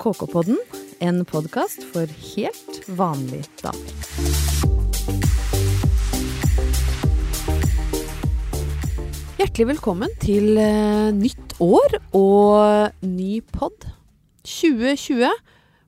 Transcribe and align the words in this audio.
KK-podden, 0.00 0.56
en 1.04 1.24
podkast 1.28 1.82
for 1.92 2.08
helt 2.08 2.76
vanlige 2.88 3.44
damer. 3.60 3.90
Hjertelig 9.36 9.66
velkommen 9.74 10.14
til 10.22 10.56
eh, 10.56 11.10
nytt 11.12 11.52
år 11.60 11.98
og 12.16 13.04
ny 13.04 13.42
pod. 13.52 13.84
2020. 14.48 15.28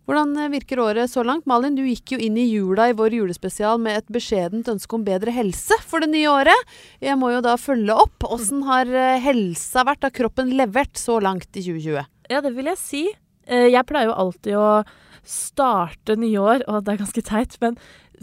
Hvordan 0.04 0.36
eh, 0.44 0.52
virker 0.58 0.84
året 0.84 1.08
så 1.08 1.24
langt? 1.24 1.48
Malin, 1.48 1.80
du 1.80 1.86
gikk 1.88 2.12
jo 2.12 2.20
inn 2.20 2.36
i 2.36 2.50
jula 2.50 2.90
i 2.92 2.98
vår 2.98 3.16
julespesial 3.16 3.80
med 3.80 4.02
et 4.02 4.12
beskjedent 4.12 4.68
ønske 4.74 4.98
om 4.98 5.08
bedre 5.08 5.32
helse 5.32 5.80
for 5.88 6.04
det 6.04 6.12
nye 6.12 6.29
året. 6.29 6.76
Jeg 7.00 7.16
må 7.16 7.32
jo 7.32 7.40
da 7.48 7.56
følge 7.56 7.96
opp. 7.96 8.29
Åssen 8.29 8.60
har 8.68 8.92
eh, 8.92 9.16
helsa 9.24 9.88
vært? 9.88 10.04
Har 10.04 10.16
kroppen 10.20 10.52
levert 10.60 11.00
så 11.00 11.16
langt 11.16 11.48
i 11.56 11.64
2020? 11.64 12.12
Ja, 12.29 12.44
det 12.44 12.52
vil 12.60 12.68
jeg 12.74 12.80
si. 12.80 13.06
Eh, 13.46 13.68
Jeg 13.72 13.86
pleier 13.86 14.06
jo 14.11 14.18
alltid 14.18 14.56
å 14.56 14.84
starte 15.24 16.16
nye 16.19 16.38
år, 16.42 16.64
og 16.69 16.84
det 16.84 16.95
er 16.95 17.02
ganske 17.05 17.23
teit, 17.23 17.56
men 17.62 17.77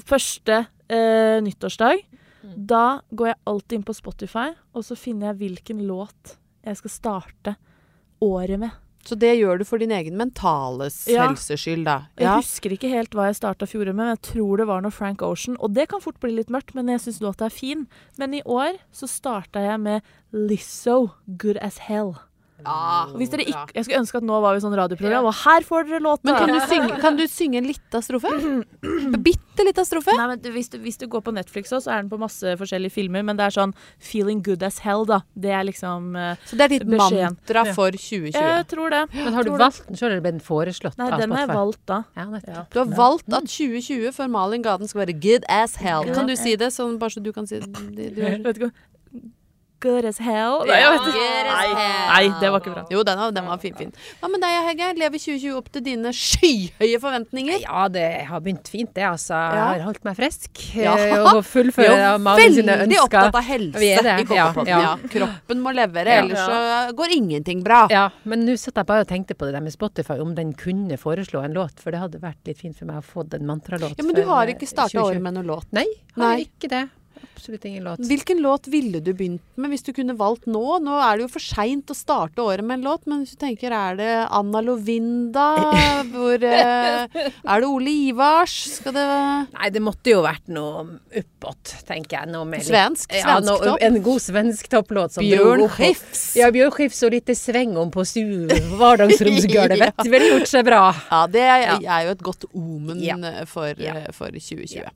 første 0.05 0.66
eh, 0.90 1.40
nyttårsdag, 1.45 2.04
da 2.55 3.02
går 3.12 3.28
jeg 3.34 3.40
alltid 3.52 3.78
inn 3.80 3.84
på 3.88 3.95
Spotify, 3.95 4.50
og 4.73 4.84
så 4.88 4.95
finner 4.98 5.30
jeg 5.34 5.40
hvilken 5.44 5.82
låt 5.88 6.38
jeg 6.66 6.78
skal 6.80 6.90
starte 6.94 7.55
året 8.23 8.59
med. 8.59 8.72
Så 9.05 9.16
det 9.16 9.32
gjør 9.40 9.59
du 9.62 9.64
for 9.66 9.80
din 9.80 9.92
egen 9.95 10.18
mentale 10.20 10.90
Ja. 11.08 11.28
helses 11.28 11.62
skyld, 11.64 11.86
da? 11.86 12.08
Jeg 12.20 12.28
husker 12.44 12.70
ikke 12.76 12.90
helt 12.92 13.12
hva 13.16 13.30
jeg 13.30 13.40
starta 13.40 13.66
fjoråret 13.66 13.95
med, 13.95 14.06
men 14.06 14.16
jeg 14.17 14.22
tror 14.36 14.58
det 14.58 14.67
var 14.67 14.81
noe 14.84 14.92
Frank 14.92 15.22
Ocean. 15.22 15.56
Og 15.59 15.73
det 15.73 15.88
kan 15.90 16.02
fort 16.02 16.20
bli 16.20 16.31
litt 16.36 16.50
mørkt, 16.52 16.76
men 16.76 16.88
jeg 16.88 17.00
syns 17.00 17.22
låta 17.23 17.45
er 17.48 17.50
fin. 17.56 17.88
Men 18.17 18.34
i 18.34 18.42
år 18.44 18.78
så 18.92 19.08
starta 19.08 19.64
jeg 19.64 19.80
med 19.80 20.02
Lizzo, 20.34 21.12
'Good 21.28 21.58
As 21.62 21.80
Hell'. 21.88 22.20
Ja, 22.66 23.08
hvis 23.16 23.31
dere 23.31 23.45
ikke, 23.48 23.76
jeg 23.76 23.86
skulle 23.86 24.02
ønske 24.04 24.20
at 24.20 24.26
nå 24.27 24.40
var 24.44 24.55
vi 24.58 24.63
sånn 24.63 24.76
radioprogram, 24.77 25.27
og 25.30 25.36
her 25.44 25.66
får 25.67 25.88
dere 25.88 26.02
låta! 26.04 26.26
Men 26.27 26.40
kan 26.40 26.52
du 26.52 26.59
synge, 26.72 26.98
kan 27.04 27.20
du 27.20 27.26
synge 27.31 27.62
en 27.62 27.67
lita 27.70 28.02
strofe? 28.04 28.31
Bitte 29.23 29.66
lita 29.67 29.86
strofe? 29.88 30.16
Nei, 30.17 30.28
men 30.34 30.53
hvis, 30.56 30.72
du, 30.73 30.78
hvis 30.84 31.00
du 31.00 31.06
går 31.11 31.23
på 31.25 31.34
Netflix 31.36 31.72
også, 31.72 31.88
så 31.88 31.94
er 31.95 32.03
den 32.03 32.11
på 32.11 32.19
masse 32.22 32.56
forskjellige 32.59 32.94
filmer, 32.95 33.23
men 33.25 33.39
det 33.39 33.47
er 33.47 33.56
sånn 33.56 33.73
'feeling 34.00 34.44
good 34.45 34.64
as 34.66 34.81
hell', 34.84 35.06
da. 35.08 35.22
Det 35.36 35.53
er 35.56 35.64
liksom 35.67 36.16
uh, 36.16 36.36
Så 36.45 36.59
det 36.59 36.67
er 36.67 36.73
ditt 36.75 36.88
Beskjeden. 36.89 37.38
mantra 37.39 37.64
for 37.73 37.95
2020? 37.95 38.36
Jeg 38.36 38.67
tror 38.73 38.94
det. 38.95 39.03
Men 39.16 39.34
har 39.34 39.47
du 39.47 39.52
valgt 39.56 39.88
den 39.88 40.00
sjøl, 40.00 40.12
eller 40.12 40.25
ble 40.25 40.36
den 40.38 40.44
foreslått 40.44 41.00
Nei, 41.00 41.09
den 41.16 41.31
har 41.36 41.45
jeg 41.45 41.53
valgt 41.56 41.84
da. 41.89 42.03
Ja. 42.19 42.66
Du 42.73 42.80
har 42.84 42.91
valgt 42.97 43.31
at 43.31 43.47
2020 43.47 44.12
for 44.16 44.28
Malin 44.28 44.66
Gaden 44.66 44.88
skal 44.88 45.06
være 45.06 45.16
good 45.19 45.47
as 45.50 45.80
hell. 45.80 46.08
Kan 46.14 46.28
du 46.28 46.36
si 46.39 46.56
det, 46.59 46.72
sånn 46.75 47.00
bare 47.00 47.16
så 47.16 47.23
du 47.23 47.31
kan 47.36 47.47
si 47.50 47.59
det? 47.64 47.72
Du, 48.00 48.03
du 48.16 48.22
Vet 48.45 48.58
ikke 48.59 48.72
Good 49.80 50.03
as 50.09 50.17
hell? 50.19 50.66
Ja, 50.67 50.73
Nei, 50.73 50.80
as 50.91 51.05
Nei, 51.16 51.67
nei, 52.27 52.39
det 52.41 52.49
var 52.52 52.59
ikke 52.59 52.73
bra. 52.73 52.81
Jo, 52.91 53.03
den, 53.08 53.17
var- 53.22 53.31
den 53.31 53.45
var 53.47 53.58
fin, 53.61 53.73
fin. 53.80 53.94
Hva 54.19 54.27
med 54.30 54.41
deg, 54.44 54.58
Hege? 54.67 54.89
Lever 54.99 55.22
2020 55.23 55.55
opp 55.55 55.69
til 55.72 55.85
dine 55.85 56.11
skyhøye 56.16 56.99
forventninger? 56.99 57.61
Ja, 57.63 57.85
det 57.88 58.03
har 58.27 58.41
begynt 58.44 58.67
fint, 58.67 58.91
det, 58.97 59.05
altså. 59.07 59.38
Ja. 59.39 59.53
Jeg 59.55 59.80
har 59.80 59.85
holdt 59.88 60.03
meg 60.03 60.17
frisk. 60.19 60.59
Ja. 60.75 60.97
eh, 61.00 61.16
Og 61.23 61.39
Vi 61.39 61.45
fullfører 61.53 62.03
er 62.09 62.19
mange 62.19 62.50
sine 62.52 62.75
veldig 62.83 63.00
opptatt 63.05 63.39
av 63.39 63.47
helse 63.47 63.80
Vi 63.80 63.91
er 63.95 64.03
det, 64.09 64.17
i 64.19 64.27
KK-podden. 64.27 64.67
Ja, 64.73 64.81
ja, 64.83 64.91
ja. 65.00 65.09
Kroppen 65.16 65.63
må 65.63 65.72
levere, 65.80 66.17
Ja. 66.19 66.25
ellers 66.25 66.44
så 66.44 66.94
går 67.00 67.16
ingenting 67.16 67.63
bra. 67.63 67.85
Ja, 67.94 68.09
men 68.27 68.44
nå 68.50 68.57
satt 68.59 68.75
jeg 68.83 68.85
bare 68.91 69.07
og 69.07 69.11
tenkte 69.16 69.33
på 69.39 69.47
det 69.47 69.55
der 69.55 69.63
med 69.63 69.72
Spotify, 69.77 70.19
om 70.19 70.35
den 70.35 70.52
kunne 70.59 71.00
foreslå 71.00 71.45
en 71.47 71.55
låt, 71.55 71.80
for 71.80 71.95
det 71.95 72.03
hadde 72.03 72.19
vært 72.19 72.44
litt 72.52 72.59
fint 72.59 72.75
for 72.77 72.85
meg 72.91 73.00
å 73.00 73.07
få 73.16 73.23
en 73.39 73.47
mantralåt. 73.47 73.95
Ja, 73.95 74.03
Men 74.03 74.16
du 74.19 74.25
har 74.27 74.44
eh, 74.47 74.55
ikke 74.57 74.67
starta 74.67 74.91
2020. 75.00 75.07
året 75.07 75.22
med 75.30 75.39
noen 75.39 75.47
låt. 75.55 75.72
Nei, 75.72 75.88
har 76.19 76.35
Nei. 76.35 76.47
ikke 76.50 76.67
det. 76.75 76.83
Absolutt 77.40 77.66
ingen 77.66 77.84
låt. 77.88 78.00
Hvilken 78.04 78.42
låt 78.44 78.68
ville 78.68 79.00
du 79.00 79.14
begynt 79.16 79.42
med 79.56 79.72
hvis 79.72 79.84
du 79.88 79.94
kunne 79.95 80.14
valgt 80.20 80.45
nå? 80.50 80.64
Nå 80.84 80.98
er 81.00 81.18
det 81.18 81.23
jo 81.23 81.30
for 81.32 81.44
seint 81.44 81.88
å 81.92 81.96
starte 81.96 82.44
året 82.44 82.66
med 82.68 82.80
en 82.81 82.88
låt, 82.90 83.06
men 83.08 83.22
hvis 83.23 83.38
du 83.38 83.40
tenker 83.40 83.72
er 83.76 83.96
det 84.00 84.09
Anna 84.36 84.59
Lovinda? 84.66 85.46
Hvor, 86.12 86.44
eh, 86.44 87.08
er 87.08 87.64
det 87.64 87.70
Ole 87.70 87.94
Ivars? 88.09 88.56
Skal 88.76 88.96
det 88.98 89.06
Nei, 89.56 89.70
det 89.72 89.81
måtte 89.84 90.12
jo 90.12 90.20
vært 90.26 90.52
noe 90.52 90.84
uppåt, 91.16 91.73
tenker 91.88 92.20
jeg. 92.20 92.31
Noe 92.34 92.44
med 92.50 92.59
litt- 92.59 92.70
Svensk? 92.70 93.16
Ja, 93.16 93.38
svensk 93.40 93.64
topp? 93.69 93.84
en 93.88 94.02
god 94.03 94.24
svensk 94.28 94.69
topplåt 94.75 95.16
som 95.16 95.24
Bjørn 95.24 95.63
Skifs? 95.78 96.25
Ja, 96.40 96.52
Bjørn 96.53 96.75
Skifs 96.75 97.00
og 97.08 97.16
litt 97.16 97.31
sveng 97.40 97.78
om 97.80 97.92
på 97.94 98.03
hverdagsromsgulvet. 98.03 99.86
Ja. 99.96 100.09
Ville 100.13 100.34
gjort 100.34 100.52
seg 100.52 100.68
bra. 100.68 100.84
Ja, 101.09 101.24
det 101.31 101.46
er, 101.46 101.66
er 101.80 102.08
jo 102.09 102.16
et 102.18 102.25
godt 102.25 102.46
omen 102.52 103.00
Ja. 103.03 103.16
for, 103.47 103.74
for 104.16 104.36
2020. 104.36 104.84
Ja. 104.84 104.92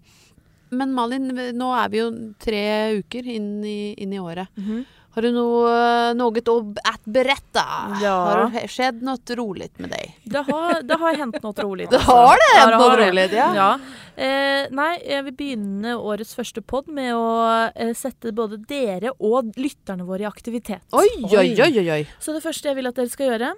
Men 0.73 0.94
Malin, 0.95 1.29
nå 1.57 1.69
er 1.78 1.94
vi 1.94 2.01
jo 2.03 2.09
tre 2.41 2.66
uker 3.00 3.29
inn 3.38 3.63
i, 3.66 3.94
inn 4.03 4.13
i 4.13 4.19
året. 4.22 4.50
Mhm. 4.59 4.84
Har 5.13 5.22
du 5.22 5.29
noe, 5.29 5.73
noe 6.17 6.41
å 6.50 6.53
at 6.89 7.03
beretta? 7.06 7.63
Ja. 8.01 8.13
Har 8.25 8.39
det 8.50 8.63
skjedd 8.73 9.03
noe 9.06 9.35
roligt 9.38 9.78
med 9.78 9.91
deg? 9.94 10.16
Det 10.25 10.41
har, 10.47 10.79
det 10.81 10.97
har 10.97 11.19
hendt 11.19 11.38
noe 11.44 11.53
rolig. 11.61 11.85
Det 11.94 12.00
har 12.01 12.34
det 12.41 12.47
Ja, 12.56 12.63
hendt 12.63 12.73
noe 12.79 12.88
har 12.89 12.97
rolig, 13.03 13.28
ja. 13.38 13.50
ja. 13.53 13.67
Eh, 14.17 14.72
nei, 14.73 14.89
jeg 15.06 15.28
vil 15.28 15.35
begynne 15.38 15.94
årets 16.01 16.34
første 16.34 16.63
pod 16.66 16.90
med 16.90 17.13
å 17.13 17.28
eh, 17.75 17.94
sette 17.94 18.34
både 18.34 18.57
dere 18.66 19.13
og 19.19 19.53
lytterne 19.53 20.01
våre 20.07 20.25
i 20.25 20.29
aktivitet. 20.31 20.81
Oi, 20.97 21.05
oi, 21.29 21.45
oi, 21.61 21.69
oi. 21.78 21.88
oi. 22.00 22.01
Så 22.17 22.34
det 22.34 22.41
første 22.41 22.72
jeg 22.73 22.81
vil 22.81 22.90
at 22.90 22.97
dere 22.97 23.13
skal 23.13 23.29
gjøre, 23.35 23.53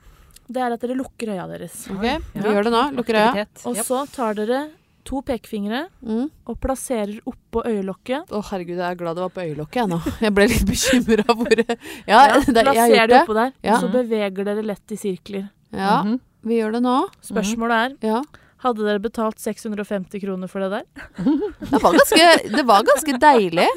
det 0.51 0.61
er 0.61 0.75
at 0.75 0.83
dere 0.83 0.99
lukker 0.99 1.31
øya 1.37 1.47
deres. 1.55 1.85
Ok, 1.87 2.03
Ja. 2.03 2.17
vi 2.35 2.51
gjør 2.51 2.67
det 2.67 2.75
nå. 2.75 2.83
Lukker 2.99 3.15
øya. 3.21 3.47
Og 3.63 3.79
så 3.79 4.03
tar 4.11 4.35
dere 4.43 4.65
to 5.05 5.21
pekefingre 5.25 5.83
Mm. 6.03 6.29
og 6.47 6.59
plasserer 6.59 7.19
oppå 7.29 7.63
øyelokket. 7.65 8.29
Å 8.33 8.43
herregud, 8.51 8.77
jeg 8.77 8.91
er 8.91 8.95
glad 8.99 9.15
det 9.15 9.25
var 9.27 9.33
på 9.35 9.43
øyelokket 9.45 9.81
jeg 9.83 9.89
nå. 9.91 9.99
Jeg 10.21 10.33
ble 10.35 10.47
litt 10.51 10.65
bekymra 10.65 11.25
hvor 11.35 11.59
Ja, 12.07 12.23
Ja, 12.27 12.39
det, 12.39 12.63
plasser 12.65 13.07
det 13.07 13.21
oppå 13.23 13.33
der, 13.37 13.53
Ja. 13.63 13.75
og 13.75 13.81
så 13.85 13.91
beveger 13.93 14.43
dere 14.49 14.63
lett 14.65 14.91
i 14.91 14.95
sirkler. 14.97 15.49
Ja, 15.71 16.01
Mhm. 16.03 16.19
vi 16.43 16.57
gjør 16.59 16.73
det 16.73 16.81
nå. 16.83 16.97
Spørsmålet 17.21 17.77
er 18.01 18.07
Ja. 18.07 18.21
hadde 18.65 18.81
dere 18.85 18.99
betalt 18.99 19.37
650 19.37 20.19
kroner 20.23 20.47
for 20.49 20.59
det 20.59 20.71
der? 20.71 20.85
Det 21.69 21.81
var 21.81 21.93
ganske, 21.93 22.51
det 22.55 22.65
var 22.65 22.83
ganske 22.83 23.13
deilig, 23.19 23.67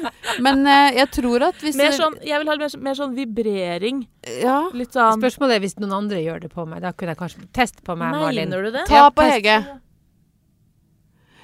men 0.41 0.65
eh, 0.67 0.91
jeg 0.97 1.11
tror 1.11 1.41
at 1.49 1.55
hvis 1.61 1.75
Mer 1.77 1.91
sånn, 1.91 2.15
jeg 2.25 2.37
vil 2.39 2.47
ha 2.49 2.55
mer, 2.57 2.69
mer 2.79 2.93
sånn 2.97 3.13
vibrering. 3.15 4.05
Ja. 4.41 4.69
Litt 4.73 4.93
sånn 4.93 5.19
Spørsmålet 5.21 5.55
er 5.57 5.59
hvis 5.63 5.77
noen 5.79 5.93
andre 5.93 6.17
gjør 6.23 6.41
det 6.41 6.49
på 6.53 6.65
meg. 6.67 6.81
Da 6.81 6.91
kunne 6.91 7.13
jeg 7.13 7.17
kanskje 7.21 7.47
teste 7.53 7.81
på 7.83 7.95
meg, 7.97 8.11
Malin. 8.13 8.49
Mener 8.49 8.63
du 8.63 8.71
det? 8.71 8.85
Ta 8.87 9.09
på. 9.11 9.21
Hege. 9.29 9.79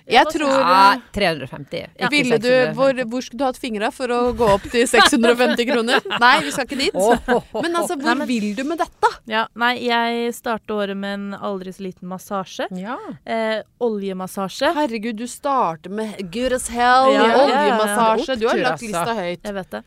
Jeg 0.05 0.29
tror 0.29 0.51
Ja, 0.53 0.99
350. 1.15 1.87
Ikke 1.97 2.09
Ville 2.13 2.37
du, 2.37 2.49
hvor, 2.77 2.93
hvor 3.09 3.23
skulle 3.25 3.39
du 3.41 3.45
hatt 3.47 3.57
fingra 3.57 3.89
for 3.93 4.11
å 4.13 4.19
gå 4.37 4.49
opp 4.53 4.67
til 4.69 4.85
650 4.87 5.65
kroner? 5.69 6.03
Nei, 6.23 6.33
vi 6.45 6.51
skal 6.53 6.67
ikke 6.67 6.77
dit. 6.77 6.93
Men 6.93 7.79
altså, 7.79 7.95
Nei, 7.97 8.03
hvor 8.05 8.19
men- 8.21 8.27
vil 8.29 8.51
du 8.57 8.63
med 8.69 8.83
dette? 8.83 9.11
Ja, 9.25 9.47
nei, 9.57 9.71
jeg 9.87 10.33
starter 10.37 10.75
året 10.75 10.97
med 11.01 11.13
en 11.17 11.33
aldri 11.33 11.71
så 11.73 11.81
liten 11.87 12.05
massasje. 12.11 12.67
Ja. 12.77 12.99
Eh, 13.25 13.63
oljemassasje. 13.81 14.69
Herregud, 14.77 15.17
du 15.17 15.25
starter 15.31 15.89
med 15.89 16.19
good 16.33 16.53
as 16.53 16.67
hell, 16.69 17.09
Ja, 17.15 17.25
oljemassasje. 17.41 18.37
Du 18.37 18.45
har 18.51 18.61
lagt 18.61 18.77
altså. 18.77 18.91
lista 18.91 19.17
høyt. 19.17 19.41
Jeg 19.49 19.57
vet 19.57 19.73
det. 19.73 19.83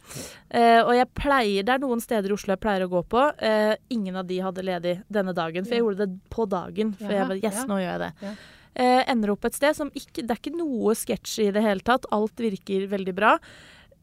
Eh, 0.51 0.81
og 0.83 0.93
jeg 0.97 1.11
pleier, 1.15 1.63
det 1.69 1.77
er 1.77 1.83
noen 1.87 2.03
steder 2.03 2.33
i 2.33 2.35
Oslo 2.35 2.57
jeg 2.57 2.63
pleier 2.67 2.89
å 2.89 2.91
gå 2.91 3.05
på. 3.15 3.25
Eh, 3.39 3.77
ingen 3.95 4.17
av 4.19 4.27
de 4.27 4.43
hadde 4.43 4.67
ledig 4.67 4.99
denne 5.07 5.35
dagen, 5.37 5.65
for 5.69 5.79
jeg 5.79 5.85
gjorde 5.87 6.07
det 6.07 6.21
på 6.35 6.49
dagen. 6.51 6.95
For 6.99 7.13
jeg 7.15 7.23
bare 7.29 7.37
var, 7.37 7.45
yes, 7.47 7.67
nå 7.71 7.79
gjør 7.85 7.93
jeg 7.95 8.01
det. 8.09 8.33
Eh, 8.79 9.03
ender 9.11 9.33
opp 9.35 9.45
et 9.49 9.57
sted 9.59 9.75
som 9.75 9.89
ikke 9.91 10.23
Det 10.23 10.31
er 10.31 10.39
ikke 10.39 10.55
noe 10.55 10.95
sketsj 10.95 11.49
i 11.49 11.51
det 11.55 11.65
hele 11.65 11.83
tatt. 11.83 12.07
Alt 12.15 12.39
virker 12.39 12.87
veldig 12.91 13.15
bra. 13.17 13.37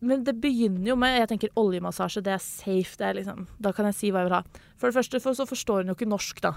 Men 0.05 0.25
det 0.27 0.35
begynner 0.43 0.89
jo 0.91 0.95
med 0.99 1.15
Jeg 1.21 1.29
tenker 1.31 1.53
oljemassasje, 1.55 2.21
det 2.25 2.33
er 2.35 2.41
safe. 2.43 2.97
Det 2.99 3.05
er 3.07 3.13
liksom, 3.21 3.45
da 3.63 3.71
kan 3.71 3.87
jeg 3.89 3.95
si 3.95 4.09
hva 4.11 4.21
jeg 4.23 4.29
vil 4.29 4.35
ha. 4.35 4.41
For 4.75 4.91
det 4.91 4.97
første 4.97 5.21
for, 5.23 5.37
så 5.37 5.47
forstår 5.47 5.83
hun 5.83 5.93
jo 5.93 5.95
ikke 5.95 6.09
norsk, 6.11 6.41
da. 6.43 6.51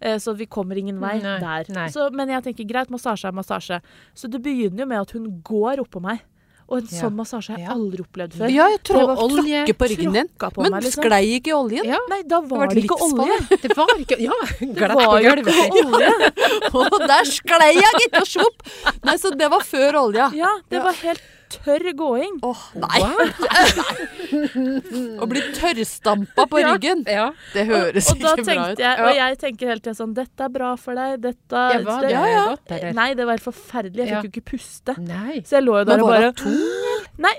Eh, 0.00 0.18
så 0.20 0.34
vi 0.36 0.46
kommer 0.46 0.76
ingen 0.76 1.00
vei 1.00 1.16
Nei, 1.22 1.38
der. 1.40 1.72
nei. 1.72 1.88
Så, 1.94 2.10
men 2.12 2.28
jeg 2.28 2.44
tenker 2.44 2.68
greit, 2.68 2.92
massasje 2.92 3.30
er 3.30 3.36
massasje. 3.36 3.80
Så 4.14 4.28
det 4.28 4.42
begynner 4.44 4.84
jo 4.84 4.90
med 4.92 5.00
at 5.00 5.16
hun 5.16 5.30
går 5.42 5.80
oppå 5.86 6.02
meg. 6.04 6.20
Og 6.72 6.78
en 6.80 6.86
sånn 6.88 7.12
massasje 7.18 7.52
har 7.52 7.60
jeg 7.60 7.68
aldri 7.74 8.00
opplevd 8.00 8.36
før. 8.38 8.52
Ja, 8.54 8.66
jeg 8.72 8.78
tror 8.88 9.10
olje. 9.12 9.42
tråkket 9.66 9.78
på 9.82 9.88
ryggen 9.92 10.14
din. 10.16 10.30
På 10.40 10.62
Men 10.64 10.72
meg, 10.72 10.86
liksom. 10.86 11.04
sklei 11.04 11.20
ikke 11.36 11.52
oljen? 11.58 11.84
ja. 11.92 11.98
Nei, 12.08 12.22
da 12.30 12.38
var 12.40 12.70
det, 12.70 12.78
det 12.78 12.84
ikke 12.86 12.98
olje. 13.08 13.36
Det 13.66 13.76
var 13.76 13.92
ikke 14.00 14.18
Ja, 14.24 14.38
Det 14.62 14.70
glatt 14.78 14.96
var 14.96 15.12
på 15.12 15.20
gulvet. 15.26 15.60
ikke 15.66 15.84
olje. 15.92 16.32
Og 16.80 16.96
der 17.12 17.28
sklei 17.28 17.70
jeg, 17.76 17.92
gitt, 18.00 18.18
og 18.22 18.30
svopp! 18.32 18.66
Nei, 19.04 19.18
så 19.20 19.34
det 19.36 19.50
var 19.52 19.68
før 19.68 20.00
olja. 20.06 20.30
Ja, 20.38 20.54
det 20.72 20.80
var 20.88 20.96
helt 21.04 21.22
tørr 21.56 21.86
gåing. 21.98 22.38
Åh, 22.46 22.62
nei. 22.82 23.00
Å 25.22 25.28
bli 25.30 25.42
tørrstampa 25.56 26.46
på 26.50 26.60
ryggen. 26.64 27.02
Ja. 27.10 27.28
Det 27.54 27.64
høres 27.68 28.08
og, 28.12 28.22
og 28.22 28.42
ikke 28.42 28.46
bra 28.48 28.66
ut. 28.72 28.82
jeg, 28.82 29.00
og 29.06 29.16
jeg 29.18 29.38
tenker 29.42 29.72
hele 29.72 29.82
tida 29.84 29.94
sånn 29.98 30.14
Dette 30.16 30.46
er 30.48 30.52
bra 30.54 30.72
for 30.80 30.98
deg. 30.98 31.18
Dette 31.24 31.64
Ja, 31.74 31.80
var 31.86 32.06
det 32.06 32.12
ja, 32.14 32.24
ja. 32.32 32.92
Nei, 32.96 33.08
det 33.18 33.26
var 33.28 33.36
helt 33.38 33.46
forferdelig. 33.48 34.04
Jeg 34.06 34.12
Ja. 34.12 34.20
fikk 34.22 34.30
jo 34.30 34.42
ikke 34.42 34.50
puste. 34.56 34.96
Nei. 35.02 35.40
Så 35.46 35.58
jeg 35.58 35.66
lå 35.66 35.78
jo 35.80 35.84
der 35.88 35.96
Men 35.96 36.04
og 36.04 36.08
var 36.12 36.20
bare 36.20 36.32
tung? 36.32 36.58
Nei, 37.22 37.34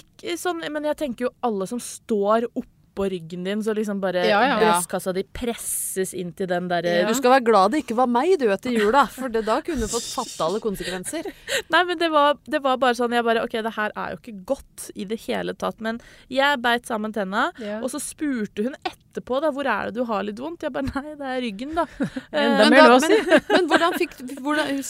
ikke 0.00 0.36
sånn 0.40 0.60
Men 0.70 0.84
jeg 0.84 0.96
tenker 1.00 1.28
jo 1.28 1.32
alle 1.46 1.66
som 1.70 1.80
står 1.80 2.48
oppå 2.54 2.68
oppå 2.90 3.06
ryggen 3.10 3.44
din, 3.46 3.62
så 3.62 3.72
liksom 3.74 4.00
bare 4.02 4.24
Ja, 4.26 4.40
ja. 4.44 4.56
brystkassa 4.58 5.12
di 5.14 5.22
presses 5.24 6.12
inn 6.14 6.32
til 6.36 6.46
den 6.50 6.68
derre 6.68 6.98
Ja. 7.02 7.08
Du 7.08 7.14
skal 7.14 7.30
være 7.38 7.44
glad 7.46 7.70
det 7.72 7.84
ikke 7.84 7.96
var 7.96 8.06
meg 8.10 8.36
du 8.40 8.48
etter 8.50 8.74
jula, 8.74 9.06
for 9.06 9.28
det, 9.30 9.44
da 9.46 9.60
kunne 9.62 9.80
du 9.86 9.90
fått 9.90 10.08
fatale 10.10 10.60
konsekvenser. 10.60 11.22
Nei, 11.72 11.84
men 11.84 11.98
det 12.00 12.10
var, 12.10 12.36
det 12.50 12.60
var 12.64 12.76
bare 12.82 12.94
sånn 12.98 13.12
Jeg 13.14 13.24
bare 13.26 13.44
OK, 13.46 13.52
det 13.62 13.72
her 13.76 13.92
er 13.96 14.14
jo 14.16 14.20
ikke 14.20 14.34
godt 14.52 14.90
i 14.98 15.04
det 15.04 15.20
hele 15.28 15.54
tatt. 15.54 15.80
Men 15.80 16.00
jeg 16.28 16.58
beit 16.64 16.86
sammen 16.90 17.12
tenna, 17.14 17.52
Ja. 17.62 17.78
og 17.80 17.90
så 17.92 18.00
spurte 18.02 18.64
hun 18.66 18.74
etterpå 18.84 19.40
da, 19.42 19.50
hvor 19.54 19.66
er 19.66 19.90
det 19.90 19.94
du 20.00 20.04
har 20.06 20.22
litt 20.26 20.38
vondt. 20.42 20.62
Jeg 20.66 20.72
bare 20.74 20.90
nei, 20.90 21.14
det 21.18 21.30
er 21.30 21.40
ryggen, 21.46 21.74
da. 21.78 21.86
Enda 22.32 22.66
men, 22.66 22.70
mer 22.70 22.82
da, 22.82 22.88
lås. 22.94 23.06
men, 23.08 23.42
men 23.50 23.68
hvordan 23.70 23.98
fikk 23.98 24.16
du 24.20 24.34
hvordan, 24.40 24.82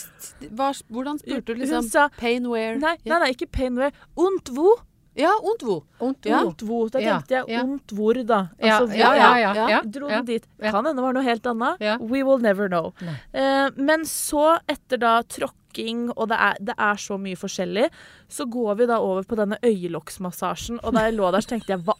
hvordan 0.91 1.19
spurte 1.20 1.47
du 1.47 1.55
hun 1.55 1.61
liksom 1.64 1.88
sa 1.91 2.08
Pain 2.20 2.47
where? 2.50 2.76
nei, 2.81 2.97
nei, 3.05 3.19
nei, 3.25 3.31
ikke 3.35 3.50
pain 3.52 3.76
where. 3.81 3.93
Ondt 4.17 4.50
hvor? 4.56 4.81
Ja, 5.19 5.33
ondt 5.43 5.62
hvor? 5.67 5.83
Ondt 6.01 6.27
Ja. 6.27 6.43
hvor. 6.45 6.91
Da 6.91 7.01
tenkte 7.01 7.35
jeg 7.35 7.49
ja. 7.49 7.62
ondt 7.65 7.91
hvor, 7.93 8.15
da. 8.25 8.49
Ja, 8.61 8.79
Altså, 8.79 8.97
ja, 8.97 9.07
hvor- 9.07 9.17
ja, 9.17 9.31
ja, 9.39 9.55
ja. 9.55 9.69
ja. 9.69 9.81
Dro 9.83 10.09
ja. 10.09 10.17
den 10.21 10.25
dit. 10.27 10.45
Kan 10.61 10.75
hende 10.85 10.95
det 10.95 11.03
var 11.03 11.12
noe 11.12 11.23
helt 11.27 11.47
annet. 11.47 11.81
Ja. 11.81 11.97
We 11.99 12.23
will 12.23 12.39
never 12.39 12.69
know. 12.69 12.93
Eh, 13.35 13.71
men 13.77 14.05
så, 14.05 14.59
etter 14.69 14.99
da 15.03 15.23
tråkking, 15.23 16.11
og 16.17 16.29
det 16.29 16.39
er, 16.39 16.55
det 16.61 16.75
er 16.79 16.95
så 16.97 17.19
mye 17.19 17.37
forskjellig, 17.37 17.91
så 18.29 18.47
går 18.51 18.75
vi 18.77 18.87
da 18.87 18.99
over 18.99 19.23
på 19.25 19.37
denne 19.37 19.59
øyelokksmassasjen. 19.62 20.79
Og 20.85 20.95
da 20.95 21.01
jeg 21.09 21.15
lå 21.19 21.31
der, 21.33 21.41
så 21.41 21.49
tenkte 21.57 21.75
jeg 21.75 21.85
hva 21.85 21.95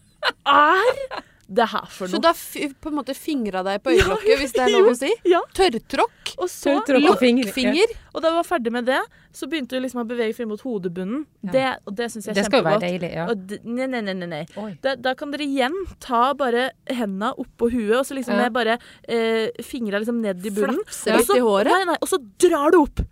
er 0.47 1.23
det 1.51 1.67
her 1.73 1.87
for 1.91 2.11
Så 2.11 2.21
da 2.23 2.31
f 2.31 2.55
på 2.81 2.91
en 2.93 2.97
måte 3.01 3.15
fingra 3.17 3.65
deg 3.67 3.81
på 3.83 3.91
øyelokket, 3.91 4.39
hvis 4.39 4.53
det 4.55 4.63
er 4.63 4.73
lov 4.77 4.91
å 4.93 4.95
si? 4.99 5.11
Ja. 5.27 5.41
Tørrtråkk? 5.57 6.35
Og 6.39 6.47
så. 6.51 6.77
Lokkfinger? 6.95 7.95
og 8.15 8.23
da 8.23 8.31
jeg 8.31 8.37
var 8.37 8.47
ferdig 8.47 8.73
med 8.75 8.87
det, 8.87 9.01
så 9.35 9.49
begynte 9.51 9.75
du 9.75 9.83
liksom 9.83 10.03
å 10.05 10.07
bevege 10.07 10.35
frem 10.37 10.51
mot 10.53 10.63
hodebunnen. 10.63 11.25
Ja. 11.49 11.53
Det, 11.55 11.67
og 11.91 11.97
det 11.99 12.11
syns 12.15 12.29
jeg 12.31 12.39
Det 12.39 12.45
er 12.45 12.49
skal 12.51 12.63
jo 12.63 12.69
være 12.69 12.83
deilig, 12.87 13.11
ja. 13.19 13.27
Og 13.31 13.57
nei, 13.67 13.89
nei, 13.91 14.03
nei, 14.07 14.15
nei, 14.23 14.31
nei. 14.31 14.71
Da, 14.85 14.95
da 14.95 15.17
kan 15.19 15.35
dere 15.35 15.47
igjen 15.49 15.75
ta 16.03 16.31
bare 16.39 16.71
henda 16.87 17.33
oppå 17.35 17.71
huet, 17.75 17.97
og 17.99 18.07
så 18.07 18.19
liksom 18.19 18.39
Ja. 18.39 18.47
med 18.47 18.55
bare 18.55 18.79
eh, 19.09 19.51
fingra 19.67 19.99
liksom 19.99 20.23
ned 20.23 20.47
i 20.47 20.55
bunnen. 20.55 20.83
Flapse 20.87 21.19
litt 21.19 21.35
i 21.35 21.43
håret? 21.43 21.73
Nei, 21.75 21.85
nei, 21.91 21.99
og 21.99 22.11
så 22.11 22.23
drar 22.39 22.71
du 22.71 22.85
opp! 22.85 23.03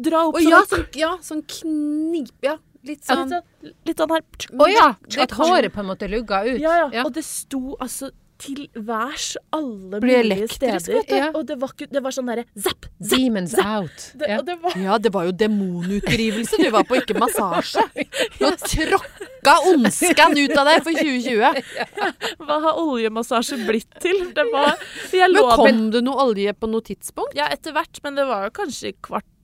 Dra 0.00 0.22
opp 0.30 0.38
sånn 0.38 0.52
ja, 0.52 0.60
sånn, 0.70 0.84
ja, 0.96 1.14
sånn 1.20 1.42
knip... 1.50 2.30
Ja, 2.46 2.54
litt 2.86 3.04
Ja, 3.08 3.14
sånn 3.14 3.28
litt 3.28 3.36
sånn, 3.36 3.76
litt 3.90 4.02
sånn 4.02 4.14
her. 4.16 4.24
Å 4.56 4.70
ja! 4.70 4.88
Det 5.06 5.22
At 5.26 5.36
håret 5.38 5.74
på 5.74 5.82
en 5.84 5.90
måte 5.92 6.08
lugga 6.10 6.44
ut. 6.48 6.58
Ja, 6.60 6.76
ja. 6.84 6.90
Ja. 7.00 7.06
Og 7.06 7.14
det 7.16 7.24
sto 7.26 7.76
altså 7.80 8.10
til 8.40 8.68
værs 8.72 9.34
alle 9.52 10.00
mulige 10.00 10.48
steder. 10.48 11.02
Ja. 11.12 11.28
Og 11.36 11.44
det 11.48 11.58
var, 11.60 11.74
det 11.76 12.02
var 12.02 12.14
sånn 12.14 12.30
derre 12.30 12.46
zapp, 12.54 12.86
zapp. 12.88 13.10
Demons 13.12 13.56
out. 13.60 14.06
Det, 14.16 14.30
Ja. 14.30 14.38
Det 14.46 14.56
var 14.62 14.76
Ja, 14.80 14.98
det 14.98 15.12
var 15.12 15.26
jo 15.28 15.32
demonutdrivelse 15.36 16.60
du 16.62 16.70
var 16.72 16.86
på, 16.88 16.96
ikke 17.00 17.18
massasje. 17.20 17.84
Du 18.38 18.46
har 18.46 18.56
tråkka 18.56 19.54
ondskan 19.72 20.36
ut 20.38 20.56
av 20.56 20.70
deg 20.70 20.86
for 20.86 20.96
2020. 20.96 21.60
Hva 22.46 22.60
har 22.64 22.80
oljemassasje 22.80 23.60
blitt 23.66 24.00
til? 24.00 24.30
Det 24.36 24.46
var 24.52 24.78
Jeg 25.12 25.32
Men 25.36 25.52
kom 25.60 25.90
det 25.92 26.04
noe 26.06 26.30
olje 26.30 26.54
på 26.56 26.70
noe 26.70 26.84
tidspunkt? 26.86 27.36
Ja, 27.36 27.50
etter 27.52 27.76
hvert, 27.76 28.00
men 28.04 28.16
det 28.16 28.24
var 28.30 28.48
jo 28.48 28.56
kanskje 28.62 28.94
i 28.94 28.96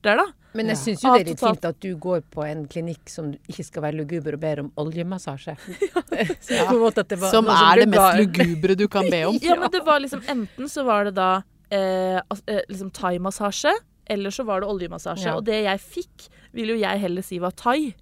kvarter, 0.07 0.17
da. 0.23 0.25
Men 0.57 0.71
jeg 0.71 0.77
Ja. 0.77 0.81
syns 0.81 1.03
jo 1.03 1.13
det 1.13 1.21
er 1.21 1.29
litt 1.29 1.39
fint 1.43 1.65
at 1.65 1.79
du 1.83 1.95
går 1.97 2.21
på 2.33 2.43
en 2.47 2.65
klinikk 2.67 3.09
som 3.09 3.33
ikke 3.47 3.65
skal 3.67 3.83
være 3.83 3.97
luguber 3.99 4.33
og 4.33 4.39
ber 4.39 4.59
om 4.63 4.71
oljemassasje. 4.77 5.53
ja. 6.49 6.65
på 6.69 6.73
en 6.73 6.81
måte 6.81 7.03
at 7.03 7.09
det 7.09 7.19
var 7.19 7.29
Som 7.31 7.47
er 7.51 7.83
det 7.83 7.89
mest 7.89 8.17
lugubre 8.23 8.75
du 8.75 8.87
kan 8.87 9.09
be 9.11 9.23
om. 9.27 9.37
Ja, 9.43 9.55
men 9.59 9.69
det 9.71 9.83
var 9.85 9.99
liksom 9.99 10.23
Enten 10.27 10.69
så 10.71 10.83
var 10.87 11.05
det 11.05 11.15
da 11.19 11.43
eh, 11.69 12.17
eh, 12.47 12.61
liksom 12.71 12.89
thaimassasje, 12.95 13.73
eller 14.09 14.31
så 14.31 14.45
var 14.47 14.61
det 14.61 14.69
oljemassasje. 14.71 15.27
Ja. 15.27 15.35
Og 15.35 15.43
det 15.45 15.63
jeg 15.65 15.79
fikk, 15.83 16.29
vil 16.55 16.69
jo 16.69 16.77
jeg 16.79 16.99
heller 16.99 17.21
si 17.21 17.39
var 17.43 17.51
thai. 17.51 17.93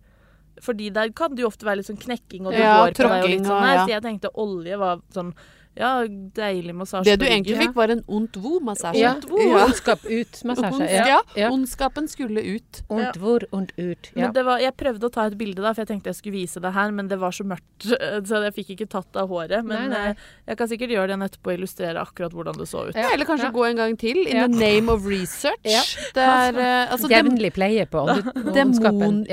Fordi 0.62 0.90
der 0.94 1.10
kan 1.12 1.34
det 1.36 1.42
jo 1.44 1.48
ofte 1.50 1.66
være 1.66 1.81
litt 1.81 1.90
sånn 1.90 2.00
knekking, 2.00 2.46
og 2.48 2.54
du 2.54 2.60
Ja, 2.62 2.86
går 2.86 2.94
på 2.96 3.10
deg 3.10 3.24
og 3.25 3.30
litt 3.34 3.44
sånn 3.50 3.63
her. 3.66 3.74
ja. 3.75 3.84
Så 3.86 3.90
jeg 3.98 4.04
tenkte 4.06 4.30
olje 4.40 4.78
var 4.80 5.02
sånn 5.12 5.34
Ja, 5.77 6.06
deilig 6.07 6.72
massasje 6.75 7.04
Det 7.04 7.19
du 7.19 7.25
egentlig 7.25 7.57
fikk, 7.60 7.74
var 7.75 7.89
en 7.92 8.01
ondt 8.07 8.38
vo-massasje. 8.39 9.00
Ja. 9.01 9.16
Ondskap 9.27 10.06
ut-massasje. 10.06 10.72
Ondsk- 10.80 11.07
Ja. 11.07 11.22
ja. 11.36 11.50
Ondskapen 11.51 12.07
skulle 12.07 12.39
ut. 12.42 12.81
Ondt 12.89 13.18
hvor, 13.19 13.44
ondt 13.51 13.72
ut. 13.77 14.12
Ja. 14.16 14.22
Men 14.25 14.33
det 14.33 14.45
var, 14.45 14.60
jeg 14.63 14.72
prøvde 14.77 15.04
å 15.10 15.12
ta 15.12 15.25
et 15.27 15.38
bilde, 15.38 15.62
da, 15.62 15.74
for 15.74 15.81
jeg 15.83 15.88
tenkte 15.89 16.07
jeg 16.13 16.16
skulle 16.22 16.38
vise 16.38 16.60
det 16.63 16.72
her, 16.74 16.92
men 16.92 17.07
det 17.12 17.18
var 17.19 17.31
så 17.36 17.44
mørkt, 17.44 17.89
så 18.30 18.44
jeg 18.48 18.54
fikk 18.56 18.69
ikke 18.77 18.88
tatt 18.95 19.16
av 19.19 19.27
håret. 19.30 19.66
Men 19.66 19.89
Nei, 19.89 19.98
nei. 19.98 20.10
eh, 20.10 20.16
jeg 20.48 20.57
kan 20.57 20.68
sikkert 20.72 20.89
gjøre 20.95 21.07
det 21.07 21.13
igjen 21.18 21.27
etterpå 21.27 21.51
og 21.51 21.57
illustrere 21.60 22.00
akkurat 22.01 22.31
hvordan 22.31 22.56
det 22.57 22.68
så 22.71 22.88
ut. 22.89 22.95
Ja. 22.95 23.10
Eller 23.12 23.25
kanskje 23.25 23.50
Ja. 23.51 23.51
gå 23.51 23.63
en 23.69 23.75
gang 23.83 23.98
til. 23.98 24.18
In 24.28 24.36
Ja. 24.38 24.48
the 24.48 24.56
name 24.56 24.88
of 24.89 25.06
research. 25.06 25.60
Ja. 25.66 25.81
Det 26.16 26.24
er 26.24 26.56
eh, 26.56 26.88
altså 26.94 27.07
Jevnlig 27.12 27.51
pleie 27.54 27.86
på 27.86 28.00
ondskapen. 28.07 29.25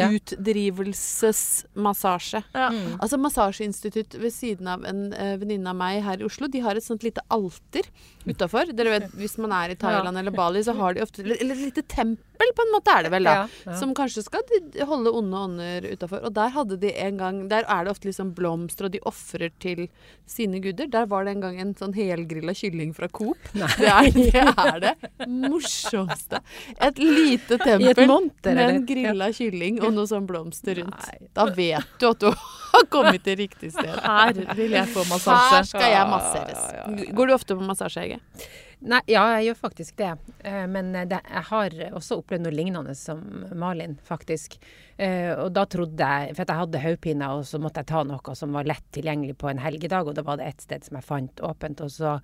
Demonutdrivelsesmassasje. 1.23 2.43
Ja. 2.55 2.69
Mm. 2.71 2.99
Altså 3.01 3.17
Massasjeinstitutt 3.19 4.15
ved 4.19 4.31
siden 4.33 4.67
av 4.69 4.85
en 4.89 5.13
uh, 5.13 5.37
venninne 5.39 5.69
av 5.71 5.77
meg 5.77 6.03
her 6.03 6.17
i 6.19 6.25
Oslo, 6.25 6.32
de 6.53 6.61
har 6.65 6.75
et 6.77 6.85
sånt 6.85 7.03
lite 7.03 7.21
alter 7.29 7.83
utafor. 8.31 8.73
Dere 8.73 8.91
vet, 8.99 9.11
hvis 9.19 9.37
man 9.39 9.53
er 9.53 9.71
i 9.71 9.77
Thailand 9.77 10.19
eller 10.19 10.31
Bali, 10.31 10.63
så 10.65 10.73
har 10.79 10.95
de 10.95 11.03
ofte 11.03 11.23
Eller 11.23 11.53
et 11.55 11.67
lite 11.69 11.83
tempel, 11.83 12.32
på 12.57 12.65
en 12.67 12.73
måte 12.75 12.95
er 12.95 13.07
det 13.07 13.13
vel, 13.15 13.29
da. 13.29 13.35
Ja, 13.35 13.47
ja. 13.67 13.77
Som 13.79 13.95
kanskje 13.95 14.25
skal 14.27 14.43
holde 14.89 15.13
onde 15.15 15.43
ånder 15.47 15.87
utafor. 15.93 16.23
Og 16.27 16.35
der 16.37 16.53
hadde 16.55 16.79
de 16.83 16.91
en 17.05 17.21
gang 17.21 17.41
Der 17.53 17.67
er 17.69 17.85
det 17.85 17.93
ofte 17.93 18.09
liksom 18.09 18.33
blomster, 18.35 18.89
og 18.89 18.95
de 18.95 19.01
ofrer 19.09 19.53
til 19.63 19.87
sine 20.27 20.61
guder. 20.65 20.89
Der 20.93 21.07
var 21.07 21.25
det 21.25 21.37
en 21.37 21.45
gang 21.45 21.61
en 21.61 21.75
sånn 21.79 21.95
helgrilla 21.97 22.55
kylling 22.57 22.95
fra 22.97 23.09
Coop. 23.09 23.39
Det 23.53 23.89
er, 23.89 24.11
det 24.17 24.43
er 24.43 24.81
det 24.83 25.29
morsomste. 25.29 26.43
Et 26.83 26.99
lite 26.99 27.59
tempel 27.63 27.93
et 27.93 28.03
monter, 28.09 28.57
med 28.57 28.75
en 28.75 28.87
grilla 28.89 29.31
kylling 29.35 29.81
og 29.83 29.95
noe 29.97 30.09
sånn 30.11 30.27
blomster 30.29 30.81
rundt. 30.81 31.07
Nei. 31.07 31.31
Da 31.37 31.47
vet 31.53 31.97
du 32.01 32.09
at 32.11 32.21
du 32.23 32.29
har 32.33 32.89
kommet 32.93 33.25
til 33.27 33.39
riktig 33.43 33.73
sted. 33.75 33.95
Her 34.03 34.35
vil 34.59 34.77
jeg 34.79 34.91
få 34.93 35.07
massasje. 35.11 35.55
Her 35.57 35.71
skal 35.71 35.89
jeg 35.95 36.11
masseres. 36.11 37.09
Går 37.13 37.31
du 37.31 37.35
ofte 37.37 37.59
på 37.59 37.67
massasje, 37.67 38.07
Hege? 38.07 38.21
Nei, 38.83 38.99
ja, 39.07 39.23
jeg 39.37 39.47
gjør 39.47 39.59
faktisk 39.61 39.99
det. 40.01 40.11
Eh, 40.43 40.65
Men 40.67 40.95
eh, 40.99 41.07
det, 41.07 41.21
jeg 41.23 41.47
har 41.49 41.77
også 41.95 42.19
opplevd 42.19 42.47
noe 42.47 42.55
lignende 42.55 42.95
som 42.99 43.21
Malin, 43.55 43.95
faktisk. 44.03 44.57
Eh, 44.97 45.31
og 45.37 45.53
da 45.55 45.65
trodde 45.71 46.09
jeg 46.15 46.37
For 46.37 46.45
jeg 46.45 46.63
hadde 46.63 46.83
hodepine, 46.83 47.33
og 47.37 47.45
så 47.47 47.61
måtte 47.63 47.83
jeg 47.83 47.93
ta 47.93 48.03
noe 48.07 48.39
som 48.39 48.57
var 48.59 48.67
lett 48.67 48.89
tilgjengelig 48.95 49.39
på 49.39 49.53
en 49.53 49.63
helgedag, 49.63 50.11
og 50.11 50.19
da 50.19 50.27
var 50.27 50.41
det 50.41 50.51
et 50.51 50.65
sted 50.67 50.89
som 50.89 50.99
jeg 50.99 51.07
fant 51.07 51.45
åpent. 51.47 51.85
Og 51.87 51.95
så, 51.95 52.17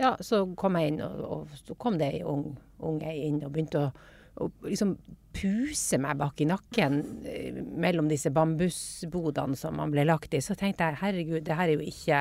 ja, 0.00 0.14
så 0.20 0.46
kom 0.56 0.80
jeg 0.80 0.94
inn, 0.94 1.02
og, 1.04 1.24
og 1.28 1.60
så 1.60 1.76
kom 1.76 2.00
det 2.00 2.12
ei 2.14 2.22
ung, 2.24 2.54
ung 2.80 3.02
ei 3.04 3.26
inn 3.28 3.42
og 3.44 3.52
begynte 3.52 3.88
å 3.88 3.90
å 4.38 4.48
liksom 4.62 4.94
puse 5.34 5.98
meg 5.98 6.18
bak 6.18 6.40
i 6.42 6.46
nakken 6.48 7.00
mellom 7.78 8.08
disse 8.10 8.30
bambusbodene 8.34 9.58
som 9.58 9.76
man 9.78 9.90
ble 9.90 10.04
lagt 10.06 10.34
i. 10.34 10.42
Så 10.44 10.56
tenkte 10.58 10.88
jeg 10.88 11.00
herregud, 11.02 11.44
det 11.46 11.58
her 11.58 11.70
er 11.70 11.74
jo 11.74 11.86
ikke 11.86 12.20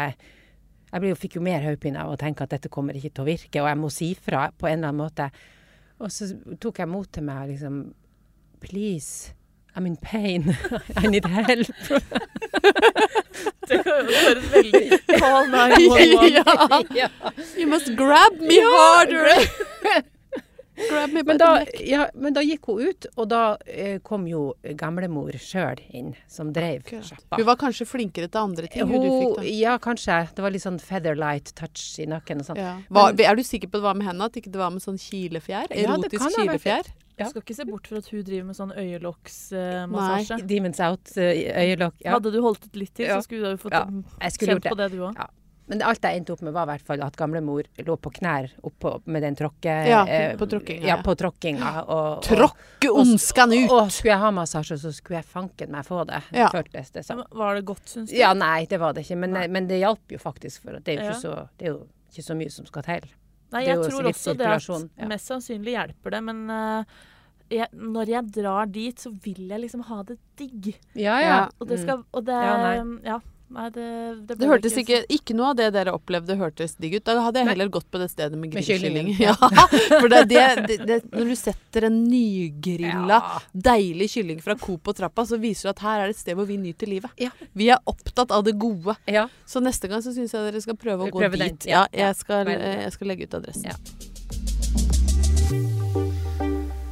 jeg 0.92 1.04
ble 1.04 1.14
fikk 1.20 1.38
jo 1.38 1.44
mer 1.44 1.64
hodepine 1.66 2.00
av 2.04 2.14
å 2.14 2.20
tenke 2.20 2.46
at 2.46 2.54
dette 2.56 2.72
kommer 2.72 2.96
ikke 2.96 3.12
til 3.12 3.26
å 3.26 3.28
virke, 3.28 3.62
og 3.62 3.68
jeg 3.70 3.80
må 3.80 3.90
si 3.94 4.12
fra 4.16 4.48
på 4.56 4.70
en 4.70 4.80
eller 4.80 4.94
annen 4.94 5.02
måte. 5.04 5.30
Og 6.00 6.14
så 6.14 6.30
tok 6.62 6.80
jeg 6.84 6.92
mot 6.92 7.10
til 7.12 7.26
meg 7.28 7.50
liksom 7.54 7.82
Please, 8.62 9.34
I'm 9.76 9.86
in 9.86 9.98
pain. 9.98 10.56
I 10.98 11.08
need 11.08 11.26
help. 11.26 11.68
Det 13.68 13.82
høres 13.86 14.48
veldig 14.54 15.00
Call 15.22 15.50
911. 15.52 16.96
ja. 16.96 17.10
You 17.58 17.68
must 17.68 17.92
grab 18.00 18.40
me 18.40 18.62
harder! 18.64 20.08
Grab 20.78 21.14
me 21.14 21.24
Men 21.28 21.40
da, 21.42 21.50
ja, 21.84 22.08
men 22.14 22.36
da 22.36 22.44
gikk 22.46 22.70
hun 22.70 22.84
ut, 22.90 23.08
og 23.16 23.30
da 23.32 23.42
eh, 23.66 23.98
kom 24.06 24.28
jo 24.30 24.52
gamlemor 24.80 25.38
sjøl 25.42 25.82
inn, 25.90 26.14
som 26.32 26.54
drev 26.56 26.86
sjappa. 26.88 27.40
Hun 27.40 27.48
var 27.50 27.60
kanskje 27.62 27.88
flinkere 27.90 28.30
til 28.32 28.44
andre 28.44 28.70
ting, 28.72 28.86
hun 28.90 29.04
du 29.04 29.10
fikk 29.10 29.42
da. 29.42 29.48
ja, 29.50 29.78
kanskje. 29.82 30.20
Det 30.38 30.46
var 30.46 30.54
litt 30.54 30.66
sånn 30.66 30.80
featherlight 30.82 31.54
touch 31.58 31.98
i 32.04 32.08
nakken 32.10 32.44
og 32.44 32.52
sånn. 32.52 32.62
Ja. 32.62 32.78
Er 33.28 33.40
du 33.40 33.44
sikker 33.46 33.72
på 33.72 33.78
at 33.78 33.84
det 33.84 33.90
var 33.90 34.00
med 34.00 34.10
henne, 34.12 34.30
at 34.30 34.40
ikke 34.40 34.54
det 34.54 34.62
var 34.62 34.74
med 34.74 34.86
sånn 34.86 35.02
kilefjær? 35.02 35.68
Ja, 35.72 35.74
det 35.74 35.84
kan 35.84 35.98
Erotisk 35.98 36.24
ja, 36.24 36.34
kilefjær? 36.38 36.94
Ja. 37.18 37.32
Skal 37.32 37.42
ikke 37.42 37.56
se 37.58 37.66
bort 37.66 37.88
fra 37.90 37.98
at 37.98 38.10
hun 38.14 38.22
driver 38.22 38.46
med 38.52 38.58
sånn 38.60 38.72
øyelokksmassasje. 38.78 40.38
Demons 40.50 40.82
out, 40.86 41.10
uh, 41.18 41.24
øyelokk. 41.64 41.98
Ja. 42.06 42.14
Hadde 42.14 42.34
du 42.36 42.38
holdt 42.46 42.68
ut 42.68 42.78
litt 42.78 42.94
til, 42.94 43.10
så 43.10 43.24
skulle 43.26 43.42
du 43.42 43.56
ha 43.56 43.62
fått 43.62 43.74
Ja, 43.74 43.88
kjent 44.22 44.54
gjort 44.54 44.68
det. 44.68 44.74
på 44.76 44.78
det, 44.78 44.90
du 44.94 45.00
òg. 45.02 45.18
Ja. 45.18 45.26
Men 45.68 45.82
alt 45.84 46.06
jeg 46.06 46.22
endte 46.22 46.32
opp 46.32 46.42
med, 46.46 46.54
var 46.56 46.68
i 46.68 46.72
hvert 46.74 46.88
fall 46.88 47.02
at 47.04 47.18
gamlemor 47.20 47.68
lå 47.84 47.96
på 48.00 48.12
knær 48.20 48.54
oppå 48.68 48.94
med 49.12 49.26
den 49.26 49.36
tråkke... 49.36 49.74
Ja, 49.90 50.06
eh, 50.08 50.38
på 50.40 50.48
tråkkinga, 50.48 50.88
Ja, 50.88 50.96
på 51.04 51.16
tråkkinga. 51.20 51.72
Og, 51.92 52.24
Tråkke 52.24 52.92
ondskan 52.92 53.52
ut! 53.52 53.66
Og, 53.66 53.82
og 53.82 53.92
skulle 53.92 54.14
jeg 54.14 54.24
ha 54.24 54.32
massasje, 54.36 54.80
så 54.80 54.94
skulle 54.96 55.20
jeg 55.20 55.28
fanken 55.28 55.74
meg 55.76 55.88
få 55.88 56.06
det. 56.08 56.22
Ja. 56.36 56.48
Føltes 56.54 56.94
det 56.96 57.04
som. 57.08 57.20
Var 57.36 57.60
det 57.60 57.66
godt, 57.68 57.84
syns 57.92 58.14
du? 58.14 58.16
Ja, 58.20 58.32
nei, 58.38 58.64
det 58.72 58.80
var 58.80 58.96
det 58.96 59.04
ikke. 59.04 59.20
Men, 59.26 59.36
men 59.52 59.68
det 59.68 59.82
hjalp 59.84 60.16
jo 60.16 60.22
faktisk, 60.24 60.64
for 60.64 60.80
det 60.80 60.96
er 60.96 61.04
jo 61.04 61.12
Ja. 61.12 61.20
så, 61.20 61.36
det 61.60 61.68
er 61.68 61.76
jo 61.76 61.84
ikke 62.12 62.26
så 62.30 62.40
mye 62.40 62.54
som 62.54 62.70
skal 62.70 62.88
til. 62.88 63.12
Nei, 63.52 63.68
jeg 63.68 63.84
tror 63.84 64.10
også 64.10 64.34
det 64.36 64.48
at 64.48 65.08
mest 65.08 65.30
sannsynlig 65.30 65.76
hjelper 65.76 66.16
det, 66.18 66.24
men 66.28 66.42
uh, 66.52 66.98
jeg, 67.52 67.68
når 67.72 68.12
jeg 68.12 68.32
drar 68.36 68.68
dit, 68.72 69.00
så 69.00 69.12
vil 69.24 69.48
jeg 69.48 69.62
liksom 69.64 69.86
ha 69.88 70.02
det 70.08 70.18
digg. 70.40 70.74
Ja, 71.00 71.20
ja. 71.24 71.38
Og 71.60 71.70
det 71.70 71.80
skal 71.84 72.04
Og 72.12 72.26
det 72.28 72.36
Ja, 72.36 72.84
ja, 73.08 73.20
nei. 73.50 73.62
Nei, 73.62 73.70
det, 73.72 73.88
det, 74.28 74.36
Det 74.42 74.48
hørtes 74.50 74.74
ikke 74.82 74.98
Ikke 75.14 75.36
noe 75.38 75.54
av 75.54 75.56
det 75.60 75.68
dere 75.74 75.94
opplevde 75.96 76.36
hørtes 76.38 76.76
digg 76.76 76.98
ut. 76.98 77.04
Da 77.08 77.16
hadde 77.24 77.40
jeg 77.40 77.48
Nei. 77.48 77.54
heller 77.56 77.70
gått 77.72 77.88
på 77.92 78.00
det 78.02 78.10
stedet 78.12 78.36
med 78.36 78.52
Med 78.52 78.58
grillkylling. 78.58 79.14
Ja, 79.24 79.34
for 80.02 80.10
det, 80.12 80.24
det, 80.28 80.98
når 81.14 81.32
du 81.32 81.36
setter 81.40 81.88
en 81.88 82.02
nygrilla, 82.10 83.18
Ja. 83.22 83.40
deilig 83.54 84.10
kylling 84.18 84.42
fra 84.44 84.56
Coop 84.60 84.84
på 84.84 84.94
trappa, 84.98 85.24
så 85.26 85.40
viser 85.40 85.70
det 85.70 85.76
at 85.78 85.84
her 85.88 86.02
er 86.04 86.12
det 86.12 86.18
et 86.18 86.22
sted 86.26 86.36
hvor 86.36 86.46
vi 86.50 86.58
nyter 86.60 86.88
livet. 86.92 87.12
Ja. 87.24 87.32
Vi 87.56 87.70
er 87.72 87.80
opptatt 87.88 88.32
av 88.36 88.44
det 88.48 88.58
gode. 88.60 88.98
Ja. 89.08 89.28
Så 89.48 89.64
neste 89.64 89.88
gang 89.88 90.04
så 90.04 90.12
syns 90.16 90.36
jeg 90.36 90.44
dere 90.52 90.62
skal 90.62 90.76
prøve 90.76 91.08
å 91.08 91.12
gå 91.14 91.24
Prøve 91.24 91.40
gå 91.40 91.44
dit. 91.48 91.70
ja. 91.72 91.86
Ja, 91.94 92.08
jeg 92.10 92.16
skal, 92.20 92.48
jeg 92.52 92.92
skal 92.96 93.08
legge 93.14 93.28
ut 93.30 93.38
adressen. 93.40 93.72
Ja. 93.72 93.78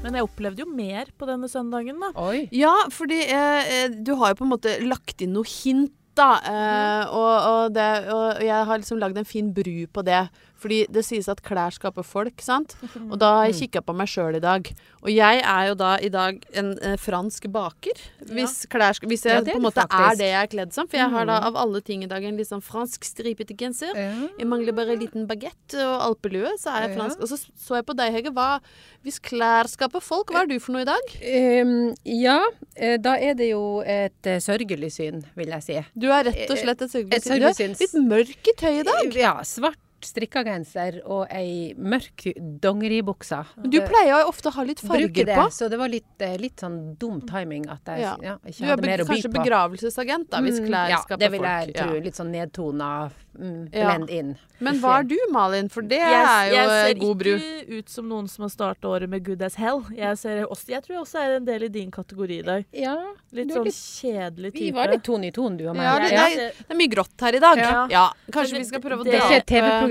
Men 0.05 0.13
jeg 0.19 0.25
opplevde 0.27 0.62
jo 0.62 0.67
mer 0.69 1.07
på 1.17 1.25
denne 1.25 1.47
søndagen, 1.50 1.97
da. 2.03 2.12
Oi. 2.21 2.43
Ja, 2.53 2.74
fordi 2.93 3.24
eh, 3.25 3.71
eh, 3.79 3.95
du 4.05 4.13
har 4.19 4.33
jo 4.33 4.38
på 4.43 4.45
en 4.45 4.51
måte 4.53 4.75
lagt 4.85 5.24
inn 5.25 5.33
noe 5.33 5.47
hint, 5.50 5.93
da. 6.17 6.29
Eh, 6.51 7.13
og, 7.13 7.34
og, 7.51 7.75
det, 7.75 7.88
og 8.13 8.43
jeg 8.45 8.65
har 8.69 8.81
liksom 8.81 9.01
lagd 9.01 9.17
en 9.19 9.27
fin 9.27 9.53
bru 9.53 9.86
på 9.93 10.03
det. 10.07 10.25
Fordi 10.65 10.79
det 10.89 11.03
sies 11.05 11.27
at 11.29 11.43
klær 11.45 11.69
skaper 11.75 12.01
folk, 12.01 12.41
sant. 12.41 12.74
Og 13.05 13.19
da 13.22 13.27
har 13.38 13.51
jeg 13.51 13.67
kikka 13.69 13.84
på 13.86 13.93
meg 13.93 14.10
sjøl 14.10 14.39
i 14.39 14.41
dag. 14.41 14.65
Og 15.05 15.12
jeg 15.13 15.43
er 15.45 15.67
jo 15.69 15.75
da 15.77 15.91
i 16.01 16.10
dag 16.10 16.39
en 16.57 16.72
eh, 16.81 16.95
fransk 16.98 17.45
baker. 17.53 18.00
Hvis, 18.34 18.63
klær, 18.72 18.95
sk- 18.98 19.05
hvis 19.12 19.27
jeg 19.27 19.36
Ja, 19.36 19.43
det 19.45 19.53
er 19.53 19.60
på 19.60 19.62
en 19.62 19.62
du 19.62 19.67
måte 19.67 19.86
er 19.86 20.17
det 20.17 20.29
jeg 20.31 20.39
er 20.41 20.50
kledd 20.50 20.74
som. 20.74 20.88
For 20.89 20.98
jeg 20.98 21.12
har 21.13 21.29
da 21.29 21.36
av 21.45 21.60
alle 21.62 21.84
ting 21.86 22.01
i 22.01 22.10
dag 22.10 22.25
en 22.25 22.39
litt 22.41 22.50
sånn 22.50 22.63
fransk 22.65 23.05
stripete 23.05 23.53
genser. 23.60 23.93
Ja. 23.93 24.10
Jeg 24.41 24.50
mangler 24.50 24.74
bare 24.74 24.95
en 24.98 25.03
liten 25.05 25.27
bagett 25.29 25.77
og 25.77 25.93
alpelue, 26.10 26.55
så 26.57 26.74
er 26.74 26.88
jeg 26.88 26.95
Ja. 26.95 26.98
fransk. 27.03 27.22
Og 27.22 27.29
så 27.29 27.38
så 27.45 27.77
jeg 27.77 27.86
på 27.86 27.95
deg, 28.01 28.12
Hege. 28.17 28.34
Hva, 28.34 28.60
hvis 29.05 29.22
klær 29.22 29.69
skaper 29.69 30.01
folk, 30.01 30.34
hva 30.34 30.41
er 30.48 30.50
du 30.50 30.57
for 30.60 30.74
noe 30.74 30.81
i 30.81 30.89
dag? 30.89 31.13
Ehm, 31.22 31.93
ja, 32.10 32.39
eh, 32.75 32.98
da 32.98 33.13
er 33.22 33.38
det 33.38 33.51
jo 33.51 33.81
et 33.86 34.25
eh, 34.25 34.41
sørgelig 34.41 34.91
syn, 34.98 35.22
vil 35.38 35.53
jeg 35.53 35.62
si. 35.69 35.77
Du 35.93 36.10
er 36.10 36.25
rett 36.31 36.50
og 36.50 36.57
slett 36.57 36.81
et 36.81 36.89
Et 36.89 36.98
sørgelig 36.98 37.22
syn. 37.22 37.39
Du 37.39 37.45
er 37.45 37.53
sørgelig 37.53 37.79
litt 37.86 37.98
mørk 38.10 38.50
i 38.50 38.57
tøyet 38.57 38.81
i 38.81 38.89
dag. 38.89 39.15
Ja, 39.22 39.36
svart 39.45 39.77
strikkegenser 40.05 41.01
og 41.05 41.27
ei 41.33 41.74
mørk 41.77 42.25
dongeribukse. 42.62 43.39
Du 43.69 43.77
pleier 43.85 44.12
jo 44.13 44.21
ofte 44.29 44.50
å 44.51 44.55
ha 44.57 44.63
litt 44.67 44.81
Bruker 44.81 44.93
farger 45.07 45.25
det, 45.31 45.35
på. 45.38 45.45
så 45.53 45.69
det 45.71 45.79
var 45.81 45.91
litt, 45.91 46.07
eh, 46.19 46.38
litt 46.41 46.57
sånn 46.62 46.95
dum 47.00 47.21
timing 47.21 47.67
at 47.69 47.81
jeg 47.85 48.01
Ja. 48.05 48.15
ja. 48.21 48.35
Du 48.43 48.50
ikke 48.51 48.63
er 48.63 48.69
hadde 48.75 48.85
mer 48.85 49.00
å 49.00 49.07
by 49.07 49.13
kanskje 49.13 49.31
begravelsesagent, 49.33 50.29
da, 50.29 50.41
hvis 50.41 50.59
Mm, 50.59 50.67
folk. 50.67 50.89
ja, 51.09 51.17
det 51.17 51.31
vil 51.31 51.41
jeg 51.41 51.74
tro. 51.75 51.93
Ja. 51.95 52.01
Litt 52.01 52.13
sånn 52.15 52.31
nedtona, 52.31 53.12
mm, 53.38 53.69
Ja. 53.74 53.85
blend 53.97 54.09
in. 54.09 54.38
Men 54.59 54.79
hva 54.79 55.00
er 55.00 55.03
du, 55.03 55.17
Malin? 55.31 55.67
For 55.69 55.81
det 55.81 56.00
er 56.00 56.50
jo 56.50 56.55
eh, 56.55 56.93
god 56.93 57.17
bru. 57.17 57.31
Jeg 57.31 57.39
ser 57.41 57.65
ikke 57.65 57.77
ut 57.79 57.89
som 57.89 58.07
noen 58.09 58.29
som 58.29 58.43
har 58.43 58.50
starta 58.50 58.88
året 58.88 59.09
med 59.09 59.24
good 59.24 59.41
as 59.41 59.55
hell. 59.55 59.81
Jeg, 59.91 60.17
ser 60.17 60.45
også, 60.45 60.67
jeg 60.69 60.81
tror 60.83 60.95
jeg 60.95 61.01
også 61.03 61.19
er 61.19 61.35
en 61.35 61.45
del 61.45 61.63
i 61.63 61.67
din 61.67 61.91
kategori 61.91 62.39
i 62.39 62.41
dag. 62.41 62.65
Ja, 62.71 62.95
Litt 63.33 63.51
er 63.51 63.55
sånn 63.55 63.65
litt- 63.65 63.74
kjedelig 63.75 64.53
vi 64.53 64.71
var 64.71 64.88
litt 64.88 65.03
ton 65.03 65.24
i 65.24 65.31
ton, 65.31 65.57
du 65.57 65.67
og 65.67 65.75
meg. 65.75 65.83
Ja, 65.83 66.00
det, 66.00 66.09
det, 66.09 66.39
er, 66.39 66.51
det 66.55 66.69
er 66.71 66.75
mye 66.75 66.88
grått 66.89 67.19
her 67.19 67.35
i 67.35 67.39
dag. 67.39 67.57
Ja. 67.57 67.88
Ja, 67.89 68.09
Kanskje 68.31 68.57
vi 68.57 68.63
skal 68.63 68.79
prøve 68.79 69.03
å 69.03 69.07
er 69.07 69.12
dra 69.19 69.25
opp 69.27 69.45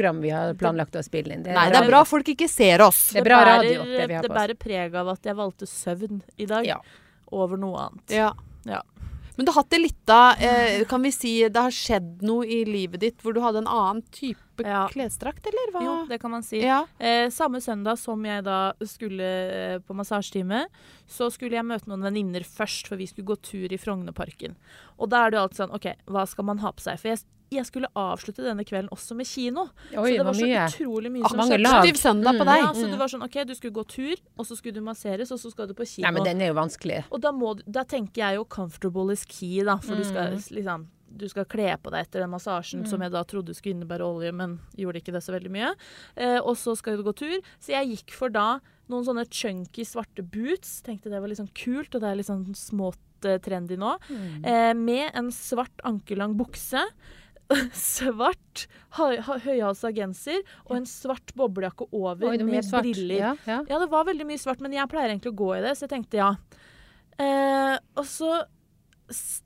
TV-program 0.04 0.20
vi 0.22 0.30
har 0.30 0.54
planlagt 0.54 0.96
å 0.96 1.02
spille 1.04 1.34
inn. 1.34 1.42
Nei, 1.46 1.68
det 1.70 1.80
er 1.80 1.88
bra 1.88 2.04
folk 2.04 2.26
ikke 2.28 2.48
ser 2.48 2.80
oss. 2.84 3.12
Det 3.12 3.20
er 3.22 3.24
bra 3.24 3.40
bærer- 3.44 3.62
radio, 3.62 3.84
det 3.84 4.22
det 4.22 4.30
bærer 4.30 4.58
preg 4.58 4.94
av 4.94 5.08
at 5.08 5.22
jeg 5.22 5.34
valgte 5.36 5.66
søvn 5.66 6.22
i 6.38 6.46
dag 6.46 6.64
Ja. 6.66 6.78
over 7.32 7.56
noe 7.56 7.76
annet. 7.88 8.10
Ja. 8.10 8.32
Ja. 8.66 8.82
Men 9.36 9.46
du 9.46 9.50
har 9.50 9.64
hatt 9.64 9.70
det 9.70 9.80
litt 9.80 10.06
da 10.06 10.36
eh, 10.38 10.84
Kan 10.84 11.02
vi 11.02 11.10
si 11.10 11.42
det 11.48 11.56
har 11.56 11.68
skjedd 11.68 12.22
noe 12.22 12.44
i 12.46 12.64
livet 12.64 13.00
ditt 13.00 13.18
hvor 13.20 13.34
du 13.34 13.40
hadde 13.40 13.58
en 13.58 13.66
annen 13.66 14.02
type 14.12 14.38
Ja. 14.64 14.86
klesdrakt, 14.86 15.44
eller 15.44 15.72
hva? 15.72 15.82
Jo, 15.82 16.06
det 16.06 16.20
kan 16.20 16.30
man 16.30 16.42
si. 16.44 16.60
ja. 16.62 16.84
Eh, 17.00 17.26
samme 17.30 17.56
søndag 17.60 17.98
som 17.98 18.22
jeg 18.24 18.44
da 18.44 18.72
skulle 18.84 19.20
eh, 19.20 19.78
på 19.80 19.92
massasjetime, 19.92 20.66
så 21.08 21.32
skulle 21.32 21.50
jeg 21.56 21.64
møte 21.64 21.88
noen 21.88 22.02
venninner 22.02 22.44
først, 22.44 22.86
for 22.86 22.94
vi 22.96 23.06
skulle 23.06 23.26
gå 23.26 23.42
tur 23.42 23.72
i 23.72 23.76
Frognerparken. 23.76 24.54
Og 25.00 25.08
da 25.10 25.26
er 25.26 25.30
det 25.30 25.38
jo 25.38 25.42
alltid 25.48 25.56
sånn 25.56 25.74
OK, 25.74 25.94
hva 26.06 26.28
skal 26.28 26.44
man 26.44 26.58
ha 26.58 26.70
på 26.70 26.80
seg? 26.80 27.00
For 27.00 27.08
jeg, 27.08 27.18
jeg 27.52 27.66
skulle 27.66 27.86
avslutte 27.94 28.42
denne 28.42 28.64
kvelden 28.64 28.88
også 28.90 29.14
med 29.16 29.26
kino. 29.26 29.68
Oi, 29.96 30.12
så 30.12 30.16
det 30.18 30.24
var 30.26 30.32
så 30.34 30.46
mye. 30.46 30.64
utrolig 30.68 31.10
mye 31.12 31.24
Ah, 31.24 31.28
som 31.28 31.38
skjedde. 31.40 31.96
Søndag 31.96 32.32
på 32.38 32.44
Mm. 32.44 32.50
deg. 32.50 32.58
Ja, 32.64 32.72
så 32.72 32.90
det 32.90 32.98
var 32.98 33.08
sånn 33.08 33.22
OK, 33.24 33.44
du 33.46 33.54
skulle 33.54 33.72
gå 33.72 33.86
tur, 33.86 34.16
og 34.38 34.46
så 34.46 34.56
skulle 34.56 34.74
du 34.74 34.80
masseres, 34.80 35.30
og 35.30 35.38
så 35.38 35.50
skal 35.50 35.66
du 35.68 35.74
på 35.74 35.86
kino. 35.86 36.04
Nei, 36.08 36.10
men 36.12 36.24
den 36.24 36.40
er 36.40 36.46
jo 36.52 36.54
vanskelig. 36.54 37.04
Og 37.12 37.20
da, 37.20 37.30
må, 37.32 37.60
da 37.70 37.84
tenker 37.84 38.14
jeg 38.24 38.36
jo 38.36 38.44
'comfortable 38.44 39.12
is 39.12 39.24
key', 39.24 39.64
da. 39.64 39.76
For 39.76 39.94
du 39.94 40.04
skal 40.04 40.32
Mm. 40.32 40.50
liksom 40.50 40.86
du 41.16 41.28
skal 41.28 41.44
kle 41.44 41.76
på 41.78 41.92
deg 41.92 42.08
etter 42.08 42.18
den 42.20 42.30
massasjen 42.30 42.88
som 42.88 43.00
jeg 43.00 43.12
da 43.12 43.22
trodde 43.22 43.54
skulle 43.54 43.74
innebære 43.76 44.00
olje, 44.02 44.34
men 44.34 44.58
gjorde 44.76 44.96
ikke 45.00 45.12
det 45.12 45.22
så 45.22 45.30
veldig 45.38 45.48
mye. 45.50 45.72
Eh, 46.16 46.38
og 46.40 46.56
så 46.56 46.76
skal 46.76 46.96
du 46.96 47.04
gå 47.04 47.14
tur. 47.14 47.38
Så 47.60 47.68
jeg 47.68 47.86
gikk 47.98 48.10
for 48.10 48.28
da 48.30 48.58
noen 48.90 49.04
sånne 49.04 49.24
chunky 49.30 49.84
svarte 49.84 50.28
boots. 50.28 50.82
Tenkte 50.82 51.04
det 51.10 51.20
var 51.20 51.28
litt 51.28 51.38
sånn 51.38 51.54
kult, 51.54 51.94
og 51.94 52.00
det 52.00 52.10
er 52.10 52.16
litt 52.16 52.26
sånn 52.26 52.52
smått 52.56 52.96
eh, 53.24 53.38
trendy 53.38 53.76
nå. 53.78 53.96
Mm. 54.10 54.44
Eh, 54.44 54.74
med 54.74 55.12
en 55.14 55.30
svart 55.30 55.70
ankellang 55.84 56.34
bukse. 56.36 56.82
Svart 57.76 58.66
høy, 58.96 59.18
høyhalsa 59.20 59.90
genser 59.94 60.42
og 60.64 60.78
en 60.78 60.88
svart 60.88 61.34
boblejakke 61.36 61.88
over 61.92 62.30
Oi, 62.30 62.38
med 62.42 62.66
svart. 62.66 62.86
briller. 62.86 63.18
Ja, 63.20 63.32
ja. 63.48 63.60
Ja, 63.68 63.80
det 63.82 63.90
var 63.92 64.06
veldig 64.08 64.26
mye 64.28 64.40
svart, 64.40 64.62
men 64.64 64.76
jeg 64.76 64.90
pleier 64.90 65.12
egentlig 65.12 65.34
å 65.34 65.40
gå 65.42 65.50
i 65.58 65.62
det, 65.64 65.74
så 65.76 65.86
jeg 65.86 65.94
tenkte 65.96 66.20
ja. 66.20 66.30
Eh, 67.20 67.76
og 67.98 68.06
så 68.08 68.44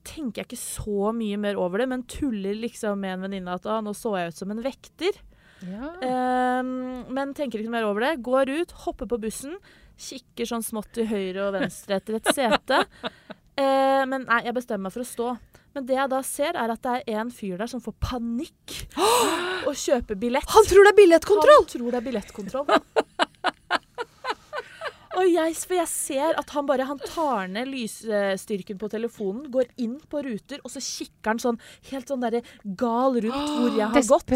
tenker 0.06 0.42
jeg 0.42 0.48
ikke 0.48 0.60
så 0.60 1.10
mye 1.16 1.38
mer 1.40 1.58
over 1.60 1.82
det, 1.82 1.88
men 1.90 2.04
tuller 2.08 2.56
liksom 2.56 3.00
med 3.02 3.16
en 3.16 3.26
venninne 3.26 3.56
at 3.58 3.66
ah, 3.68 3.82
nå 3.84 3.92
så 3.96 4.14
jeg 4.18 4.32
ut 4.32 4.40
som 4.44 4.54
en 4.54 4.62
vekter. 4.64 5.18
Ja. 5.66 5.90
Eh, 6.04 6.62
men 7.10 7.34
tenker 7.36 7.62
ikke 7.62 7.74
mer 7.74 7.88
over 7.88 8.06
det. 8.06 8.18
Går 8.26 8.52
ut, 8.60 8.76
hopper 8.84 9.10
på 9.10 9.20
bussen, 9.26 9.58
kikker 9.98 10.46
sånn 10.46 10.62
smått 10.62 10.92
til 10.94 11.08
høyre 11.10 11.48
og 11.48 11.56
venstre 11.58 11.98
etter 11.98 12.20
et 12.20 12.34
sete. 12.36 12.84
Eh, 13.58 14.04
men 14.06 14.22
nei, 14.22 14.36
jeg 14.46 14.54
bestemmer 14.54 14.86
meg 14.86 14.92
for 14.94 15.02
å 15.02 15.06
stå. 15.08 15.24
Men 15.76 15.86
det 15.88 15.98
jeg 15.98 16.10
da 16.10 16.22
ser, 16.26 16.56
er 16.56 16.72
at 16.74 16.82
det 16.84 16.94
er 17.00 17.20
en 17.22 17.30
fyr 17.34 17.58
der 17.60 17.70
som 17.70 17.82
får 17.84 17.94
panikk 18.02 18.76
og 19.68 19.74
kjøper 19.76 20.18
billett. 20.18 20.48
Han 20.54 20.68
tror 20.68 20.88
det 20.88 20.94
er 20.94 21.00
billettkontroll! 21.02 21.62
Han 21.64 21.72
tror 21.74 21.90
det 21.90 22.00
er 22.00 22.06
billettkontroll. 22.08 22.72
Og 25.18 25.26
jeg, 25.26 25.54
for 25.66 25.74
jeg 25.74 25.90
ser 25.90 26.36
at 26.38 26.52
han 26.54 26.66
bare 26.68 26.84
han 26.86 27.00
tar 27.02 27.48
ned 27.50 27.66
lysstyrken 27.72 28.78
på 28.78 28.90
telefonen, 28.92 29.48
går 29.50 29.70
inn 29.82 29.96
på 30.10 30.20
ruter, 30.22 30.60
og 30.62 30.70
så 30.70 30.82
kikker 30.84 31.32
han 31.32 31.40
sånn 31.42 31.58
helt 31.90 32.10
sånn 32.12 32.22
derre 32.22 32.44
gal 32.78 33.18
rundt 33.24 33.54
hvor 33.56 33.72
jeg 33.80 33.88
har 33.88 34.06
gått. 34.12 34.28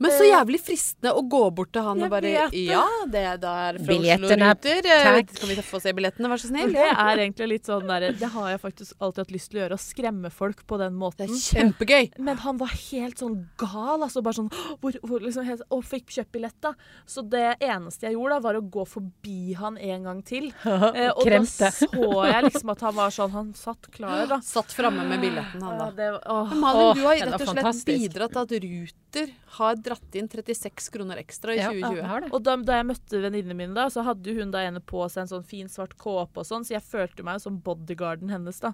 Men 0.00 0.14
så 0.16 0.24
jævlig 0.24 0.60
fristende 0.64 1.12
å 1.12 1.22
gå 1.28 1.42
bort 1.54 1.72
til 1.76 1.84
han 1.84 1.98
Jeg 2.00 2.08
og 2.08 2.14
bare 2.14 2.30
vet. 2.32 2.54
Ja, 2.56 2.84
det 3.12 3.20
er 3.34 3.40
der 3.42 3.78
fra 3.80 3.86
Billettene, 3.90 4.30
Oslo 4.30 4.38
Ruter. 4.40 4.88
Eh, 4.90 5.08
takk. 5.10 5.34
Kan 5.40 5.50
vi 5.52 5.56
få 5.70 5.80
se 5.84 5.92
billettene, 5.96 6.30
vær 6.32 6.40
så 6.40 6.48
snill? 6.48 6.72
det 6.72 6.86
er 6.88 7.20
egentlig 7.26 7.48
litt 7.52 7.68
sånn 7.68 7.86
der, 7.90 8.06
Det 8.16 8.30
har 8.32 8.48
jeg 8.54 8.60
faktisk 8.62 8.94
alltid 8.98 9.24
hatt 9.26 9.34
lyst 9.34 9.50
til 9.52 9.60
å 9.60 9.62
gjøre, 9.64 9.76
å 9.76 9.82
skremme 9.84 10.30
folk 10.32 10.64
på 10.66 10.78
den 10.80 10.96
måten. 10.96 11.28
Det 11.28 11.36
er 11.36 11.60
kjempegøy. 11.60 12.10
Men 12.30 12.40
han 12.46 12.56
var 12.62 12.72
helt 12.72 13.20
sånn 13.20 13.36
gal, 13.60 14.00
altså 14.00 14.22
bare 14.24 14.40
sånn 14.40 14.50
hvor, 14.80 14.96
hvor, 15.04 15.20
liksom, 15.20 15.44
helt, 15.44 15.62
Og 15.70 15.84
fikk 15.84 16.08
kjøpt 16.16 16.32
billett, 16.32 16.56
da. 16.64 16.72
Så 17.04 17.22
det 17.28 17.58
eneste 17.60 18.08
jeg 18.08 18.16
gjorde, 18.16 18.38
da, 18.38 18.44
var 18.48 18.56
å 18.56 18.64
gå 18.64 18.86
forbi 18.88 19.52
han 19.60 19.76
en 19.78 20.08
gang 20.08 20.24
til. 20.24 20.50
Eh, 20.90 21.10
og 21.12 21.22
Kremte. 21.22 21.68
da 21.68 21.70
så 21.70 22.24
jeg 22.26 22.44
liksom 22.46 22.70
at 22.72 22.80
han 22.82 22.94
var 22.96 23.12
sånn 23.14 23.30
Han 23.34 23.50
satt 23.54 23.86
klar, 23.94 24.24
da. 24.30 24.40
Satt 24.44 24.72
framme 24.74 25.04
med 25.06 25.20
billetten, 25.22 25.62
han 25.62 25.76
Ja, 25.76 25.84
da. 25.84 25.90
det, 25.96 26.08
var- 26.16 26.24
åh. 26.26 26.48
Men 26.50 26.60
Malin, 26.64 26.96
du 26.96 27.02
har 27.04 27.14
det 27.14 27.26
rett 27.28 27.44
og 27.44 27.52
slett 27.52 27.84
bidratt 27.86 28.34
til 28.34 28.40
at 28.42 28.54
Ruter 28.64 29.32
har 29.58 29.74
dratt 29.76 29.89
inn 30.14 30.28
36 30.28 30.90
kroner 30.94 31.16
ekstra 31.20 31.54
i 31.54 31.58
2020. 31.58 31.96
Ja. 31.98 32.20
Og 32.30 32.42
da, 32.42 32.56
da 32.56 32.76
jeg 32.80 32.86
møtte 32.86 33.20
venninnene 33.22 33.54
mine, 33.56 33.74
da, 33.74 33.88
så 33.90 34.02
hadde 34.06 34.34
hun 34.36 34.50
da 34.50 34.62
ene 34.66 34.80
på 34.80 35.02
seg 35.10 35.22
en 35.22 35.28
sånn 35.32 35.44
fin 35.44 35.68
svart 35.68 35.96
kåpe 35.98 36.40
og 36.40 36.46
sånn, 36.46 36.64
så 36.64 36.74
jeg 36.76 36.82
følte 36.82 37.22
meg 37.26 37.38
jo 37.40 37.44
som 37.48 37.58
bodyguarden 37.64 38.30
hennes, 38.30 38.60
da. 38.60 38.72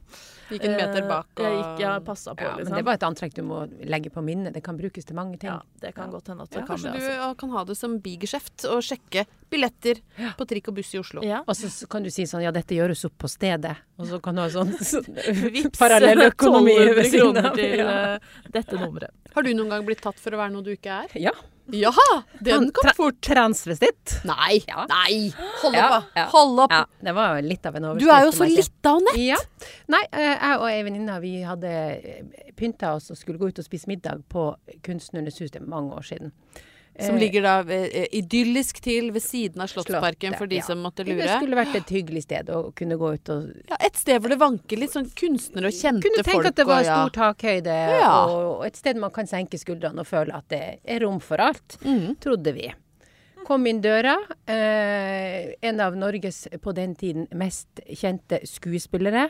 Gikk 0.50 0.64
en 0.64 0.76
meter 0.76 1.02
Eh, 1.02 1.08
bak 1.08 1.26
og 1.36 1.44
Jeg 1.44 1.56
gikk, 1.56 1.80
ja, 1.80 2.00
passa 2.00 2.34
på, 2.34 2.42
Ja, 2.44 2.54
liksom. 2.56 2.70
men 2.72 2.78
det 2.78 2.84
var 2.86 2.94
et 2.94 3.02
antrekk 3.02 3.34
du 3.34 3.42
må 3.42 3.62
legge 3.84 4.10
på 4.10 4.22
minnet. 4.24 4.52
Det 4.54 4.62
kan 4.64 4.76
brukes 4.76 5.04
til 5.04 5.16
mange 5.16 5.38
ting. 5.38 5.50
ja, 5.50 5.60
det 5.80 5.94
kan 5.94 6.10
godt 6.10 6.28
hende 6.28 6.42
at 6.42 6.50
det 6.50 6.60
ja, 6.60 6.66
kan 6.66 6.76
Kanskje 6.76 6.92
det, 6.92 7.00
du 7.00 7.06
altså. 7.10 7.28
du 7.34 7.40
kan 7.44 7.50
ha 7.50 7.64
det 7.64 7.76
som 7.76 7.98
bigeskjeft 8.00 8.64
og 8.70 8.82
sjekke 8.82 9.26
billetter 9.50 10.00
på 10.36 10.44
trikk 10.50 10.68
og 10.68 10.74
buss 10.80 10.94
i 10.94 10.98
Oslo. 10.98 11.22
Ja. 11.22 11.42
Og 11.46 11.54
så 11.54 11.68
så 11.70 11.86
kan 11.88 12.02
du 12.02 12.10
si 12.10 12.24
sånn 12.26 12.42
ja, 12.42 12.50
dette 12.50 12.74
gjøres 12.74 13.04
opp 13.06 13.16
på 13.18 13.28
stedet. 13.30 13.76
Og 13.98 14.06
så 14.08 14.18
kan 14.20 14.34
du 14.34 14.42
ha 14.42 14.48
sånn, 14.50 14.72
sånn 14.82 15.06
parallell 15.78 16.24
økonomi 16.30 16.74
1200 16.74 16.96
ved 16.96 17.10
siden 17.12 17.38
av. 17.44 17.54
til 17.54 17.78
Ja. 17.78 18.14
eh, 18.16 18.18
dette 18.50 18.78
nummeret. 18.80 19.10
Har 19.36 19.44
du 19.44 19.52
noen 19.52 19.68
gang 19.68 19.84
blitt 19.84 20.00
tatt 20.00 20.16
for 20.16 20.32
å 20.32 20.38
være 20.40 20.54
noe 20.54 20.64
du 20.64 20.70
ikke 20.72 20.94
er? 21.04 21.14
Ja. 21.20 21.32
Jaha! 21.74 22.22
Den 22.46 22.70
kom 22.72 22.88
fort. 22.96 23.18
Transvestitt. 23.26 24.14
Nei! 24.24 24.60
Ja. 24.68 24.86
Nei! 24.88 25.32
Hold 25.62 25.74
opp, 25.76 25.90
da. 25.90 25.98
ja. 26.14 26.24
Hold 26.32 26.62
opp. 26.62 26.74
Det 27.04 27.14
var 27.16 27.34
jo 27.34 27.48
litt 27.48 27.66
av 27.68 27.76
en 27.76 27.88
overskrift. 27.90 28.06
Du 28.06 28.14
er 28.14 28.24
jo 28.24 28.32
så 28.36 28.46
litt 28.48 28.88
av 28.88 29.02
nett. 29.02 29.18
Ja. 29.20 29.38
Nei, 29.92 30.00
eh, 30.12 30.30
jeg 30.30 30.60
og 30.60 30.66
ei 30.70 30.78
venninne 30.86 31.18
vi 31.24 31.32
hadde 31.44 31.72
eh, 31.74 32.46
pynta 32.56 32.94
oss 32.96 33.10
og 33.12 33.18
skulle 33.18 33.42
gå 33.42 33.50
ut 33.50 33.60
og 33.60 33.66
spise 33.66 33.90
middag 33.90 34.22
på 34.32 34.46
Kunstnernes 34.86 35.42
hus. 35.42 35.50
Det 35.50 35.60
er 35.60 35.68
mange 35.68 35.98
år 35.98 36.06
siden. 36.14 36.32
Som 37.00 37.16
Eh, 37.16 37.20
ligger 37.20 37.42
da 37.42 37.54
eh, 37.74 38.06
idyllisk 38.16 38.80
til 38.80 39.10
ved 39.12 39.22
siden 39.22 39.60
av 39.60 39.68
Slottsparken, 39.68 40.32
Slottet, 40.32 40.38
for 40.38 40.46
de 40.46 40.60
ja. 40.60 40.64
som 40.64 40.80
måtte 40.80 41.04
lure. 41.04 41.18
Det 41.22 41.36
skulle 41.36 41.58
vært 41.58 41.76
et 41.76 41.92
hyggelig 41.92 42.22
sted 42.24 42.48
å 42.48 42.62
kunne 42.76 42.96
gå 43.00 43.12
ut 43.18 43.32
og 43.34 43.50
Ja, 43.68 43.76
et 43.84 44.00
sted 44.00 44.20
hvor 44.22 44.32
det 44.32 44.38
vanker 44.40 44.80
litt 44.80 44.94
sånn 44.94 45.10
kunstnere 45.18 45.68
og 45.68 45.76
kjente 45.76 46.00
folk. 46.00 46.08
Kunne 46.08 46.24
tenke 46.24 46.38
folk. 46.38 46.50
at 46.52 46.56
det 46.56 46.66
var 46.70 46.80
og, 46.80 46.88
ja. 46.88 46.96
stor 46.96 47.14
takhøyde, 47.18 47.76
Ja. 48.00 48.14
og 48.32 48.66
et 48.66 48.80
sted 48.80 48.96
man 48.96 49.12
kan 49.12 49.28
senke 49.28 49.60
skuldrene 49.60 50.00
og 50.00 50.08
føle 50.08 50.34
at 50.34 50.48
det 50.48 50.64
er 50.84 51.04
rom 51.04 51.20
for 51.20 51.42
alt. 51.42 51.78
Mm. 51.84 52.16
Trodde 52.20 52.54
vi. 52.56 52.72
Kom 53.46 53.66
inn 53.66 53.80
døra. 53.80 54.16
Eh, 54.48 55.52
en 55.62 55.80
av 55.80 55.94
Norges 55.96 56.48
på 56.62 56.72
den 56.74 56.96
tiden 56.98 57.28
mest 57.32 57.68
kjente 57.86 58.40
skuespillere. 58.48 59.28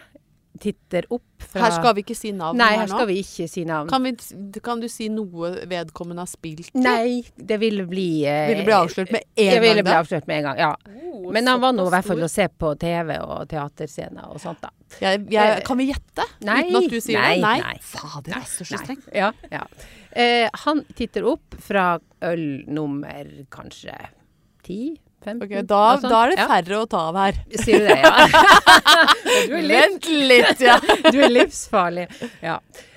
Titter 0.60 1.06
opp 1.12 1.44
fra 1.46 1.66
Her 1.66 1.74
skal 1.76 1.94
vi 1.96 2.02
ikke 2.04 2.16
si 2.16 2.32
navn 2.36 2.58
Nei, 2.58 2.70
her 2.78 2.88
nå. 2.88 2.94
skal 2.94 3.08
vi 3.10 3.18
ikke 3.22 3.46
si 3.50 3.64
navn. 3.68 3.90
Kan, 3.90 4.06
vi, 4.06 4.60
kan 4.64 4.80
du 4.82 4.88
si 4.90 5.08
noe 5.12 5.52
vedkommende 5.68 6.24
har 6.24 6.30
spilt? 6.30 6.72
Nei, 6.78 7.22
det 7.36 7.58
ville 7.62 7.86
bli 7.88 8.08
eh, 8.28 8.48
Ville 8.52 8.66
bli 8.66 8.76
avslørt 8.76 9.12
med 9.14 9.24
en 9.24 9.44
Jeg 9.44 9.62
ville 9.64 9.82
gang 9.82 9.88
bli 9.90 9.96
avslørt 10.00 10.30
med 10.30 10.40
en 10.40 10.48
gang, 10.50 10.62
ja. 10.64 10.72
Oh, 11.12 11.28
Men 11.34 11.52
han 11.52 11.62
var 11.62 11.76
nå 11.76 11.86
i 11.86 11.94
hvert 11.96 12.08
fall 12.08 12.26
å 12.26 12.30
se 12.32 12.48
på 12.48 12.72
TV 12.80 13.14
og 13.20 13.46
teaterscener 13.50 14.32
og 14.32 14.42
sånt, 14.42 14.64
da. 14.64 14.72
Jeg, 15.02 15.24
jeg, 15.32 15.62
kan 15.66 15.80
vi 15.80 15.88
gjette? 15.90 16.26
Nei, 16.46 16.60
Uten 16.70 16.80
at 16.80 16.92
du 16.92 17.00
sier 17.00 17.20
nei, 17.20 17.32
det? 17.36 17.46
Nei. 17.46 17.56
nei. 17.64 17.78
Fader, 17.84 18.32
jeg 18.32 18.42
er 18.42 18.52
så 18.52 18.68
streng. 18.70 19.00
Ja, 19.14 19.32
ja. 19.52 19.64
Eh, 20.16 20.46
han 20.64 20.84
titter 20.96 21.26
opp 21.28 21.56
fra 21.60 21.96
øl 22.24 22.46
nummer 22.72 23.28
kanskje 23.52 23.96
ti? 24.66 24.96
15? 25.26 25.42
Ok, 25.46 25.54
da, 25.68 25.80
sånn. 26.00 26.10
da 26.14 26.20
er 26.24 26.32
det 26.32 26.38
Ja. 26.40 26.46
færre 26.54 26.78
å 26.80 26.86
ta 26.94 27.00
av 27.10 27.18
her. 27.20 27.40
Sier 27.64 27.82
du 27.82 27.88
det, 27.90 27.98
ja? 28.00 28.12
du, 29.50 29.56
Vent 29.72 30.08
litt, 30.30 30.62
ja. 30.64 30.76
du 31.12 31.18
er 31.26 31.32
livsfarlig. 31.34 32.06
Ja. 32.44 32.56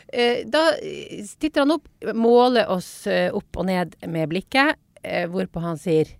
Eh, 0.10 0.44
da 0.50 0.64
titter 0.80 1.66
han 1.66 1.76
opp, 1.76 1.86
måler 2.18 2.70
oss 2.74 2.90
eh, 3.10 3.28
opp 3.36 3.60
og 3.62 3.68
ned 3.70 3.94
med 4.10 4.30
blikket, 4.32 4.80
eh, 5.04 5.28
hvorpå 5.30 5.62
han 5.66 5.78
sier 5.82 6.16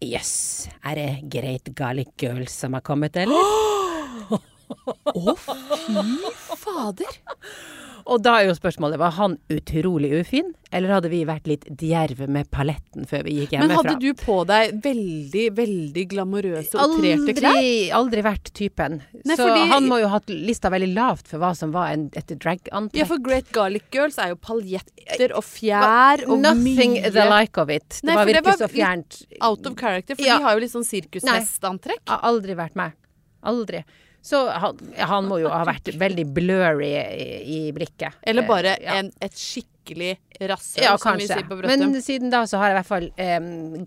Jøss, 0.00 0.68
er 0.86 0.94
det 0.94 1.08
Great 1.32 1.72
Garlic 1.74 2.12
Girls 2.22 2.54
som 2.54 2.76
har 2.78 2.84
kommet, 2.86 3.16
eller? 3.18 3.34
Å, 5.08 5.34
fy 5.42 6.56
fader. 6.60 7.18
Og 8.06 8.22
da 8.22 8.36
er 8.40 8.46
jo 8.48 8.54
spørsmålet, 8.56 8.98
var 9.00 9.10
han 9.18 9.38
utrolig 9.50 10.10
ufin, 10.20 10.52
eller 10.72 10.92
hadde 10.94 11.08
vi 11.10 11.24
vært 11.28 11.46
litt 11.48 11.64
djerve 11.80 12.28
med 12.28 12.50
paletten 12.50 13.06
før 13.08 13.24
vi 13.24 13.34
gikk 13.40 13.54
hjemmefra? 13.56 13.68
Men 13.68 13.76
hadde 13.76 13.98
du 14.00 14.14
på 14.20 14.36
deg 14.48 14.78
veldig, 14.84 15.44
veldig 15.56 16.04
glamorøse 16.12 16.74
og 16.78 16.94
trerte 17.00 17.34
klær? 17.38 17.58
Aldri, 17.98 18.22
vært 18.22 18.52
typen. 18.56 19.00
Nei, 19.24 19.36
så 19.36 19.48
fordi- 19.48 19.68
han 19.72 19.88
må 19.88 20.00
jo 20.00 20.08
ha 20.08 20.18
hatt 20.18 20.28
lista 20.28 20.70
veldig 20.70 20.92
lavt 20.94 21.28
for 21.28 21.38
hva 21.38 21.54
som 21.56 21.72
var 21.72 21.92
en, 21.92 22.10
et 22.14 22.26
drag-antrekk. 22.26 22.96
Ja, 22.96 23.04
for 23.04 23.18
Great 23.18 23.50
Garlic 23.52 23.84
Girls 23.90 24.18
er 24.18 24.28
jo 24.30 24.36
paljetter 24.36 25.34
og 25.34 25.44
fjær 25.44 26.26
og 26.28 26.40
Nothing 26.40 26.94
mye 27.00 27.12
the 27.12 27.24
like 27.28 27.58
of 27.58 27.70
it. 27.70 27.88
Det 28.02 28.04
Nei, 28.04 28.14
var 28.14 28.26
virkelig 28.26 28.58
så 28.58 28.68
fjernt. 28.70 29.22
out 29.40 29.66
of 29.66 29.76
character, 29.76 30.14
for 30.14 30.24
Ja. 30.24 30.38
de 30.38 30.42
har 30.44 30.54
jo 30.54 30.60
litt 30.60 30.72
sånn 30.72 30.84
sirkusfestantrekk. 30.84 32.04
Aldri 32.22 32.54
vært 32.54 32.74
meg. 32.76 32.92
Aldri. 33.44 33.84
Så 34.28 34.42
han, 34.52 34.76
han 35.08 35.28
må 35.30 35.38
jo 35.40 35.48
ha 35.48 35.62
vært 35.64 35.88
veldig 35.96 36.26
blurry 36.36 36.90
i, 36.92 37.28
i 37.56 37.60
blikket. 37.72 38.18
Eller 38.28 38.44
bare 38.48 38.74
Eh, 38.76 38.84
ja. 38.84 38.98
en, 39.00 39.08
et 39.24 39.32
skikkelig 39.40 40.10
rasshøl, 40.50 40.84
Ja, 40.84 40.96
som 41.00 41.16
vi 41.16 41.24
sier 41.30 41.46
på 41.48 41.56
Brøttum. 41.56 41.92
Men 41.94 42.02
siden 42.04 42.28
da 42.34 42.42
så 42.50 42.58
har 42.60 42.68
jeg 42.70 42.76
i 42.76 42.78
hvert 42.82 42.90
fall 42.92 43.06
eh, 43.16 43.38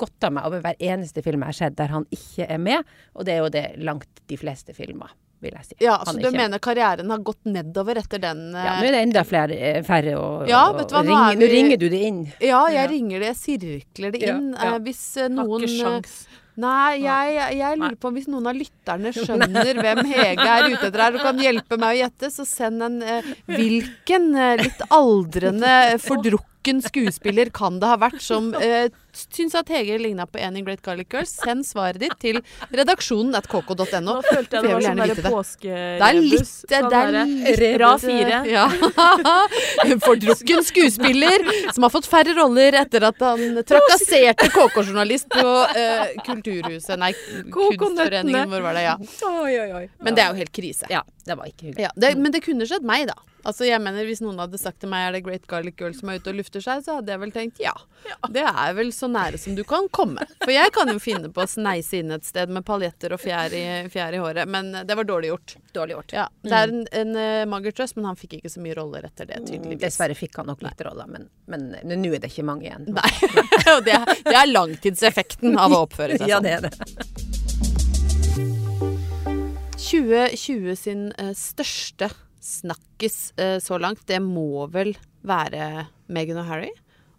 godta 0.02 0.32
meg 0.34 0.48
over 0.50 0.64
hver 0.66 0.80
eneste 0.82 1.22
film 1.26 1.44
jeg 1.46 1.52
har 1.54 1.60
sett 1.60 1.76
der 1.78 1.92
han 1.94 2.08
ikke 2.10 2.48
er 2.50 2.58
med, 2.64 2.88
og 3.14 3.28
det 3.28 3.36
er 3.36 3.44
jo 3.44 3.52
det 3.54 3.66
langt 3.86 4.24
de 4.32 4.40
fleste 4.42 4.74
filmer, 4.74 5.14
vil 5.46 5.54
jeg 5.60 5.68
si. 5.70 5.76
Ja, 5.86 6.00
Han 6.02 6.10
Så 6.16 6.18
du 6.18 6.26
ikke 6.26 6.38
mener 6.42 6.60
karrieren 6.64 7.14
har 7.14 7.22
gått 7.30 7.46
nedover 7.46 8.02
etter 8.02 8.22
den 8.26 8.42
Ja, 8.56 8.80
eh, 8.80 8.82
nå 8.82 8.90
er 8.90 8.98
det 8.98 9.04
enda 9.06 9.24
flere, 9.30 9.54
eh, 9.62 9.82
færre 9.86 10.18
å 10.18 10.28
Ja, 10.50 10.64
vet 10.74 10.90
du 10.90 10.96
hva, 10.98 11.04
nå 11.06 11.12
ringe. 11.14 11.32
er 11.32 11.36
Nå 11.38 11.46
vi- 11.46 11.54
ringer 11.56 11.78
du 11.86 11.88
det 11.94 12.02
inn. 12.10 12.22
Ja, 12.42 12.66
jeg 12.74 12.82
Ja. 12.82 12.88
ringer 12.96 13.20
det, 13.20 13.30
jeg 13.36 13.42
sirkler 13.46 14.12
det 14.18 14.24
inn. 14.26 14.54
ja. 14.58 14.74
Eh, 14.76 14.80
hvis 14.90 15.06
eh, 15.18 15.30
Har 15.30 15.38
noen 15.38 15.62
ikke 15.62 15.76
eh, 15.78 15.82
sjans. 15.86 16.18
Nei, 16.60 17.00
jeg, 17.00 17.36
jeg 17.62 17.78
lurer 17.80 17.96
på 17.96 18.10
om 18.10 18.18
hvis 18.18 18.28
noen 18.28 18.50
av 18.52 18.58
lytterne 18.58 19.14
skjønner 19.16 19.78
hvem 19.80 20.02
Hege 20.10 20.48
er 20.48 20.68
ute 20.68 20.90
etter 20.90 21.04
her 21.06 21.16
og 21.16 21.24
kan 21.24 21.40
hjelpe 21.40 21.78
meg 21.80 21.96
å 21.96 22.00
gjette, 22.02 22.32
så 22.34 22.48
send 22.48 22.84
en 22.84 22.98
eh, 23.06 23.30
Hvilken 23.48 24.28
eh, 24.36 24.58
litt 24.66 24.84
aldrende, 24.92 25.76
fordrukken 26.62 26.82
skuespiller 26.82 27.50
kan 27.50 27.80
det 27.80 27.88
ha 27.88 27.98
vært 27.98 28.22
som 28.22 28.54
eh, 28.54 28.90
syns 29.14 29.56
at 29.56 29.68
Hege 29.70 29.98
ligna 29.98 30.26
på 30.28 30.38
en 30.40 30.58
i 30.58 30.62
Great 30.62 30.82
Garlic 30.82 31.08
Girls? 31.12 31.32
Send 31.42 31.66
svaret 31.66 32.00
ditt 32.00 32.14
til 32.22 32.42
redaksjonen 32.72 33.36
at 33.36 33.48
kk.no. 33.50 33.86
Nå 34.02 34.22
følte 34.22 34.58
jeg 34.58 34.64
det 34.64 34.74
var 34.74 34.82
sånn 34.86 35.02
derre 35.02 35.24
påskerebus. 35.26 35.98
Det 36.00 36.08
er 36.08 36.20
litt, 36.22 36.48
sånn 36.48 36.90
det 36.90 37.02
er 37.02 37.58
litt 37.58 37.78
Bra 37.78 37.98
fire. 37.98 38.42
Ja. 38.52 38.68
Fordrukken 40.06 40.64
skuespiller 40.66 41.46
som 41.74 41.84
har 41.86 41.92
fått 41.94 42.08
færre 42.10 42.36
roller 42.38 42.78
etter 42.82 43.06
at 43.10 43.22
han 43.24 43.62
trakasserte 43.66 44.50
KK-journalist 44.52 45.30
på 45.32 45.54
eh, 45.78 46.14
Kulturhuset 46.26 47.00
Nei, 47.00 47.14
Kunstforeningen, 47.52 48.50
hvor 48.52 48.66
var 48.66 48.78
det? 48.78 48.86
Ja. 48.86 48.98
Oi, 49.32 49.54
oi, 49.56 49.70
oi. 49.82 49.86
Men 50.04 50.18
det 50.18 50.26
er 50.26 50.34
jo 50.34 50.42
helt 50.44 50.54
krise. 50.54 50.90
Ja, 50.92 51.02
det 51.26 51.38
var 51.40 51.50
ikke 51.50 51.70
hyggelig. 51.70 51.88
Ja, 51.88 51.94
det, 51.96 52.16
men 52.20 52.36
det 52.36 52.44
kunne 52.46 52.68
skjedd 52.70 52.86
meg, 52.88 53.08
da. 53.10 53.18
Altså, 53.44 53.66
jeg 53.66 53.82
mener, 53.82 54.06
Hvis 54.06 54.22
noen 54.24 54.40
hadde 54.42 54.60
sagt 54.62 54.82
til 54.84 54.92
meg 54.92 55.08
er 55.08 55.16
det 55.16 55.24
Great 55.26 55.48
Garlic 55.50 55.78
Girl 55.80 55.96
som 55.98 56.12
er 56.12 56.20
ute 56.22 56.32
og 56.34 56.38
lufter 56.40 56.64
seg, 56.64 56.84
så 56.86 57.00
hadde 57.00 57.14
jeg 57.14 57.22
vel 57.24 57.34
tenkt 57.34 57.62
ja. 57.62 57.74
Det 58.32 58.44
er 58.48 58.76
vel 58.78 58.92
så 58.96 59.10
nære 59.12 59.40
som 59.42 59.56
du 59.58 59.64
kan 59.68 59.88
komme. 59.94 60.26
For 60.44 60.54
jeg 60.54 60.74
kan 60.76 60.90
jo 60.92 60.98
finne 61.02 61.32
på 61.34 61.44
å 61.44 61.50
sneise 61.50 62.02
inn 62.02 62.14
et 62.14 62.26
sted 62.28 62.52
med 62.54 62.66
paljetter 62.68 63.16
og 63.16 63.22
fjær 63.22 63.54
i, 63.58 63.64
fjær 63.94 64.18
i 64.18 64.22
håret. 64.22 64.50
Men 64.50 64.72
det 64.88 64.98
var 64.98 65.08
dårlig 65.10 65.32
gjort. 65.32 65.56
Dårlig 65.76 65.98
gjort. 65.98 66.16
Ja, 66.18 66.28
Det 66.44 66.56
er 66.58 66.74
en, 66.74 66.86
en 67.02 67.14
uh, 67.18 67.46
mager 67.50 67.76
trøst, 67.78 67.98
men 67.98 68.10
han 68.10 68.20
fikk 68.20 68.40
ikke 68.40 68.52
så 68.52 68.64
mye 68.64 68.78
roller 68.78 69.08
etter 69.10 69.30
det, 69.30 69.40
Mm, 69.42 69.48
tydeligvis. 69.48 69.82
Dessverre 69.82 70.16
fikk 70.18 70.36
han 70.38 70.50
nok 70.52 70.62
litt 70.66 70.82
roller, 70.86 71.08
men, 71.10 71.30
nå 71.88 72.12
er 72.14 72.20
det 72.22 72.30
ikke 72.30 72.46
mange 72.46 72.68
igjen. 72.68 72.86
Nei. 72.94 73.12
Og 73.76 73.82
det, 73.88 73.98
det 74.28 74.36
er 74.38 74.50
langtidseffekten 74.52 75.58
av 75.58 75.74
å 75.74 75.86
oppføre 75.88 76.20
seg 76.20 76.28
sånn. 76.28 76.30
Ja, 76.30 76.40
det 76.44 76.52
er 76.60 76.62
det. 76.68 76.72
2020 79.82 80.76
sin 80.78 81.08
uh, 81.18 81.32
største 81.38 82.12
snakkis 82.42 83.34
eh, 83.38 83.58
så 83.64 83.80
langt, 83.82 84.06
det 84.10 84.22
må 84.24 84.66
vel 84.74 84.96
være 85.28 85.88
Meghan 86.12 86.42
og 86.42 86.50
Harry. 86.50 86.72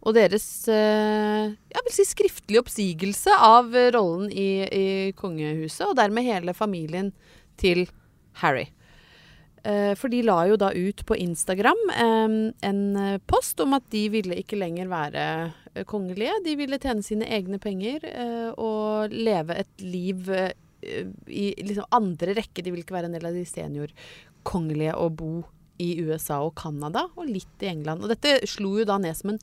Og 0.02 0.16
deres 0.16 0.44
eh, 0.70 1.54
jeg 1.54 1.86
vil 1.86 1.94
si 1.94 2.06
skriftlige 2.08 2.62
oppsigelse 2.64 3.38
av 3.38 3.70
rollen 3.94 4.30
i, 4.34 4.50
i 4.66 4.86
kongehuset, 5.18 5.86
og 5.88 5.98
dermed 6.00 6.26
hele 6.26 6.56
familien 6.58 7.12
til 7.60 7.86
Harry. 8.42 8.68
Eh, 9.62 9.92
for 9.94 10.10
de 10.10 10.24
la 10.26 10.40
jo 10.50 10.56
da 10.58 10.72
ut 10.74 11.04
på 11.06 11.16
Instagram 11.22 11.78
eh, 11.94 12.32
en 12.66 12.80
post 13.30 13.60
om 13.62 13.76
at 13.76 13.84
de 13.94 14.08
ville 14.10 14.38
ikke 14.40 14.58
lenger 14.58 14.90
være 14.90 15.26
eh, 15.70 15.84
kongelige. 15.86 16.34
De 16.46 16.56
ville 16.58 16.80
tjene 16.82 17.06
sine 17.06 17.28
egne 17.30 17.60
penger 17.62 18.02
og 18.58 19.14
leve 19.14 19.60
et 19.62 19.86
liv 19.86 20.30
i 20.82 21.44
liksom 21.62 21.86
andre 21.94 22.34
rekke. 22.34 22.64
De 22.64 22.72
vil 22.74 22.82
ikke 22.82 22.96
være 22.96 23.10
en 23.10 23.14
del 23.14 23.28
av 23.28 23.38
de 23.38 23.46
seniorkongelige 24.42 24.94
å 24.96 25.08
bo 25.10 25.44
i 25.78 26.00
USA 26.02 26.42
og 26.44 26.54
Canada, 26.54 27.08
og 27.16 27.26
litt 27.26 27.62
i 27.62 27.70
England. 27.70 28.02
Og 28.02 28.12
dette 28.12 28.46
slo 28.46 28.78
jo 28.78 28.84
da 28.84 28.98
ned 28.98 29.16
som 29.16 29.32
en 29.32 29.38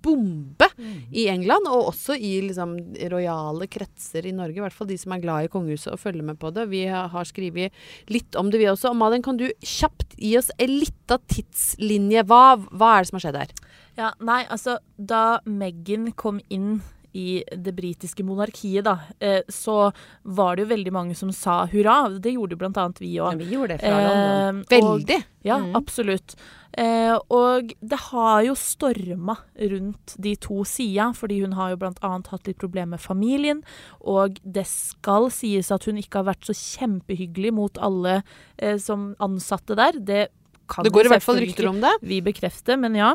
bombe 0.00 0.66
i 1.12 1.26
England, 1.28 1.66
og 1.68 1.90
også 1.90 2.16
i 2.16 2.40
liksom 2.46 2.76
rojale 3.10 3.66
kretser 3.68 4.24
i 4.26 4.32
Norge. 4.32 4.56
I 4.56 4.62
hvert 4.64 4.72
fall 4.72 4.88
de 4.88 4.96
som 4.96 5.12
er 5.12 5.20
glad 5.20 5.44
i 5.44 5.50
kongehuset 5.52 5.92
og 5.92 6.00
følger 6.00 6.24
med 6.24 6.38
på 6.38 6.50
det. 6.54 6.68
Vi 6.70 6.86
har 6.86 7.08
har 7.08 7.24
skrevet 7.24 7.72
litt 8.08 8.34
om 8.34 8.50
det, 8.50 8.58
vi 8.58 8.70
også. 8.70 8.90
Og 8.90 8.96
Malin, 8.96 9.22
kan 9.22 9.36
du 9.36 9.50
kjapt 9.60 10.16
gi 10.16 10.36
oss 10.38 10.50
en 10.58 10.72
lita 10.72 11.18
tidslinje? 11.28 12.24
Hva, 12.24 12.56
hva 12.70 12.94
er 12.94 13.04
det 13.04 13.10
som 13.10 13.18
har 13.18 13.26
skjedd 13.26 13.40
her? 13.42 13.54
Ja, 13.98 14.12
nei, 14.20 14.44
altså 14.50 14.78
da 14.96 15.40
Meghan 15.44 16.12
kom 16.16 16.40
inn 16.48 16.80
i 17.14 17.44
det 17.54 17.72
britiske 17.76 18.24
monarkiet, 18.26 18.84
da, 18.84 18.98
eh, 19.20 19.42
så 19.48 19.92
var 20.24 20.56
det 20.56 20.64
jo 20.66 20.74
veldig 20.74 20.92
mange 20.92 21.14
som 21.16 21.30
sa 21.32 21.64
hurra. 21.70 22.08
Det 22.20 22.32
gjorde 22.34 22.50
jo 22.56 22.56
blant 22.58 22.76
annet 22.76 22.98
vi 22.98 23.12
òg. 23.22 23.32
Ja, 23.32 23.38
vi 23.38 23.54
gjorde 23.54 23.68
det 23.76 23.80
fra 23.80 24.00
London. 24.02 24.64
Eh, 24.70 24.78
og- 24.82 25.00
Veldig. 25.00 25.24
Ja, 25.44 25.58
Mm. 25.58 25.72
absolutt. 25.76 26.34
Eh, 26.76 27.16
og 27.30 27.72
det 27.86 27.98
har 28.10 28.42
jo 28.42 28.54
storma 28.54 29.36
rundt 29.60 30.16
de 30.20 30.34
to 30.36 30.64
sida, 30.64 31.12
fordi 31.14 31.40
hun 31.42 31.52
har 31.52 31.70
jo 31.70 31.76
blant 31.76 32.00
annet 32.02 32.26
hatt 32.28 32.46
litt 32.48 32.58
problemer 32.58 32.90
med 32.96 33.00
familien. 33.00 33.62
Og 34.00 34.40
det 34.44 34.66
skal 34.66 35.30
sies 35.30 35.70
at 35.70 35.84
hun 35.84 35.96
ikke 35.96 36.24
har 36.24 36.34
vært 36.34 36.42
så 36.44 36.54
kjempehyggelig 36.54 37.52
mot 37.52 37.78
alle 37.78 38.24
eh, 38.58 38.76
som 38.78 39.14
ansatte 39.20 39.76
der. 39.76 39.92
Det 40.00 40.28
kan 40.66 40.82
Det 40.82 40.92
går 40.92 41.04
i 41.04 41.08
hvert 41.12 41.22
fall 41.22 41.36
rykter 41.36 41.68
om 41.68 41.80
det. 41.80 41.92
vi 42.02 42.20
bekrefter, 42.22 42.78
men 42.80 42.94
ja. 42.94 43.14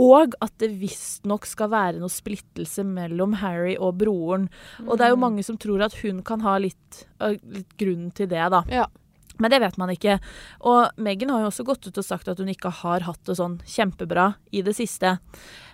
Og 0.00 0.32
at 0.40 0.54
det 0.62 0.70
visstnok 0.80 1.44
skal 1.48 1.68
være 1.74 2.00
noe 2.00 2.08
splittelse 2.12 2.84
mellom 2.88 3.34
Harry 3.42 3.74
og 3.76 3.98
broren. 4.00 4.48
Og 4.86 4.96
det 4.96 5.04
er 5.06 5.10
jo 5.12 5.18
Mm. 5.18 5.26
mange 5.26 5.44
som 5.44 5.58
tror 5.60 5.82
at 5.84 5.98
hun 6.00 6.22
kan 6.22 6.40
ha 6.40 6.56
litt, 6.58 7.04
litt 7.20 7.76
grunn 7.76 8.10
til 8.14 8.26
det, 8.30 8.50
da. 8.50 8.62
Ja. 8.70 8.86
Men 9.38 9.50
det 9.50 9.60
vet 9.60 9.76
man 9.78 9.88
ikke. 9.90 10.18
Og 10.62 10.90
Meghan 10.98 11.30
har 11.30 11.40
jo 11.40 11.48
også 11.50 11.64
gått 11.64 11.86
ut 11.86 11.98
og 11.98 12.04
sagt 12.04 12.28
at 12.28 12.38
hun 12.38 12.48
ikke 12.48 12.70
har 12.70 13.00
hatt 13.00 13.22
det 13.24 13.36
sånn 13.36 13.58
kjempebra 13.64 14.34
i 14.52 14.60
det 14.62 14.74
siste. 14.76 15.18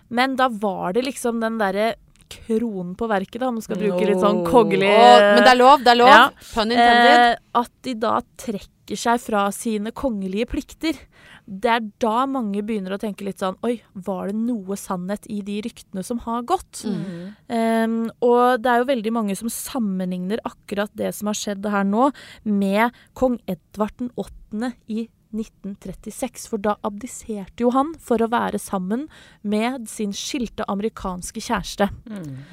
Men 0.09 0.37
da 0.37 0.49
var 0.49 0.93
det 0.93 1.05
liksom 1.05 1.41
den 1.41 1.59
derre 1.59 1.95
kronen 2.33 2.95
på 2.99 3.09
verket, 3.11 3.41
da, 3.41 3.51
om 3.51 3.59
man 3.59 3.65
skal 3.65 3.81
bruke 3.81 4.07
litt 4.09 4.23
sånn 4.23 4.43
kongelig 4.47 4.91
oh, 4.93 5.19
men 5.37 5.43
det 5.43 5.53
er 5.53 5.61
lov, 5.61 5.85
det 5.85 5.93
er 5.93 6.01
lov. 6.01 6.13
Ja. 6.13 6.25
Pun 6.53 6.73
intended. 6.73 7.21
Eh, 7.27 7.37
at 7.63 7.73
de 7.87 7.95
da 8.03 8.17
trekker 8.41 9.01
seg 9.01 9.23
fra 9.23 9.47
sine 9.55 9.93
kongelige 9.97 10.47
plikter. 10.51 10.99
Det 11.47 11.71
er 11.71 11.85
da 12.03 12.25
mange 12.27 12.63
begynner 12.67 12.97
å 12.97 12.99
tenke 12.99 13.23
litt 13.27 13.39
sånn 13.39 13.55
Oi, 13.67 13.77
var 14.07 14.33
det 14.33 14.39
noe 14.41 14.75
sannhet 14.79 15.29
i 15.31 15.39
de 15.47 15.61
ryktene 15.63 16.03
som 16.07 16.19
har 16.25 16.43
gått? 16.47 16.83
Mm. 16.83 17.35
Um, 17.47 17.99
og 18.27 18.63
det 18.63 18.73
er 18.73 18.83
jo 18.83 18.89
veldig 18.91 19.13
mange 19.15 19.37
som 19.39 19.51
sammenligner 19.53 20.43
akkurat 20.47 20.91
det 20.99 21.13
som 21.15 21.31
har 21.31 21.39
skjedd 21.39 21.69
her 21.71 21.87
nå, 21.87 22.11
med 22.43 22.97
kong 23.19 23.39
Edvard 23.47 23.95
den 24.03 24.11
8. 24.19 24.75
i 24.91 25.07
1936. 25.35 26.47
For 26.49 26.59
da 26.63 26.77
abdiserte 26.87 27.65
jo 27.65 27.71
han 27.75 27.95
for 28.03 28.19
å 28.19 28.29
være 28.31 28.59
sammen 28.63 29.09
med 29.43 29.89
sin 29.89 30.13
skilte 30.17 30.65
amerikanske 30.69 31.41
kjæreste. 31.43 31.89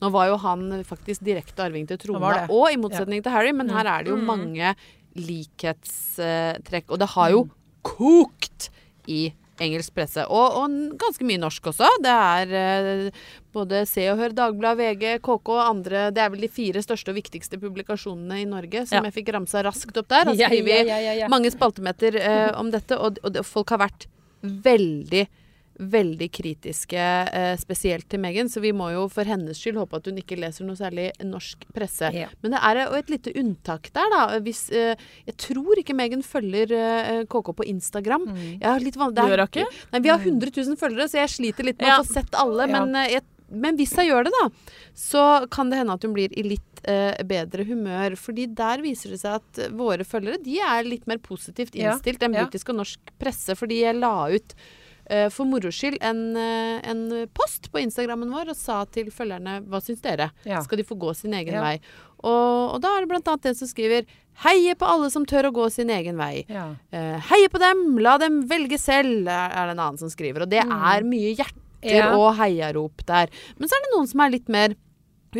Nå 0.00 0.10
var 0.12 0.28
jo 0.28 0.36
han 0.44 0.68
faktisk 0.84 1.24
direkte 1.24 1.64
arving 1.64 1.86
til 1.88 1.98
trona, 1.98 2.46
og 2.50 2.68
i 2.72 2.76
motsetning 2.76 3.22
til 3.22 3.32
Harry, 3.32 3.52
men 3.52 3.68
her 3.70 3.86
er 3.86 4.04
det 4.04 4.10
jo 4.12 4.16
Mm. 4.16 4.26
mange 4.26 4.74
likhetstrekk. 5.16 6.90
Og 6.90 6.98
det 6.98 7.08
har 7.14 7.30
jo 7.30 7.48
kokt 7.82 8.70
i 9.06 9.32
engelsk 9.62 9.94
presse. 9.94 10.24
Og, 10.26 10.56
og 10.58 10.96
ganske 11.00 11.26
mye 11.26 11.40
norsk 11.42 11.68
også. 11.70 11.88
Det 12.02 12.14
er 12.14 12.54
eh, 12.58 13.20
både 13.54 13.84
Se 13.86 14.06
og 14.10 14.18
Hør, 14.18 14.34
Dagbladet, 14.34 14.80
VG, 14.98 15.04
KK 15.22 15.52
og 15.54 15.60
andre 15.62 16.08
Det 16.14 16.24
er 16.24 16.32
vel 16.32 16.42
de 16.46 16.50
fire 16.50 16.82
største 16.82 17.12
og 17.12 17.18
viktigste 17.20 17.60
publikasjonene 17.62 18.40
i 18.42 18.48
Norge 18.50 18.86
som 18.88 18.98
Ja. 18.98 19.04
jeg 19.10 19.18
fikk 19.20 19.32
ramsa 19.36 19.62
raskt 19.66 19.96
opp 20.00 20.10
der. 20.10 20.28
Og 20.32 20.36
så 20.38 20.50
skriver 20.50 20.90
ja. 21.20 21.28
mange 21.30 21.52
spaltemeter 21.54 22.18
eh, 22.18 22.50
om 22.58 22.72
dette, 22.74 22.98
og, 22.98 23.22
og 23.22 23.40
folk 23.46 23.70
har 23.76 23.84
vært 23.86 24.08
veldig 24.42 25.26
Veldig 25.74 26.28
kritiske, 26.30 26.96
eh, 27.34 27.56
spesielt 27.58 28.06
til 28.08 28.20
Megan, 28.22 28.46
så 28.46 28.60
vi 28.62 28.70
må 28.70 28.92
jo 28.94 29.08
for 29.10 29.26
hennes 29.26 29.58
skyld 29.58 29.74
håpe 29.80 29.96
at 29.98 30.06
hun 30.06 30.20
ikke 30.20 30.38
leser 30.38 30.64
noe 30.64 30.78
særlig 30.78 31.08
norsk 31.26 31.64
presse. 31.74 32.12
Ja. 32.14 32.28
Men 32.42 32.54
det 32.54 32.60
er 32.62 32.82
et 32.98 33.10
lite 33.10 33.32
unntak 33.40 33.90
der, 33.92 34.08
da. 34.12 34.38
Hvis, 34.38 34.70
eh, 34.70 34.94
jeg 35.26 35.36
tror 35.36 35.74
ikke 35.82 35.96
Megan 35.98 36.22
følger 36.22 36.70
eh, 36.70 37.24
KK 37.26 37.52
på 37.58 37.66
Instagram. 37.66 38.28
Jeg 38.60 38.60
det 38.60 38.96
er- 39.18 39.28
Gjør 39.34 39.40
hun 39.42 39.48
ikke? 39.48 39.66
Nei, 39.92 40.00
vi 40.00 40.08
har 40.08 40.18
100 40.18 40.50
000 40.54 40.76
følgere, 40.76 41.08
så 41.10 41.18
jeg 41.26 41.28
sliter 41.28 41.64
litt 41.64 41.80
med 41.80 41.88
Ja. 41.88 41.98
å 41.98 42.04
få 42.06 42.12
sett 42.12 42.34
alle. 42.34 42.68
Men, 42.68 42.94
ja. 42.94 43.06
jeg, 43.18 43.22
men 43.50 43.76
hvis 43.76 43.96
jeg 43.96 44.10
gjør 44.10 44.24
det, 44.24 44.32
da, 44.40 44.48
så 44.94 45.50
kan 45.50 45.70
det 45.70 45.78
hende 45.78 45.92
at 45.94 46.02
hun 46.02 46.14
blir 46.14 46.30
i 46.38 46.42
litt 46.42 46.60
eh, 46.84 47.16
bedre 47.24 47.64
humør. 47.66 48.14
Fordi 48.16 48.46
der 48.54 48.78
viser 48.78 49.10
det 49.10 49.20
seg 49.20 49.40
at 49.42 49.58
eh, 49.58 49.68
våre 49.74 50.04
følgere 50.06 50.38
de 50.42 50.60
er 50.60 50.84
litt 50.84 51.06
mer 51.06 51.18
positivt 51.18 51.74
innstilt 51.74 52.22
enn 52.22 52.32
britisk 52.32 52.68
og 52.70 52.76
norsk 52.76 53.00
presse. 53.18 53.56
Fordi 53.56 53.80
jeg 53.82 53.96
la 53.98 54.28
ut 54.30 54.54
eh, 54.54 54.83
for 55.30 55.44
moro 55.44 55.68
skyld 55.74 55.98
en, 56.00 56.36
eh, 56.36 56.80
en 56.90 57.28
post 57.34 57.70
på 57.72 57.80
Instagrammen 57.82 58.30
vår 58.32 58.50
og 58.54 58.56
sa 58.56 58.84
til 58.86 59.10
følgerne 59.12 59.58
hva 59.68 59.80
syns 59.84 60.00
dere? 60.04 60.30
Ja. 60.48 60.60
Skal 60.64 60.78
de 60.80 60.84
få 60.88 60.96
gå 60.98 61.14
sin 61.16 61.32
egen 61.36 61.54
Ja. 61.54 61.62
vei? 61.62 61.80
Og, 62.24 62.74
og 62.74 62.80
da 62.80 62.94
er 62.96 63.00
det 63.04 63.10
blant 63.10 63.26
annet 63.28 63.46
en 63.50 63.54
som 63.54 63.68
skriver 63.68 64.06
Heie 64.42 64.74
på 64.74 64.82
alle 64.88 65.10
som 65.14 65.22
tør 65.24 65.46
å 65.50 65.52
gå 65.54 65.70
sin 65.70 65.90
egen 65.94 66.16
vei. 66.18 66.44
Ja. 66.50 66.74
Eh, 66.90 67.20
heie 67.30 67.46
på 67.52 67.60
dem, 67.62 67.98
la 68.02 68.16
dem 68.18 68.40
velge 68.50 68.78
selv, 68.82 69.28
er, 69.28 69.52
det 69.68 69.76
en 69.76 69.78
annen 69.78 69.98
som 70.00 70.08
skriver. 70.10 70.42
Og 70.42 70.50
det 70.50 70.58
er 70.64 71.04
mye 71.06 71.34
hjerter 71.36 71.60
Mm. 71.84 71.90
Ja. 71.92 72.16
og 72.16 72.34
heiarop 72.38 73.02
der. 73.04 73.28
Men 73.58 73.68
så 73.68 73.76
er 73.76 73.82
det 73.84 73.90
noen 73.92 74.06
som 74.08 74.20
er 74.24 74.30
litt 74.32 74.48
mer 74.48 74.72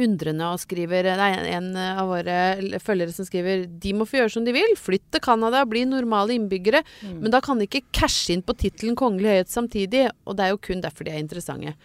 undrende 0.03 0.51
og 0.53 0.61
skriver 0.63 1.07
Det 1.07 1.15
er 1.15 1.49
en, 1.57 1.71
av 1.77 2.09
våre 2.11 2.79
følgere 2.83 3.15
som 3.15 3.27
skriver 3.29 3.67
De 3.69 3.95
må 3.97 4.07
få 4.09 4.21
gjøre 4.21 4.35
som 4.37 4.47
de 4.47 4.55
vil. 4.57 4.77
Flytt 4.81 5.07
til 5.15 5.23
Canada, 5.25 5.65
bli 5.69 5.85
normale 5.89 6.37
innbyggere. 6.37 6.85
Mm. 7.05 7.19
Men 7.25 7.35
da 7.35 7.43
kan 7.45 7.61
de 7.61 7.69
ikke 7.69 7.87
cashe 7.95 8.35
inn 8.35 8.45
på 8.45 8.57
tittelen 8.59 8.99
kongelig 8.99 9.33
høyhet 9.33 9.53
samtidig. 9.53 10.09
Og 10.25 10.39
det 10.39 10.47
er 10.47 10.55
jo 10.55 10.65
kun 10.69 10.83
derfor 10.85 11.07
de 11.07 11.15
er 11.15 11.23
interessante. 11.23 11.77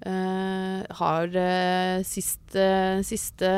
Uh, 0.00 0.80
har 0.96 1.26
uh, 1.28 2.00
siste, 2.08 2.62
siste 3.04 3.50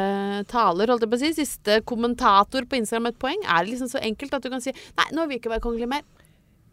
taler, 0.51 0.91
holdt 0.91 1.05
jeg 1.05 1.13
på 1.13 1.19
å 1.21 1.21
si, 1.21 1.31
siste 1.37 1.77
kommentator 1.87 2.67
på 2.67 2.81
Instagram 2.81 3.13
et 3.13 3.21
poeng? 3.23 3.45
Er 3.47 3.63
det 3.63 3.77
liksom 3.77 3.93
så 3.93 4.03
enkelt 4.03 4.35
at 4.35 4.43
du 4.43 4.51
kan 4.51 4.65
si 4.65 4.75
Nei, 4.75 5.07
nå 5.15 5.23
vil 5.23 5.37
vi 5.37 5.39
ikke 5.39 5.53
være 5.55 5.63
kongelig 5.69 5.91
mer. 5.95 6.03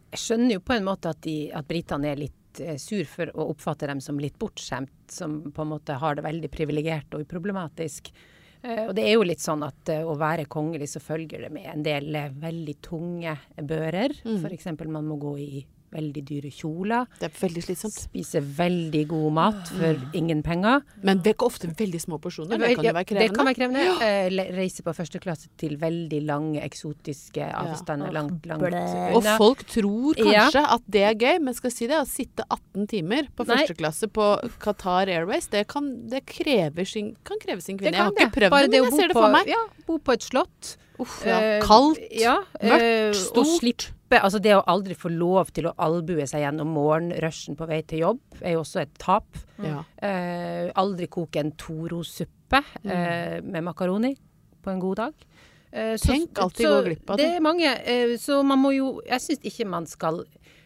Jeg 0.10 0.24
skjønner 0.24 0.56
jo 0.56 0.64
på 0.66 0.74
en 0.74 0.88
måte 0.88 1.12
at, 1.14 1.22
de, 1.22 1.38
at 1.54 1.70
britene 1.70 2.10
er 2.10 2.18
litt 2.18 2.39
eh, 2.64 2.78
sur 2.82 3.06
for 3.10 3.32
å 3.36 3.50
oppfatte 3.54 3.88
dem 3.90 4.02
som 4.04 4.20
litt 4.22 4.38
bortskjemt, 4.40 5.12
som 5.12 5.40
på 5.54 5.66
en 5.66 5.74
måte 5.76 5.98
har 6.02 6.18
det 6.18 6.26
veldig 6.26 6.52
privilegert 6.54 7.14
og 7.16 7.26
uproblematisk. 7.28 8.12
Eh, 8.62 8.86
og 8.88 8.94
det 8.98 9.06
er 9.08 9.16
jo 9.16 9.28
litt 9.28 9.44
sånn 9.44 9.64
at 9.68 9.92
eh, 9.94 10.04
å 10.04 10.18
være 10.20 10.50
kongelig 10.52 10.92
så 10.94 11.04
følger 11.04 11.46
det 11.46 11.52
med 11.56 11.70
en 11.72 11.86
del 11.86 12.18
veldig 12.42 12.78
tunge 12.86 13.38
bører. 13.62 14.16
Mm. 14.26 14.48
Eksempel 14.52 14.92
man 14.92 15.08
må 15.08 15.20
gå 15.22 15.36
i 15.40 15.52
veldig 15.94 16.24
dyre 16.28 16.52
kjoler. 16.54 17.08
Det 17.20 17.30
er 17.30 17.36
veldig 17.40 17.64
slitsomt. 17.66 17.98
Spise 18.00 18.42
veldig 18.44 19.04
god 19.10 19.36
mat 19.38 19.72
for 19.74 20.02
ingen 20.18 20.44
penger. 20.46 20.84
Men 21.06 21.22
det 21.26 21.34
er 21.36 21.46
ofte 21.46 21.70
veldig 21.80 22.02
små 22.02 22.20
porsjoner. 22.22 22.60
Det 22.60 22.76
kan 22.78 22.90
jo 22.90 22.96
være 22.98 23.06
Det 23.06 23.10
kan 23.10 23.18
krevende. 23.18 23.46
være 23.46 23.60
krevende. 23.60 23.86
Ja. 23.90 24.46
reise 24.60 24.84
på 24.86 24.94
første 24.96 25.20
klasse 25.20 25.50
til 25.58 25.78
veldig 25.82 26.22
lange, 26.26 26.62
eksotiske 26.64 27.46
avstander 27.56 28.12
langt, 28.12 28.46
langt 28.46 28.64
unna. 28.64 29.16
Og 29.16 29.24
folk 29.40 29.64
tror 29.68 30.20
kanskje 30.20 30.66
at 30.76 30.84
det 30.88 31.04
er 31.04 31.16
gøy, 31.16 31.40
men 31.44 31.54
skal 31.58 31.72
si 31.74 31.88
det, 31.90 32.00
å 32.00 32.08
sitte 32.08 32.46
18 32.50 32.88
timer 32.88 33.30
på 33.36 33.46
Nei. 33.48 33.58
første 33.58 33.78
klasse 33.80 34.10
på 34.12 34.28
Qatar 34.62 35.10
Airways, 35.10 35.48
det 35.52 35.68
kan, 35.68 36.08
det 36.10 36.24
sin, 36.90 37.16
kan 37.24 37.40
kreve 37.42 37.62
sin 37.62 37.78
kvinne. 37.78 37.96
Jeg 37.96 38.04
har 38.04 38.12
ikke 38.12 38.36
prøvd 38.40 38.50
Bare 38.54 38.68
det, 38.68 38.82
men 38.82 38.92
jeg 38.92 39.00
ser 39.00 39.08
det 39.14 39.18
for 39.18 39.32
meg. 39.34 39.48
Ja, 39.50 39.64
bo 39.88 39.98
på 39.98 40.14
et 40.14 40.24
slott. 40.24 40.76
Uff, 41.00 41.22
ja. 41.26 41.40
Eh, 41.40 41.62
Kaldt, 41.64 42.02
ja, 42.12 42.36
mørkt, 42.60 42.84
eh, 42.84 43.14
stort. 43.16 43.38
Og 43.38 43.99
slippe 44.10 44.24
Altså 44.24 44.40
det 44.42 44.56
å 44.56 44.64
aldri 44.68 44.96
få 44.98 45.10
lov 45.12 45.52
til 45.54 45.66
å 45.70 45.74
albue 45.78 46.26
seg 46.28 46.42
gjennom 46.44 46.68
morgenrushen 46.74 47.56
på 47.58 47.68
vei 47.68 47.82
til 47.84 48.00
jobb, 48.04 48.20
er 48.42 48.54
jo 48.56 48.62
også 48.64 48.82
et 48.82 48.94
tap. 48.98 49.26
Ja. 49.62 49.84
Eh, 50.02 50.72
aldri 50.76 51.08
koke 51.08 51.40
en 51.40 51.52
Toro-suppe 51.52 52.64
eh, 52.86 53.42
med 53.42 53.64
makaroni 53.64 54.16
på 54.64 54.70
en 54.72 54.80
god 54.80 54.96
dag. 54.98 55.14
Eh, 55.72 55.96
så- 55.98 56.08
Tenk 56.12 56.40
alt 56.40 56.58
vi 56.58 56.64
så 56.66 56.70
går 56.82 56.86
glipp 56.88 57.10
av, 57.12 57.18
Det 57.18 57.26
Det 57.28 57.36
er 57.36 57.40
mange, 57.42 57.78
eh, 57.86 58.18
så 58.18 58.44
man 58.44 58.58
må 58.60 58.74
jo 58.76 59.02
Jeg 59.06 59.20
syns 59.22 59.40
ikke 59.44 59.68
man 59.68 59.86
skal 59.86 60.26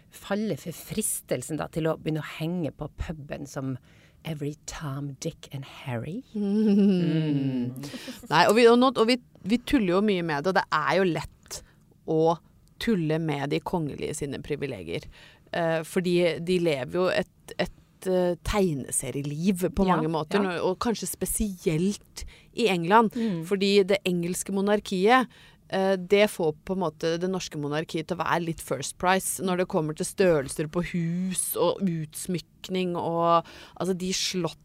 falle 0.10 0.56
for 0.58 0.72
fristelsen 0.72 1.58
da 1.58 1.68
til 1.68 1.84
å 1.88 1.98
begynne 1.98 2.22
å 2.22 2.38
henge 2.40 2.72
på 2.72 2.88
puben 2.98 3.46
som 3.48 3.78
Every 4.26 4.56
Tom, 4.66 5.18
Dick 5.20 5.50
and 5.54 5.66
Harry. 5.66 6.24
Nei, 6.34 6.46
og, 8.48 8.56
vi, 8.56 8.68
og, 8.70 8.78
nå, 8.80 8.94
og 8.96 9.08
vi, 9.10 9.18
vi 9.44 9.58
tuller 9.58 9.88
jo 9.98 10.02
mye 10.02 10.24
med 10.24 10.44
det, 10.46 10.54
og 10.54 10.56
det 10.56 10.64
er 10.72 10.96
jo 11.02 11.10
lett 11.10 11.64
å 12.08 12.38
tulle 12.80 13.20
med 13.20 13.50
de 13.54 13.60
kongelige 13.60 14.14
sine 14.16 14.42
privilegier. 14.44 15.06
Uh, 15.54 15.84
fordi 15.86 16.18
de 16.42 16.60
lever 16.60 16.94
jo 16.98 17.08
et, 17.14 17.54
et 17.62 18.08
eh, 18.10 18.34
tegneserieliv 18.44 19.70
på 19.76 19.86
Ja, 19.86 19.96
mange 19.96 20.10
måter, 20.12 20.44
ja. 20.44 20.60
og 20.66 20.80
kanskje 20.84 21.08
spesielt 21.08 22.26
i 22.54 22.68
England. 22.68 23.14
Mm. 23.16 23.46
Fordi 23.46 23.84
det 23.88 24.02
engelske 24.06 24.52
monarkiet 24.52 25.30
eh, 25.70 25.96
det 25.96 26.26
får 26.34 26.56
på 26.66 26.74
en 26.76 26.84
måte 26.84 27.14
det 27.22 27.30
norske 27.30 27.58
monarkiet 27.62 28.08
til 28.10 28.18
å 28.18 28.24
være 28.24 28.42
litt 28.50 28.62
first 28.62 28.98
price 28.98 29.42
når 29.44 29.64
det 29.64 29.70
kommer 29.72 29.94
til 29.96 30.06
størrelser 30.10 30.68
på 30.74 30.84
hus 30.92 31.54
og 31.56 31.80
utsmykning 31.86 32.96
og 32.98 33.46
altså 33.80 33.94
de 33.96 34.12
slotta 34.14 34.60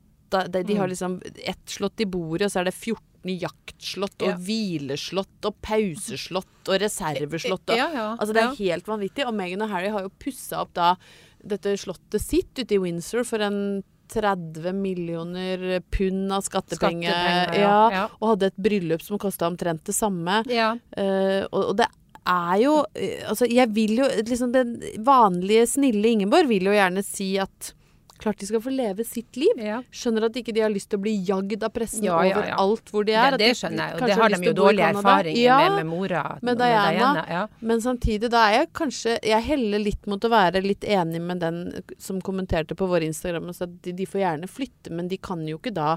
de, 0.48 0.60
de 0.62 0.74
Mm. 0.74 0.78
har 0.80 0.88
liksom 0.88 1.22
ett 1.40 1.64
slott 1.72 2.00
i 2.00 2.04
bordet, 2.04 2.46
og 2.46 2.52
så 2.52 2.60
er 2.60 2.64
det 2.68 2.74
14 2.74 3.07
jaktslott 3.24 4.22
og 4.22 4.28
Ja. 4.28 4.36
hvileslott 4.36 5.44
og 5.44 5.54
pauseslott 5.62 6.68
og 6.68 6.80
reserveslott. 6.80 7.68
Og, 7.70 7.76
Ja, 7.76 7.90
ja, 7.92 8.16
altså 8.16 8.32
det 8.32 8.42
er 8.42 8.54
helt 8.54 8.86
vanvittig. 8.86 9.26
Og 9.26 9.34
Meghan 9.34 9.62
og 9.62 9.70
Harry 9.70 9.88
har 9.88 10.02
jo 10.02 10.10
pussa 10.18 10.60
opp 10.62 10.72
da 10.74 10.96
dette 11.44 11.76
slottet 11.78 12.20
sitt 12.20 12.52
ute 12.58 12.74
i 12.74 12.78
Windsor 12.78 13.24
for 13.24 13.38
en 13.40 13.82
30 14.08 14.72
millioner 14.72 15.80
pund 15.90 16.32
av 16.32 16.42
skattepenger. 16.42 17.12
Skattepenger, 17.12 17.60
ja. 17.60 17.90
ja, 17.90 17.90
Ja. 17.92 18.08
Og 18.20 18.28
hadde 18.32 18.46
et 18.46 18.56
bryllup 18.56 19.02
som 19.02 19.18
kosta 19.18 19.46
omtrent 19.46 19.84
det 19.84 19.94
samme. 19.94 20.42
Ja. 20.48 20.72
Uh, 20.96 21.44
og, 21.52 21.62
og 21.70 21.76
det 21.76 21.88
er 22.28 22.56
jo 22.60 22.84
eh, 22.94 23.24
Altså, 23.28 23.46
jeg 23.48 23.70
vil 23.72 23.96
jo 24.02 24.06
liksom 24.28 24.52
Den 24.52 24.74
vanlige, 25.04 25.66
snille 25.66 26.10
Ingeborg 26.12 26.48
vil 26.50 26.68
jo 26.68 26.74
gjerne 26.76 27.04
si 27.04 27.38
at 27.40 27.72
klart 28.18 28.38
de 28.42 28.46
skal 28.48 28.62
få 28.64 28.72
leve 28.74 29.04
sitt 29.06 29.36
liv. 29.40 29.60
ja. 29.62 29.80
Skjønner 29.94 30.26
at 30.28 30.36
ikke 30.40 30.54
de 30.56 30.62
har 30.64 30.72
lyst 30.72 30.90
til 30.92 30.98
å 31.00 31.02
bli 31.04 31.14
jagd 31.28 31.62
av 31.66 31.72
pressen 31.74 32.04
Ja, 32.04 32.18
ja, 32.26 32.30
ja. 32.30 32.38
overalt 32.58 32.92
hvor 32.92 33.06
de 33.08 33.14
er. 33.16 33.36
Det, 33.36 33.40
det 33.46 33.50
skjønner 33.60 33.84
jeg, 33.92 33.94
og 33.98 34.06
det 34.08 34.18
har 34.20 34.34
de 34.34 34.40
jo 34.50 34.54
dårlige 34.58 34.90
erfaringer 34.92 35.42
ja, 35.42 35.58
med 35.64 35.76
med 35.78 35.90
mora. 35.92 36.22
med 36.42 36.58
Diana. 36.62 37.24
ja. 37.30 37.42
Men 37.60 37.80
samtidig, 37.84 38.30
da 38.34 38.44
er 38.48 38.56
jeg 38.60 38.72
kanskje 38.72 39.18
Jeg 39.22 39.42
heller 39.48 39.78
litt 39.82 40.06
mot 40.10 40.24
å 40.24 40.30
være 40.32 40.62
litt 40.64 40.84
enig 40.84 41.20
med 41.22 41.40
den 41.40 41.60
som 41.98 42.20
kommenterte 42.20 42.74
på 42.78 42.86
vår 42.90 43.06
Instagram 43.08 43.48
og 43.52 43.54
sa 43.56 43.64
at 43.68 43.78
de, 43.84 43.92
de 43.92 44.06
får 44.06 44.20
gjerne 44.24 44.48
flytte, 44.50 44.90
men 44.94 45.08
de 45.08 45.16
kan 45.18 45.46
jo 45.48 45.58
ikke 45.60 45.74
da 45.76 45.96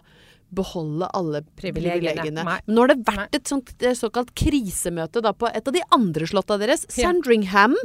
beholde 0.54 1.08
alle 1.16 1.42
Privilegiene. 1.56 2.12
privilegiene. 2.12 2.44
Men 2.44 2.76
nå 2.76 2.82
har 2.84 2.88
det 2.92 3.06
vært 3.08 3.36
et 3.40 3.48
sånt 3.48 3.72
såkalt 3.96 4.34
krisemøte 4.36 5.22
da 5.24 5.32
på 5.34 5.48
et 5.48 5.68
av 5.68 5.74
de 5.74 5.82
andre 5.96 6.28
slotta 6.28 6.58
deres, 6.60 6.86
Ja. 6.98 7.08
Sandringham, 7.08 7.76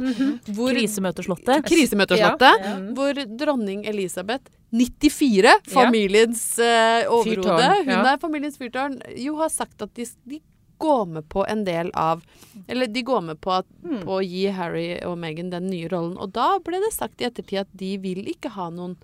hvor 0.51 0.73
Krisemøteslottet. 0.75 1.63
Krisemøteslottet, 1.65 2.59
Ja. 2.65 2.75
hvor 2.93 3.13
dronning 3.37 3.85
Elisabeth 3.87 4.51
94, 4.73 5.53
familiens 5.71 6.59
uh, 6.59 7.07
overhode, 7.09 7.69
hun 7.85 7.93
ja. 7.93 8.03
er 8.13 8.19
familiens 8.19 8.57
fyrtårn, 8.59 8.99
jo 9.17 9.37
har 9.39 9.49
sagt 9.53 9.81
at 9.81 9.93
de, 9.95 10.05
de 10.27 10.41
går 10.77 11.05
med 11.07 11.25
på 11.31 11.45
en 11.49 11.63
del 11.65 11.89
av 11.97 12.21
Eller 12.67 12.87
de 12.91 13.01
går 13.01 13.21
med 13.31 13.39
på, 13.41 13.51
at, 13.51 13.65
Mm. 13.83 14.01
på 14.03 14.17
å 14.19 14.23
gi 14.25 14.47
Harry 14.51 14.99
og 15.07 15.17
Meghan 15.17 15.49
den 15.49 15.69
nye 15.71 15.87
rollen. 15.87 16.17
Og 16.19 16.33
da 16.33 16.57
ble 16.59 16.81
det 16.83 16.91
sagt 16.93 17.21
i 17.21 17.25
ettertid 17.29 17.59
at 17.61 17.67
de 17.73 17.95
vil 17.97 18.25
ikke 18.27 18.49
ha 18.51 18.69
noen 18.69 18.97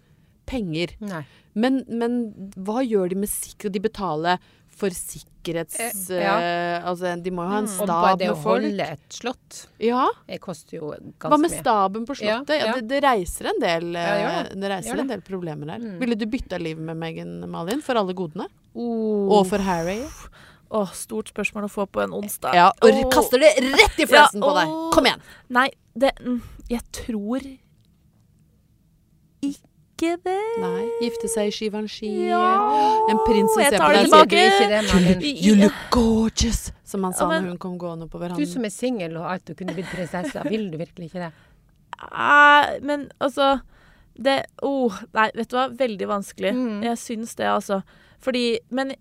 penger. 0.49 0.95
Nei. 1.03 1.23
Men, 1.53 1.83
men 1.87 2.19
hva 2.57 2.81
gjør 2.85 3.13
de 3.13 3.23
med 3.23 3.29
sikkerhet? 3.29 3.73
De 3.75 3.81
betaler 3.83 4.51
for 4.73 4.93
sikkerhets... 4.95 5.77
Eh, 6.09 6.21
ja. 6.23 6.33
Mm. 6.33 6.43
eh, 6.43 6.87
altså, 6.89 7.11
de 7.21 7.33
må 7.33 7.45
jo 7.45 7.51
ha 7.51 7.59
en 7.61 7.67
Og 7.69 7.81
bare 7.83 8.13
stab 8.13 8.21
det 8.21 8.29
å 8.31 8.33
med 8.33 8.43
folk. 8.43 8.63
holde 8.65 8.87
et 8.95 9.17
slott, 9.19 9.59
Ja. 9.83 10.05
det 10.29 10.39
koster 10.41 10.79
jo 10.79 10.87
ganske 10.93 11.27
mye. 11.27 11.33
Hva 11.33 11.39
med 11.43 11.53
staben 11.53 12.07
på 12.09 12.17
slottet? 12.17 12.55
Ja, 12.55 12.57
Ja, 12.57 12.71
ja. 12.71 12.77
det, 12.79 12.87
det 12.89 13.03
reiser 13.05 13.51
en 13.51 13.61
del, 13.61 13.91
Ja, 13.93 14.15
det 14.15 14.23
eh, 14.23 14.39
det. 14.49 14.61
det 14.63 14.71
reiser 14.73 14.89
Gjør 14.93 15.03
en 15.03 15.11
del 15.13 15.21
problemer 15.27 15.75
der. 15.75 15.83
Mm. 15.83 15.99
Ville 16.01 16.17
du 16.17 16.25
bytta 16.25 16.57
liv 16.61 16.81
med 16.81 16.97
Megan 16.97 17.35
Malin 17.51 17.83
for 17.85 18.01
alle 18.01 18.15
godene? 18.17 18.49
Oh. 18.73 19.29
Og 19.37 19.45
for 19.51 19.61
Harry? 19.61 20.01
Åh, 20.73 20.89
stort 20.97 21.29
spørsmål 21.29 21.67
å 21.67 21.69
få 21.69 21.85
på 21.85 22.01
en 22.01 22.15
onsdag. 22.17 22.55
Ja, 22.57 22.71
og 22.73 22.89
oh. 22.89 23.03
kaster 23.13 23.37
det 23.43 23.53
rett 23.61 23.99
i 24.01 24.07
fleisen 24.09 24.41
Ja, 24.41 24.47
på 24.47 24.55
deg! 24.57 24.73
Kom 24.95 25.05
igjen! 25.05 25.21
Nei, 25.53 25.67
det 25.93 26.15
mm, 26.23 26.41
Jeg 26.71 26.81
tror 26.97 27.45
ikke 29.43 29.69
det. 29.99 30.39
Nei, 30.61 30.83
gifte 31.01 31.29
seg 31.31 31.49
i 31.49 31.53
Givenchy. 31.55 32.09
Ja. 32.29 32.41
En 33.09 33.19
prins 33.27 33.53
som 33.53 33.61
Jeg 33.63 33.73
ser 33.73 33.77
tar 33.77 33.93
på 33.93 33.93
deg 33.93 34.13
og 34.13 34.33
Sier 34.33 34.87
du 34.89 35.25
ikke? 35.29 35.47
You 35.47 35.55
look 35.55 35.79
gorgeous, 35.91 36.71
som 36.83 37.03
han 37.03 37.13
sa 37.13 37.23
Ja, 37.23 37.29
men- 37.29 37.43
når 37.43 37.49
hun 37.49 37.57
kom 37.57 37.77
gående 37.77 38.09
på 38.09 38.19
Du 38.37 38.45
som 38.45 38.65
er 38.65 38.69
singel 38.69 39.17
og 39.17 39.31
alt 39.31 39.49
og 39.49 39.57
kunne 39.57 39.73
blitt 39.73 39.91
prinsesse, 39.91 40.43
vil 40.49 40.71
du 40.71 40.77
virkelig 40.77 41.09
ikke 41.11 41.27
det? 41.27 41.31
Eh, 42.11 42.79
men 42.81 43.11
altså 43.21 43.61
Det 44.15 44.45
oh, 44.61 44.91
Nei, 45.13 45.31
vet 45.35 45.49
du 45.49 45.55
hva? 45.55 45.69
Veldig 45.69 46.07
vanskelig. 46.07 46.53
Mm. 46.53 46.83
Jeg 46.83 46.97
syns 46.97 47.35
det, 47.35 47.45
altså. 47.45 47.81
Fordi 48.19 48.59
Men 48.69 48.93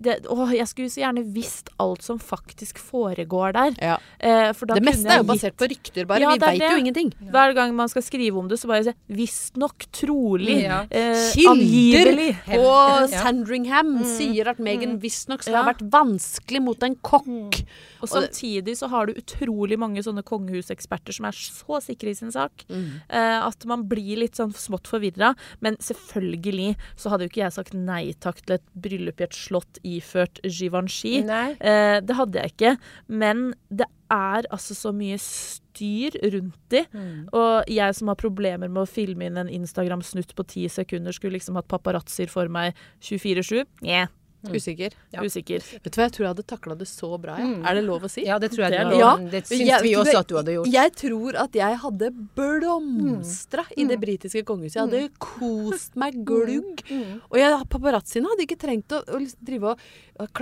det, 0.00 0.14
å, 0.32 0.46
jeg 0.50 0.66
skulle 0.70 0.88
så 0.90 1.02
gjerne 1.04 1.24
visst 1.34 1.68
alt 1.78 2.02
som 2.02 2.18
faktisk 2.18 2.78
foregår 2.80 3.52
der. 3.52 3.74
Ja. 3.80 3.96
Eh, 4.18 4.52
for 4.56 4.66
da 4.66 4.74
Det 4.74 4.82
kunne 4.82 4.90
meste 4.92 5.04
jeg 5.04 5.12
er 5.12 5.18
jo 5.18 5.24
gitt- 5.24 5.32
basert 5.34 5.56
på 5.60 5.68
rykter, 5.68 6.06
bare. 6.06 6.20
Ja, 6.20 6.30
Vi 6.32 6.38
veit 6.38 6.60
jo 6.70 6.78
ingenting. 6.80 7.12
Hver 7.30 7.54
gang 7.54 7.74
man 7.76 7.88
skal 7.88 8.02
skrive 8.02 8.38
om 8.38 8.48
det, 8.48 8.58
så 8.58 8.66
bare 8.68 8.84
si 8.84 8.94
'visstnok', 9.10 9.86
'trolig', 9.92 10.62
Ja. 10.62 10.82
eh, 10.90 11.32
'angivelig'. 11.36 12.36
på 12.46 12.56
Ja. 12.56 13.06
Sandringham 13.06 14.04
sier 14.04 14.48
at 14.48 14.58
Megan 14.58 14.98
visstnok 15.00 15.42
skal 15.42 15.62
ha 15.62 15.72
vært 15.72 15.88
vanskelig 15.90 16.62
mot 16.62 16.82
en 16.82 16.96
kokk. 16.96 17.64
Og 18.02 18.08
samtidig 18.08 18.76
så 18.78 18.88
har 18.88 19.06
du 19.06 19.12
utrolig 19.14 19.76
mange 19.78 19.98
sånne 20.02 20.22
kongehuseksperter 20.24 21.12
som 21.12 21.26
er 21.26 21.32
så 21.32 21.80
sikre 21.82 22.08
i 22.10 22.14
sin 22.14 22.30
sak 22.32 22.64
Mm. 22.70 23.00
eh, 23.10 23.46
at 23.46 23.64
man 23.66 23.84
blir 23.88 24.16
litt 24.18 24.32
sånn 24.36 24.52
smått 24.54 24.84
forvirra. 24.88 25.34
Men 25.60 25.76
selvfølgelig 25.76 26.76
så 26.96 27.10
hadde 27.10 27.22
jo 27.24 27.28
ikke 27.28 27.44
jeg 27.44 27.52
sagt 27.52 27.74
nei 27.74 28.14
takk 28.20 28.44
til 28.46 28.54
et 28.54 28.62
bryllup 28.80 29.20
i 29.20 29.24
et 29.24 29.30
slott 29.34 29.78
iført 29.98 30.40
Givenchy. 30.44 31.20
Eh, 31.58 31.98
det 32.04 32.16
hadde 32.18 32.42
jeg 32.42 32.54
ikke. 32.54 32.76
Men 33.08 33.50
det 33.68 33.88
er 34.10 34.46
altså 34.50 34.74
så 34.74 34.92
mye 34.94 35.18
styr 35.22 36.16
rundt 36.34 36.58
de. 36.74 36.84
Mm. 36.92 37.28
Og 37.36 37.70
jeg 37.70 37.98
som 37.98 38.10
har 38.10 38.18
problemer 38.20 38.70
med 38.70 38.82
å 38.82 38.90
filme 38.90 39.28
inn 39.28 39.38
en 39.40 39.52
Instagram-snutt 39.60 40.34
på 40.36 40.46
ti 40.50 40.66
sekunder, 40.72 41.14
skulle 41.14 41.38
liksom 41.38 41.58
hatt 41.60 41.70
paparazzier 41.70 42.30
for 42.32 42.50
meg 42.52 42.78
24-7. 43.06 43.64
Nja, 43.86 44.08
Usikker. 44.48 44.94
Ja. 45.12 45.20
usikker. 45.20 45.60
Vet 45.60 45.92
du 45.92 45.98
hva, 46.00 46.06
jeg 46.08 46.12
tror 46.16 46.24
jeg 46.24 46.30
hadde 46.34 46.44
takla 46.48 46.76
det 46.78 46.88
så 46.88 47.10
bra. 47.20 47.36
Ja. 47.36 47.44
Mm. 47.44 47.64
Er 47.68 47.74
det 47.74 47.84
lov 47.84 48.06
å 48.06 48.10
si? 48.10 48.24
Ja, 48.24 48.38
det 48.40 48.50
tror 48.54 48.64
jeg 48.64 48.72
Det 48.72 48.80
er 48.80 48.88
lov. 48.90 49.00
Ja. 49.00 49.16
Det 49.34 49.42
syns 49.46 49.66
Jeg- 49.66 49.82
vi 49.82 49.92
også 50.00 50.18
at 50.20 50.28
du 50.28 50.36
hadde 50.36 50.54
gjort. 50.56 50.72
Jeg 50.72 50.92
tror 50.96 51.36
at 51.36 51.52
jeg 51.52 51.76
hadde 51.84 52.10
blomstra 52.36 53.64
i 53.76 53.84
det 53.84 53.98
britiske 54.00 54.42
kongehuset. 54.48 54.76
Jeg 54.80 54.86
hadde 54.88 55.10
kost 55.18 55.96
meg 56.00 56.24
glugg. 56.24 56.82
Mm. 56.88 57.20
Og 57.30 57.36
jeg, 57.38 57.68
paparazziene 57.68 58.32
hadde 58.32 58.46
ikke 58.46 58.58
trengt 58.60 58.88
å, 58.96 59.02
å 59.04 59.20
liksom 59.20 59.44
drive 59.44 59.74
og, 59.74 59.78
og 60.20 60.32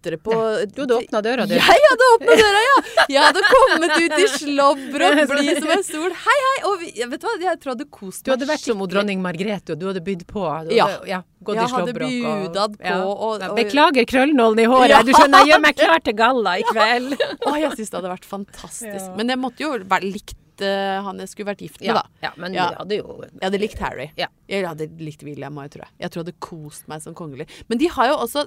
klatre 0.00 0.16
på 0.18 0.32
Du 0.74 0.82
hadde 0.82 0.94
åpna 0.96 1.20
døra, 1.22 1.46
du. 1.46 1.54
Jeg 1.54 1.62
hadde 1.62 2.06
åpna 2.14 2.36
døra, 2.36 2.60
ja! 2.64 3.04
Jeg 3.10 3.22
hadde 3.22 3.42
kommet 3.50 3.90
ut 3.96 4.14
i 4.18 4.26
slobber 4.32 5.04
og 5.06 5.20
bli 5.32 5.54
som 5.58 5.70
en 5.74 5.84
sol. 5.84 6.10
Hei, 6.24 6.38
hei! 6.46 6.56
Og 6.68 6.84
vet 7.10 7.20
du 7.20 7.26
hva, 7.26 7.34
jeg 7.40 7.60
tror 7.60 7.72
jeg 7.72 7.76
hadde 7.76 7.88
kost 7.90 8.24
Du 8.24 8.32
hadde 8.32 8.48
vært 8.48 8.64
som 8.64 8.82
dronning 8.90 9.20
Margrethe, 9.22 9.74
og 9.74 9.80
du 9.80 9.86
hadde 9.90 10.02
bydd 10.04 10.26
på. 10.30 10.44
Hadde, 10.48 10.74
Ja. 10.76 10.88
ja 11.06 11.22
gått 11.42 11.56
Jeg 11.56 11.68
i 11.68 11.72
hadde 11.72 11.92
budad 11.94 12.76
på, 12.78 12.96
og- 13.04 13.40
og- 13.40 13.56
Beklager 13.56 14.04
krøllnålen 14.06 14.60
i 14.60 14.68
håret. 14.68 14.90
Ja. 14.90 15.02
Du 15.02 15.12
skjønner, 15.12 15.44
jeg 15.44 15.54
gjør 15.54 15.60
meg 15.60 15.76
klar 15.76 16.00
til 16.04 16.14
galla 16.14 16.58
i 16.58 16.62
kveld. 16.62 17.16
Å, 17.46 17.56
jeg 17.60 17.70
syns 17.76 17.90
det 17.90 17.96
hadde 18.00 18.12
vært 18.16 18.24
fantastisk. 18.28 19.08
Ja. 19.08 19.14
Men 19.16 19.28
jeg 19.28 19.38
måtte 19.38 19.60
jo 19.60 19.78
være 19.78 20.12
likt 20.12 20.34
eh, 20.62 21.00
han 21.02 21.18
jeg 21.22 21.28
skulle 21.32 21.50
vært 21.50 21.62
gift 21.64 21.80
med, 21.80 21.88
Ja, 21.88 21.94
da. 21.94 22.02
ja 22.22 22.30
men 22.36 22.54
Ja. 22.54 22.68
du 22.70 22.76
hadde 22.82 22.96
jo 23.00 23.16
Jeg 23.24 23.42
hadde 23.46 23.60
likt 23.60 23.78
Harry. 23.78 24.10
Ja. 24.16 24.26
Jeg 24.48 24.66
hadde 24.66 24.88
likt 24.98 25.22
William 25.26 25.54
òg, 25.58 25.70
tror 25.70 25.84
jeg. 25.86 25.92
Jeg 26.00 26.10
tror 26.10 26.22
jeg 26.22 26.26
hadde 26.32 26.40
kost 26.40 26.88
meg 26.88 27.02
som 27.02 27.14
kongelig. 27.14 27.48
Men 27.68 27.78
de 27.78 27.86
har 27.88 28.08
jo 28.08 28.16
også 28.24 28.46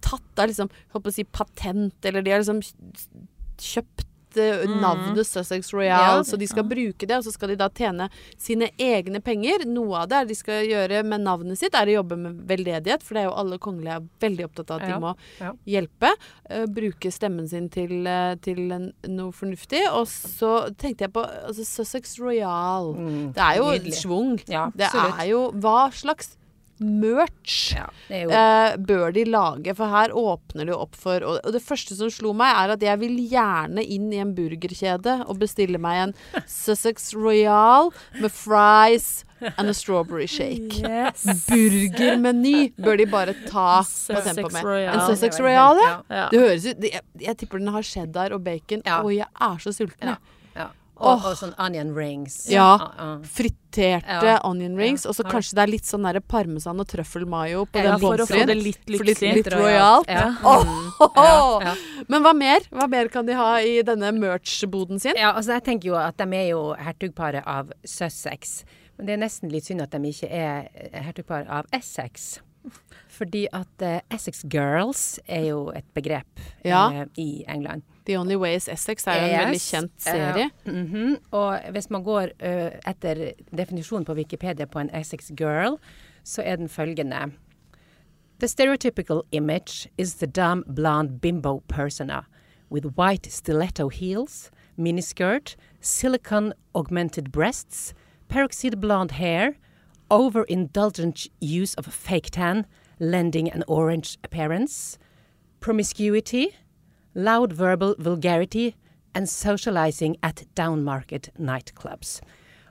tatt 0.00 0.22
da 0.36 0.46
liksom, 0.46 0.70
holdt 0.92 1.04
på 1.04 1.10
å 1.12 1.16
si 1.18 1.24
patent, 1.24 1.94
eller 2.04 2.22
de 2.22 2.30
har 2.30 2.40
liksom 2.42 2.62
kjøpt 3.60 4.06
navnet 4.36 5.26
Sussex 5.26 5.72
Royal, 5.72 6.18
Ja. 6.18 6.22
så 6.22 6.36
de 6.38 6.46
skal 6.46 6.64
bruke 6.64 7.06
det, 7.06 7.16
og 7.16 7.24
så 7.24 7.32
skal 7.32 7.48
de 7.48 7.56
da 7.56 7.68
tjene 7.68 8.08
sine 8.38 8.70
egne 8.78 9.20
penger. 9.22 9.64
Noe 9.66 10.02
av 10.02 10.08
det 10.08 10.16
er 10.16 10.24
de 10.26 10.34
skal 10.34 10.64
gjøre 10.66 11.04
med 11.04 11.20
navnet 11.22 11.58
sitt, 11.58 11.74
er 11.74 11.86
å 11.86 12.02
jobbe 12.02 12.16
med 12.18 12.40
veldedighet, 12.46 13.02
for 13.02 13.14
det 13.14 13.22
er 13.24 13.28
jo 13.30 13.36
alle 13.36 13.58
kongelige 13.58 14.08
veldig 14.20 14.44
opptatt 14.48 14.70
av 14.70 14.80
at 14.82 14.88
de 14.88 15.00
må 15.00 15.16
Ja. 15.40 15.52
hjelpe. 15.66 16.10
Uh, 16.50 16.66
bruke 16.66 17.10
stemmen 17.12 17.48
sin 17.48 17.68
til, 17.68 18.06
uh, 18.06 18.34
til 18.36 18.70
en, 18.72 18.92
noe 19.08 19.32
fornuftig. 19.32 19.82
Og 19.92 20.06
så 20.06 20.74
tenkte 20.76 21.06
jeg 21.06 21.12
på 21.12 21.24
altså, 21.24 21.64
Sussex 21.64 22.18
Royal. 22.18 22.94
Mm, 22.94 23.32
Det 23.34 23.42
er 23.42 23.56
jo 23.56 23.64
nydelig. 23.70 24.48
Ja, 24.48 24.70
Det 24.74 24.88
er 24.92 25.26
jo 25.28 25.50
Hva 25.52 25.90
slags 25.92 26.36
merch 26.80 27.74
ja, 27.76 27.86
eh, 28.08 28.76
bør 28.80 29.12
de 29.14 29.24
lage? 29.28 29.74
For 29.76 29.92
her 29.92 30.14
åpner 30.16 30.70
det 30.70 30.76
opp 30.76 30.96
for 30.98 31.22
og, 31.26 31.40
og 31.44 31.54
det 31.54 31.62
første 31.64 31.96
som 31.98 32.10
slo 32.12 32.32
meg, 32.36 32.54
er 32.56 32.74
at 32.76 32.84
jeg 32.84 33.00
vil 33.02 33.18
gjerne 33.30 33.84
inn 33.84 34.08
i 34.12 34.20
en 34.22 34.34
burgerkjede 34.36 35.20
og 35.26 35.40
bestille 35.42 35.80
meg 35.82 36.06
en 36.06 36.14
Sussex 36.48 37.12
Royal 37.16 37.92
med 38.20 38.32
fries 38.32 39.24
and 39.56 39.70
a 39.70 39.74
strawberry 39.74 40.26
shake. 40.26 40.80
Yes. 40.80 41.24
Burgermeny 41.48 42.72
bør 42.76 42.98
de 43.00 43.06
bare 43.10 43.36
ta 43.46 43.82
Sussex 43.84 44.24
tempo 44.32 44.48
på 44.48 44.56
med. 44.58 44.64
Royal. 44.64 44.94
En 44.94 45.06
Sussex 45.08 45.40
Royal, 45.40 45.80
ja. 45.84 45.94
Ja. 46.08 46.26
Det 46.32 46.42
høres 46.42 46.66
ut 46.66 46.84
jeg, 46.90 47.06
jeg 47.20 47.40
tipper 47.40 47.62
den 47.62 47.72
har 47.72 47.86
cheddar 47.86 48.36
og 48.36 48.44
bacon. 48.44 48.84
Ja. 48.84 49.00
Og 49.04 49.14
jeg 49.16 49.28
er 49.28 49.58
så 49.62 49.72
sulten, 49.72 50.14
jeg. 50.14 50.16
ja. 50.16 50.39
Og, 51.00 51.14
oh. 51.16 51.30
og 51.30 51.36
sånn 51.38 51.54
onion 51.56 51.94
rings. 51.96 52.34
Ja. 52.52 52.74
ja. 52.98 53.06
Friterte 53.24 54.26
Ja. 54.28 54.34
onion 54.44 54.76
rings. 54.76 55.06
Og 55.08 55.16
så 55.16 55.24
kanskje 55.24 55.56
det 55.56 55.62
er 55.64 55.72
litt 55.72 55.88
sånn 55.88 56.04
parmesan 56.28 56.82
og 56.82 56.88
trøffelmayo 56.90 57.64
på 57.72 57.80
den 57.80 57.96
for 58.02 58.20
å 58.20 58.26
få 58.28 58.42
det 58.46 58.56
litt 58.58 58.90
litt, 58.90 59.06
litt 59.08 59.48
Mm. 59.60 60.92
Ja, 61.16 61.60
ja. 61.64 61.74
Men 62.08 62.22
hva 62.24 62.34
mer? 62.36 62.64
Hva 62.74 62.88
mer 62.90 63.08
kan 63.12 63.26
de 63.26 63.36
ha 63.38 63.54
i 63.64 63.80
denne 63.86 64.12
merch-boden 64.16 65.00
sin? 65.00 65.16
Ja, 65.16 65.32
altså 65.32 65.56
jeg 65.56 65.64
tenker 65.70 65.92
jo 65.92 65.96
at 65.96 66.20
de 66.20 66.28
er 66.36 66.50
jo 66.52 66.62
hertugparet 66.76 67.46
av 67.48 67.72
Sussex. 67.84 68.60
Men 68.98 69.08
det 69.08 69.16
er 69.16 69.22
nesten 69.24 69.52
litt 69.52 69.64
synd 69.64 69.80
at 69.80 69.94
de 69.96 70.12
ikke 70.12 70.28
er 70.28 70.68
hertugpar 71.06 71.48
av 71.48 71.68
Essex. 71.72 72.40
Fordi 73.10 73.46
at 73.56 73.84
uh, 73.84 73.98
Essex 74.12 74.44
Girls 74.52 75.18
er 75.26 75.48
jo 75.50 75.70
et 75.76 75.86
begrep 75.96 76.44
Ja. 76.64 76.88
uh, 76.92 77.06
i 77.16 77.44
England. 77.48 77.82
The 78.10 78.18
Only 78.18 78.36
Way 78.36 78.54
is 78.56 78.68
Essex 78.68 79.06
er 79.06 79.20
jo 79.20 79.26
en 79.28 79.44
veldig 79.44 79.60
kjent 79.62 79.92
serie. 80.02 80.50
Uh, 80.66 80.72
mm 80.72 80.86
-hmm. 80.86 81.16
Og 81.30 81.60
hvis 81.70 81.90
man 81.90 82.02
går 82.02 82.22
uh, 82.22 82.90
etter 82.90 83.32
definisjonen 83.56 84.04
på 84.04 84.14
Wikipedia 84.14 84.66
på 84.66 84.78
en 84.78 84.90
Essex 84.94 85.30
Girl, 85.38 85.78
så 86.24 86.42
er 86.42 86.56
den 86.56 86.68
følgende. 86.68 87.30
The 88.40 88.48
stereotypical 88.48 89.22
image 89.32 89.88
is 89.98 90.14
the 90.14 90.26
dumb 90.26 90.64
blonde 90.74 91.20
bimbo 91.20 91.62
persona 91.68 92.24
with 92.70 92.86
white 92.98 93.30
stiletto 93.30 93.88
heels, 93.88 94.50
miniskirt, 94.76 95.56
silicon 95.80 96.52
augmented 96.74 97.30
breasts, 97.32 97.94
peroxide 98.28 98.80
blonde 98.80 99.12
hair, 99.12 99.52
overindulgent 100.10 101.28
use 101.62 101.78
of 101.78 101.86
fake 101.86 102.30
tan, 102.32 102.64
lending 102.98 103.52
an 103.52 103.62
orange 103.68 104.18
appearance, 104.24 104.98
promiscuity, 105.60 106.46
loud 107.14 107.52
verbal 107.52 107.94
vulgarity 107.98 108.74
and 109.14 109.28
socializing 109.28 110.16
at 110.22 110.44
downmarket 110.56 111.30
nightclubs. 111.38 112.20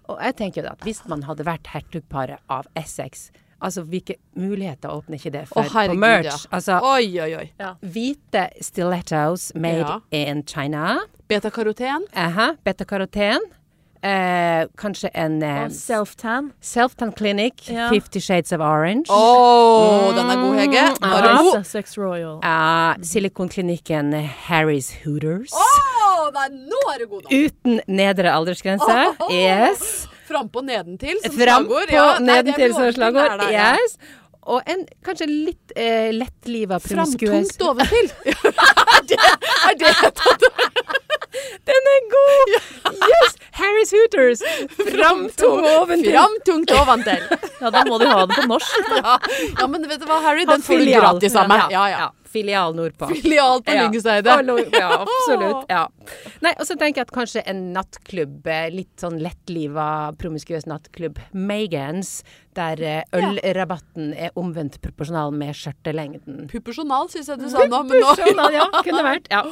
Og 0.10 0.18
jeg 0.24 0.36
tenker 0.40 0.64
jo 0.64 0.70
at 0.72 0.80
hvis 0.88 1.02
man 1.08 1.24
hadde 1.24 1.46
vært 1.46 1.68
hertugparet 1.74 2.40
av 2.50 2.66
Essex, 2.80 3.30
altså 3.62 3.84
hvilke 3.84 4.16
muligheter 4.40 4.90
åpner 4.90 5.20
ikke 5.20 5.32
det 5.36 5.48
for 5.50 5.62
på 5.62 5.74
herregud, 5.76 6.00
merch? 6.00 6.26
ja. 6.26 6.56
Altså 6.56 6.80
Oi, 6.82 7.20
oi, 7.22 7.36
oi. 7.36 7.74
hvite 7.82 8.48
stilettos 8.62 9.52
made 9.56 9.86
Ja. 9.86 10.00
in 10.12 10.44
China. 10.48 11.00
Betakaroten. 11.28 12.08
Aha, 12.16 12.56
beta-karoten. 12.64 13.40
Eh, 14.02 14.66
kanskje 14.80 15.10
en 15.14 15.42
eh, 15.44 15.66
self-tan. 15.76 16.52
self-tan 16.64 17.12
clinic, 17.12 17.66
Ja. 17.70 17.90
Fifty 17.90 18.22
Shades 18.24 18.54
of 18.56 18.62
Orange. 18.64 19.12
Å, 19.12 20.14
den 20.16 20.30
er 20.32 20.38
god, 20.40 20.56
Hege. 20.60 20.84
Bare 21.02 21.34
ja. 21.34 21.42
god. 21.44 21.66
Sussex 21.66 21.98
Royal. 22.00 22.38
Eh, 22.40 22.94
Silikonklinikken 23.04 24.14
Harry's 24.48 24.94
Hooters. 25.04 25.52
Oh, 25.52 26.30
nei, 26.36 26.48
nå 26.72 26.80
er 26.94 27.04
du 27.04 27.08
god, 27.12 27.28
da. 27.28 27.36
Uten 27.44 27.82
nedre 27.92 28.32
aldersgrense. 28.32 28.96
Åh! 29.20 29.36
Yes. 29.36 30.08
Frampå 30.30 30.62
nedentil 30.64 31.20
som 31.26 31.36
Fram 31.36 31.66
slagord. 31.68 31.90
på 31.90 31.96
Ja, 32.00 32.08
nedentil 32.24 32.74
som 32.78 32.92
slagord. 32.94 33.44
ja. 33.52 33.74
Yes. 33.76 33.98
Og 34.50 34.64
en 34.66 34.86
kanskje 35.06 35.28
litt 35.30 35.74
eh, 35.76 36.10
lettliva 36.16 36.80
promiskuøs 36.82 37.52
Framtungt 37.52 37.68
oventil. 37.68 38.08
er 38.96 39.06
det, 39.12 39.20
er 39.20 39.76
det 39.84 39.92
Den 41.70 41.90
er 41.94 42.02
god! 42.14 42.54
Yes! 42.94 43.36
Harry's 43.60 43.92
Hooters. 43.96 44.44
Framtung 44.78 45.66
oventil. 45.66 46.14
Framtungt 46.14 46.72
oventil. 46.72 47.26
Ja, 47.60 47.72
da 47.74 47.84
må 47.88 47.98
de 48.00 48.08
ha 48.12 48.26
det 48.26 48.38
på 48.40 48.48
norsk. 48.48 48.92
Ja. 49.00 49.18
ja, 49.60 49.68
men 49.68 49.88
vet 49.90 50.00
du 50.02 50.08
hva, 50.10 50.22
Harry? 50.24 50.46
Den 50.48 50.64
får 50.64 50.84
du 50.84 50.92
gratis 50.94 51.36
av 51.40 51.50
meg. 51.52 51.68
Ja, 51.74 51.86
ja. 51.92 52.08
Filial 52.30 52.76
nordpå. 52.78 53.08
Filial 53.16 53.64
på 53.66 53.74
Ja. 53.76 53.88
Lyngsteidet. 53.88 54.74
Ja, 54.78 54.90
absolutt. 55.06 55.66
Ja. 55.76 55.86
Nei, 56.42 56.52
og 56.58 56.66
så 56.66 56.76
tenker 56.80 57.02
jeg 57.04 57.08
at 57.10 57.14
kanskje 57.14 57.42
en 57.50 57.60
nattklubb, 57.76 58.46
eh, 58.50 58.70
litt 58.74 59.02
sånn 59.02 59.20
lettliva, 59.22 59.88
promiskuøs 60.18 60.66
nattklubb, 60.70 61.20
Megans, 61.34 62.22
der 62.58 62.82
eh, 62.82 63.04
ølrabatten 63.14 64.10
er 64.18 64.34
omvendt 64.40 64.80
proporsjonal 64.84 65.32
med 65.36 65.54
skjørtelengden. 65.58 66.48
Puppersjonal, 66.52 67.10
syns 67.14 67.30
jeg 67.30 67.42
du 67.42 67.46
sa 67.52 67.66
nå. 67.70 67.82
Men 67.90 68.02
nå 68.02 68.48
ja, 68.56 68.66
kunne 68.88 69.04
vært. 69.06 69.30
Ja. 69.32 69.44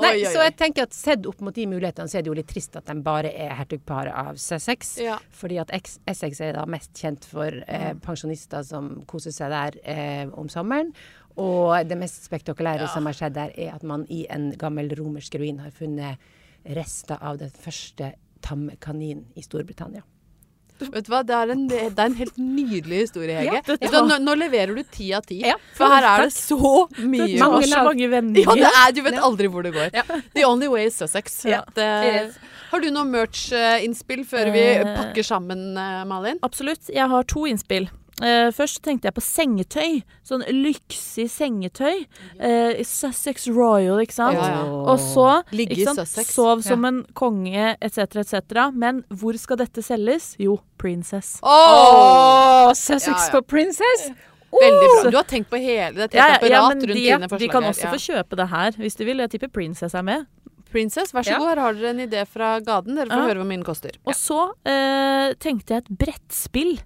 Nei, 0.00 0.12
Oi, 0.14 0.22
oi, 0.22 0.30
så 0.32 0.44
jeg 0.46 0.54
tenker 0.60 0.86
at 0.88 0.94
sett 0.96 1.26
opp 1.30 1.42
mot 1.44 1.54
de 1.56 1.66
mulighetene, 1.70 2.08
så 2.10 2.20
er 2.20 2.24
det 2.26 2.32
jo 2.32 2.36
litt 2.38 2.50
trist 2.50 2.78
at 2.78 2.86
de 2.90 2.96
bare 3.04 3.32
er 3.34 3.56
hertugparet 3.58 4.14
av 4.14 4.38
Sussex. 4.40 4.94
Ja. 5.02 5.18
Fordi 5.34 5.58
at 5.64 5.74
Ex- 5.76 5.98
Essex 6.10 6.40
er 6.44 6.54
da 6.60 6.64
mest 6.70 6.94
kjent 7.00 7.26
for 7.28 7.58
eh, 7.66 7.90
pensjonister 8.06 8.62
som 8.66 8.94
koser 9.10 9.34
seg 9.34 9.52
der 9.54 9.80
eh, 9.82 10.24
om 10.38 10.48
sommeren. 10.52 10.94
Og 11.36 11.88
det 11.88 11.96
mest 11.98 12.24
spektakulære 12.28 12.80
Ja. 12.86 12.86
som 12.94 13.06
har 13.06 13.12
skjedd 13.12 13.34
der, 13.34 13.50
er 13.58 13.74
at 13.74 13.82
man 13.82 14.06
i 14.08 14.26
en 14.30 14.52
gammel 14.52 14.88
romersk 14.98 15.34
ruin 15.40 15.58
har 15.58 15.70
funnet 15.70 16.16
rester 16.64 17.18
av 17.20 17.38
den 17.38 17.50
første 17.50 18.12
tamme 18.40 18.76
kaninen 18.80 19.24
i 19.36 19.42
Storbritannia. 19.42 20.02
Vet 20.80 21.06
du 21.06 21.10
hva, 21.12 21.20
det 21.24 21.34
er 21.34 21.50
en, 21.52 21.68
det 21.68 21.98
er 21.98 22.04
en 22.06 22.14
helt 22.18 22.36
nydelig 22.36 23.04
historie, 23.06 23.36
Hege. 23.38 23.60
Ja, 23.80 23.90
hva, 23.90 24.00
nå, 24.08 24.16
nå 24.20 24.34
leverer 24.36 24.74
du 24.74 24.82
ti 24.90 25.12
av 25.14 25.22
ti. 25.24 25.38
Ja, 25.46 25.54
for 25.78 25.86
her 25.88 26.02
er 26.02 26.24
det 26.26 26.32
så 26.34 26.58
mye 26.98 27.28
Det 27.30 27.38
var 27.40 27.52
Mange 27.54 27.68
så 27.70 27.84
mange 27.86 28.02
Ja, 28.02 28.08
vendinger. 28.10 28.54
det 28.58 28.70
er, 28.82 28.92
du 28.92 29.00
vet 29.06 29.14
aldri 29.22 29.46
hvor 29.48 29.62
det 29.62 29.72
går. 29.72 29.90
The 30.34 30.44
only 30.44 30.66
way 30.68 30.86
is 30.86 30.96
Sussex. 30.98 31.44
Ja. 31.46 31.60
uh, 31.78 32.32
har 32.72 32.80
du 32.82 32.90
noe 32.90 33.04
merch-innspill 33.06 34.24
før 34.26 34.50
vi 34.52 34.64
Eh. 34.82 34.96
pakker 34.96 35.22
sammen, 35.22 35.76
eh, 35.78 36.04
Malin? 36.10 36.38
Absolutt. 36.42 36.90
Jeg 36.90 37.08
har 37.08 37.22
to 37.22 37.46
innspill. 37.46 37.88
Eh, 38.22 38.50
først 38.54 38.78
tenkte 38.84 39.08
jeg 39.08 39.14
på 39.16 39.22
sengetøy. 39.26 40.02
Sånn 40.22 40.44
lyksig 40.46 41.26
sengetøy. 41.32 42.04
Uh, 42.38 42.78
Sussex 42.86 43.48
Royal, 43.50 43.98
ikke 44.04 44.14
sant. 44.14 44.36
Ja, 44.38 44.50
ja. 44.54 44.68
Og 44.92 44.98
så 45.02 45.42
Ligge 45.50 45.74
ikke 45.74 45.94
sant? 45.96 46.28
Sov 46.30 46.62
som 46.62 46.84
en 46.84 47.00
konge 47.18 47.76
etc., 47.82 48.20
etc. 48.22 48.68
Men 48.72 49.02
hvor 49.10 49.34
skal 49.36 49.56
dette 49.56 49.82
selges? 49.82 50.36
Jo, 50.38 50.60
Princess. 50.78 51.40
Oh! 51.42 52.70
Sussex 52.72 53.08
Ja, 53.08 53.18
ja. 53.26 53.32
på 53.34 53.42
Princess! 53.50 54.06
Veldig 54.54 54.86
bra. 55.02 55.10
Du 55.10 55.16
har 55.18 55.26
tenkt 55.26 55.50
på 55.50 55.58
hele 55.58 56.06
det 56.06 56.14
Ja, 56.14 56.28
ja, 56.28 56.34
apparat 56.38 56.68
men 56.70 56.78
rundt 56.78 56.86
de, 56.86 56.94
dine 56.94 57.18
de 57.26 57.28
forslag. 57.28 57.50
kan 57.50 57.64
også 57.72 57.84
Ja. 57.88 57.90
få 57.90 57.98
kjøpe 57.98 58.36
det 58.38 58.48
her, 58.48 58.70
hvis 58.78 58.94
de 58.96 59.04
vil. 59.04 59.18
Jeg 59.18 59.30
tipper 59.30 59.48
Princess 59.50 59.94
er 59.94 60.02
med. 60.06 60.26
Princess, 60.70 61.10
vær 61.12 61.22
så 61.26 61.30
Ja. 61.34 61.38
god. 61.38 61.48
Her 61.48 61.60
har 61.60 61.72
dere 61.74 61.90
en 61.90 62.08
idé 62.08 62.24
fra 62.26 62.60
gaden. 62.60 62.94
Dere 62.94 63.06
får 63.10 63.18
Ja. 63.18 63.26
høre 63.26 63.38
hvor 63.42 63.46
mye 63.50 63.58
den 63.58 63.64
koster. 63.64 63.90
Og 64.06 64.14
så 64.14 64.40
uh, 64.64 65.34
tenkte 65.42 65.74
jeg 65.74 65.78
et 65.82 65.98
brettspill. 65.98 66.78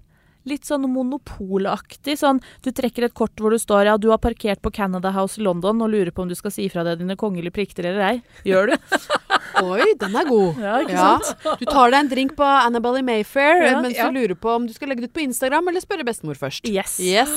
Litt 0.49 0.65
sånn 0.67 0.87
monopolaktig. 0.89 2.15
Sånn, 2.19 2.39
du 2.65 2.71
trekker 2.75 3.05
et 3.07 3.13
kort 3.17 3.35
hvor 3.39 3.53
du 3.53 3.59
står 3.61 3.85
ja, 3.91 3.97
du 4.01 4.07
har 4.11 4.19
parkert 4.23 4.61
på 4.65 4.71
Canada 4.73 5.11
House 5.15 5.37
i 5.39 5.43
London 5.45 5.81
og 5.85 5.91
lurer 5.93 6.11
på 6.15 6.23
om 6.25 6.29
du 6.31 6.35
skal 6.37 6.53
si 6.55 6.65
fra 6.73 6.83
deg 6.87 6.99
dine 7.03 7.15
kongelige 7.19 7.53
plikter 7.55 7.87
eller 7.91 8.05
ei. 8.07 8.15
Gjør 8.47 8.71
du? 8.73 8.75
Oi, 9.69 9.85
den 9.99 10.15
er 10.15 10.27
god. 10.29 10.59
Ja, 10.63 10.75
ikke 10.83 10.95
Ja. 10.97 11.07
sant? 11.21 11.59
Du 11.61 11.65
tar 11.69 11.91
deg 11.93 11.99
en 12.03 12.11
drink 12.11 12.35
på 12.37 12.45
Annabelle 12.47 13.01
i 13.01 13.05
Mayfair 13.05 13.63
Ja, 13.65 13.79
mens 13.83 13.97
du 13.99 14.11
lurer 14.15 14.35
på 14.39 14.53
om 14.55 14.67
du 14.69 14.73
skal 14.75 14.89
legge 14.91 15.05
det 15.05 15.11
ut 15.11 15.17
på 15.17 15.25
Instagram 15.25 15.67
eller 15.71 15.83
spørre 15.83 16.05
bestemor 16.07 16.37
først. 16.39 16.65
Yes. 16.69 16.97
Yes. 17.03 17.31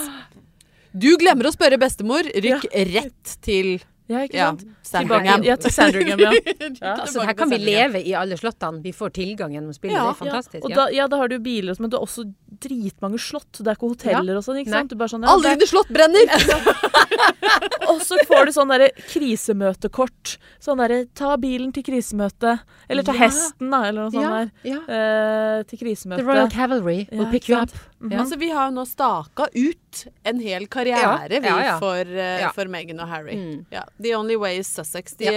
Du 0.93 1.09
glemmer 1.21 1.49
å 1.49 1.55
spørre 1.55 1.79
bestemor. 1.81 2.27
Rykk 2.37 2.67
rett 2.93 3.37
til 3.45 3.79
Ja, 4.11 4.27
ikke 4.27 4.37
sant? 4.43 4.65
Sandringham. 4.83 5.43
Ja, 5.47 5.57
til 5.57 5.71
Sandringham, 5.73 6.19
ja. 6.21 6.31
Altså, 7.03 7.21
her 7.27 7.35
kan 7.39 7.51
vi 7.51 7.59
leve 7.59 8.01
i 8.03 8.15
alle 8.19 8.37
slottene. 8.37 8.83
Vi 8.83 8.93
får 8.93 9.11
tilgang 9.15 9.53
gjennom 9.55 9.73
spillet. 9.77 9.95
Ja. 9.97 10.05
det 10.11 10.15
er 10.17 10.21
fantastisk. 10.25 10.65
Og 10.65 10.71
Ja. 10.71 10.77
da, 10.77 10.89
ja, 10.91 11.07
da 11.09 11.17
har 11.17 11.29
du 11.29 11.37
jo 11.37 11.43
biler, 11.45 11.77
men 11.81 11.91
du 11.91 11.97
har 11.97 12.03
også 12.07 12.25
dritmange 12.63 13.19
slott. 13.19 13.51
Det 13.59 13.67
er 13.67 13.77
ikke 13.79 13.93
hoteller 13.95 14.37
og 14.37 14.45
sånn. 14.45 14.59
ikke 14.63 14.71
Nei. 14.71 14.81
sant? 14.81 14.91
Du 14.91 14.97
bare 14.97 15.09
sånn, 15.15 15.23
ja, 15.23 15.33
Alle 15.35 15.55
dine 15.57 15.69
slott 15.71 15.89
brenner! 15.89 16.27
Og 17.93 18.01
så 18.01 18.17
får 18.29 18.47
du 18.49 18.53
sånn 18.55 18.71
derre 18.73 18.89
krisemøtekort. 19.11 20.37
Sånn 20.63 20.81
derre 20.81 21.03
ta 21.19 21.35
bilen 21.41 21.73
til 21.75 21.85
krisemøte. 21.87 22.59
Eller 22.89 23.03
ta 23.07 23.13
Ja. 23.13 23.19
hesten, 23.27 23.71
da, 23.71 23.83
eller 23.89 24.07
noe 24.07 24.11
sånt 24.11 24.23
ja, 24.23 24.31
der. 24.31 24.51
ja. 24.65 24.81
Eh, 24.89 25.63
til 25.65 25.79
krisemøte. 25.79 26.23
The 26.23 26.25
Royal 26.29 26.49
Cavalry 26.51 27.09
will 27.11 27.27
pick 27.31 27.49
you 27.49 27.59
up. 27.59 27.71
Mm 28.01 28.11
-hmm. 28.11 28.19
Altså, 28.21 28.37
vi 28.39 28.49
har 28.51 28.71
jo 28.71 28.75
nå 28.75 28.85
staka 28.87 29.47
ut 29.55 30.07
en 30.25 30.41
hel 30.41 30.67
karriere, 30.67 31.01
Ja, 31.01 31.27
vi, 31.29 31.47
ja, 31.47 31.65
ja. 31.65 31.79
For, 31.79 32.01
uh, 32.05 32.41
Ja. 32.41 32.51
for 32.53 32.65
Meghan 32.65 33.01
og 33.01 33.09
Harry. 33.09 33.35
Mm. 33.37 33.67
Ja. 33.71 33.83
The 34.03 34.17
only 34.17 34.37
way 34.37 34.59
is 34.59 34.72
Sussex. 34.73 35.13
De, 35.21 35.25
ja. 35.29 35.33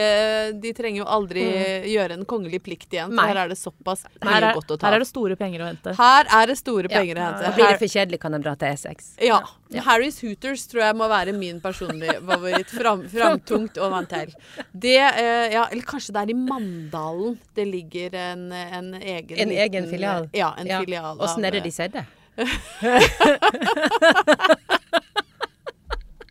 de 0.56 0.72
trenger 0.78 1.00
jo 1.04 1.08
aldri 1.18 1.44
gjøre 1.92 2.14
en 2.20 2.26
kongelig 2.26 2.62
plikt 2.66 2.90
igjen, 2.96 3.10
for 3.12 3.20
Nei. 3.20 3.28
her 3.32 3.38
er 3.44 3.48
det 3.52 3.58
såpass 3.60 4.02
Her 4.08 4.14
mye 4.30 4.40
er, 4.40 4.44
godt 4.58 4.70
å 4.72 4.74
ta 4.80 4.84
her 4.88 4.94
er 4.98 5.02
det 5.04 5.10
store 5.10 5.36
penger 5.40 5.60
å 5.62 5.68
hente. 5.70 5.90
Her 6.00 6.24
er 6.40 6.46
det 6.52 6.58
store 6.60 6.88
Ja. 6.90 6.94
penger 7.00 7.16
å 7.20 7.22
hente. 7.28 7.44
Da 7.46 7.52
blir 7.58 7.68
det 7.74 7.80
for 7.84 7.90
kjedelig, 7.96 8.20
kan 8.24 8.32
de 8.32 8.40
dra 8.46 8.54
til 8.56 8.68
Essex. 8.72 8.98
Ja. 9.22 9.40
Ja. 9.74 9.82
Harrys 9.88 10.18
Hooters 10.22 10.68
tror 10.72 10.82
jeg 10.86 10.96
må 10.96 11.08
være 11.10 11.34
min 11.36 11.60
personlige 11.62 12.20
favoritt. 12.30 12.70
Fram, 12.72 13.04
framtungt 13.12 13.78
og 13.82 13.92
vanntell. 13.92 14.32
Det, 14.72 14.96
eh, 15.02 15.48
ja, 15.56 15.66
eller 15.72 15.84
kanskje 15.84 16.14
det 16.16 16.22
er 16.26 16.30
i 16.36 16.38
Mandalen 16.38 17.38
det 17.56 17.66
ligger 17.68 18.16
en, 18.16 18.52
en 18.54 18.94
egen 19.02 19.40
En 19.46 19.52
egen 19.52 19.90
filial. 19.90 20.30
Ja, 20.34 20.54
en 20.58 20.68
Ja. 20.68 20.80
filial. 20.86 21.18
Åssen 21.20 21.44
er 21.46 21.52
det 21.58 21.64
de 21.66 21.72
ser 21.72 21.88
det? 21.90 22.06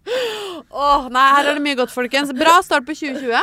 Åh, 0.04 1.08
nei, 1.12 1.28
her 1.36 1.50
er 1.50 1.58
det 1.58 1.64
mye 1.64 1.78
godt, 1.78 1.94
folkens. 1.94 2.32
Bra 2.36 2.58
start 2.64 2.86
på 2.88 2.96
2020. 2.96 3.40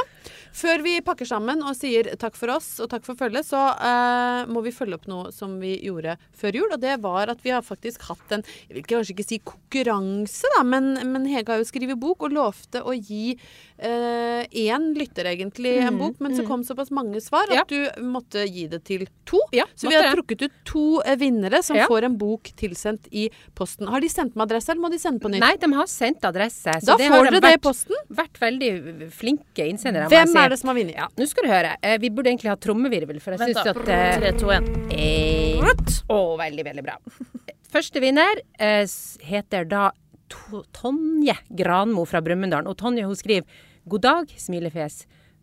Før 0.52 0.82
vi 0.84 0.97
pakker 1.04 1.28
sammen 1.28 1.62
og 1.63 1.78
sier 1.80 2.10
takk 2.19 2.36
for 2.36 2.52
oss 2.52 2.74
og 2.84 2.89
takk 2.91 3.06
for 3.06 3.15
følget, 3.19 3.47
så 3.47 3.60
uh, 3.71 4.50
må 4.52 4.63
vi 4.65 4.74
følge 4.76 4.97
opp 5.00 5.08
noe 5.08 5.32
som 5.32 5.54
vi 5.62 5.78
gjorde 5.80 6.17
før 6.38 6.58
jul. 6.60 6.74
Og 6.76 6.82
det 6.84 6.97
var 7.04 7.32
at 7.32 7.39
vi 7.45 7.54
har 7.56 7.63
faktisk 7.63 8.04
hatt 8.10 8.36
en 8.36 8.43
Jeg 8.67 8.76
vil 8.76 8.88
kanskje 8.89 9.15
ikke 9.15 9.28
si 9.30 9.39
konkurranse, 9.47 10.52
da, 10.58 10.65
men, 10.67 10.93
men 11.08 11.30
Hege 11.32 11.56
har 11.56 11.62
jo 11.62 11.69
skrevet 11.69 12.00
bok 12.00 12.28
og 12.28 12.36
lovte 12.36 12.84
å 12.84 12.95
gi 12.97 13.38
én 13.82 14.84
lytter 14.98 15.26
egentlig 15.32 15.78
en 15.82 15.98
bok, 15.98 16.20
men 16.22 16.36
så 16.38 16.44
kom 16.48 16.62
såpass 16.63 16.91
mange 16.94 17.17
svar 17.22 17.50
at 17.50 17.56
Ja. 17.58 17.63
du 17.67 18.02
måtte 18.04 18.44
gi 18.48 18.67
det 18.70 18.84
til 18.86 19.08
to. 19.26 19.39
Ja, 19.52 19.65
Så 19.76 19.89
vi 19.89 19.96
har 19.96 20.04
det. 20.04 20.13
trukket 20.15 20.41
ut 20.44 20.52
to 20.65 21.02
eh, 21.06 21.15
vinnere 21.15 21.63
som 21.63 21.76
Ja. 21.76 21.88
får 21.88 22.04
en 22.06 22.17
bok 22.17 22.44
tilsendt 22.56 23.08
i 23.12 23.30
posten. 23.56 23.88
Har 23.88 24.00
de 24.02 24.08
sendt 24.08 24.36
med 24.36 24.50
adresse, 24.52 24.70
eller 24.70 24.82
må 24.82 24.91
de 24.91 24.98
sende 25.00 25.20
på 25.20 25.30
nytt? 25.32 25.39
Nei, 25.39 25.56
de 25.58 25.72
har 25.74 25.86
sendt 25.88 26.22
adresse. 26.22 26.70
Så 26.82 26.86
da 26.86 26.98
det 26.98 27.10
får 27.10 27.26
får 27.26 27.32
de 27.32 27.39
det 27.41 27.54
i 27.54 27.58
posten. 27.58 27.96
vært 28.12 28.39
veldig 28.39 29.12
flinke 29.12 29.65
innsendere. 29.70 30.08
Hvem 30.10 30.28
si. 30.28 30.38
er 30.38 30.50
det 30.50 30.60
som 30.60 30.67
har 30.70 30.76
vunnet? 30.76 30.96
Ja, 30.96 31.08
nå 31.17 31.28
skal 31.28 31.44
du 31.44 31.50
høre. 31.50 31.76
Eh, 31.82 31.98
vi 31.98 32.10
burde 32.10 32.28
egentlig 32.30 32.50
ha 32.50 32.56
trommevirvel, 32.56 33.20
for 33.22 33.32
jeg 33.36 33.39
syns 33.56 33.63
da. 33.63 33.70
at 33.72 33.88
eh, 33.89 34.20
3, 34.20 34.38
2, 34.38 34.52
1. 34.52 34.91
eh, 34.91 35.58
Å, 36.10 36.38
veldig, 36.38 36.63
veldig 36.65 36.84
bra. 36.84 36.98
Første 37.72 38.02
vinner 38.02 38.41
eh, 38.60 38.86
heter 39.24 39.65
da 39.67 39.91
Tonje 40.74 41.36
Granmo 41.50 42.06
fra 42.08 42.22
Brumunddal. 42.22 42.67
Og 42.67 42.78
Tonje 42.78 43.04
hun 43.06 43.15
skriver 43.15 43.44
God 43.91 44.06
dag, 44.06 44.30
smilefjes. 44.39 45.01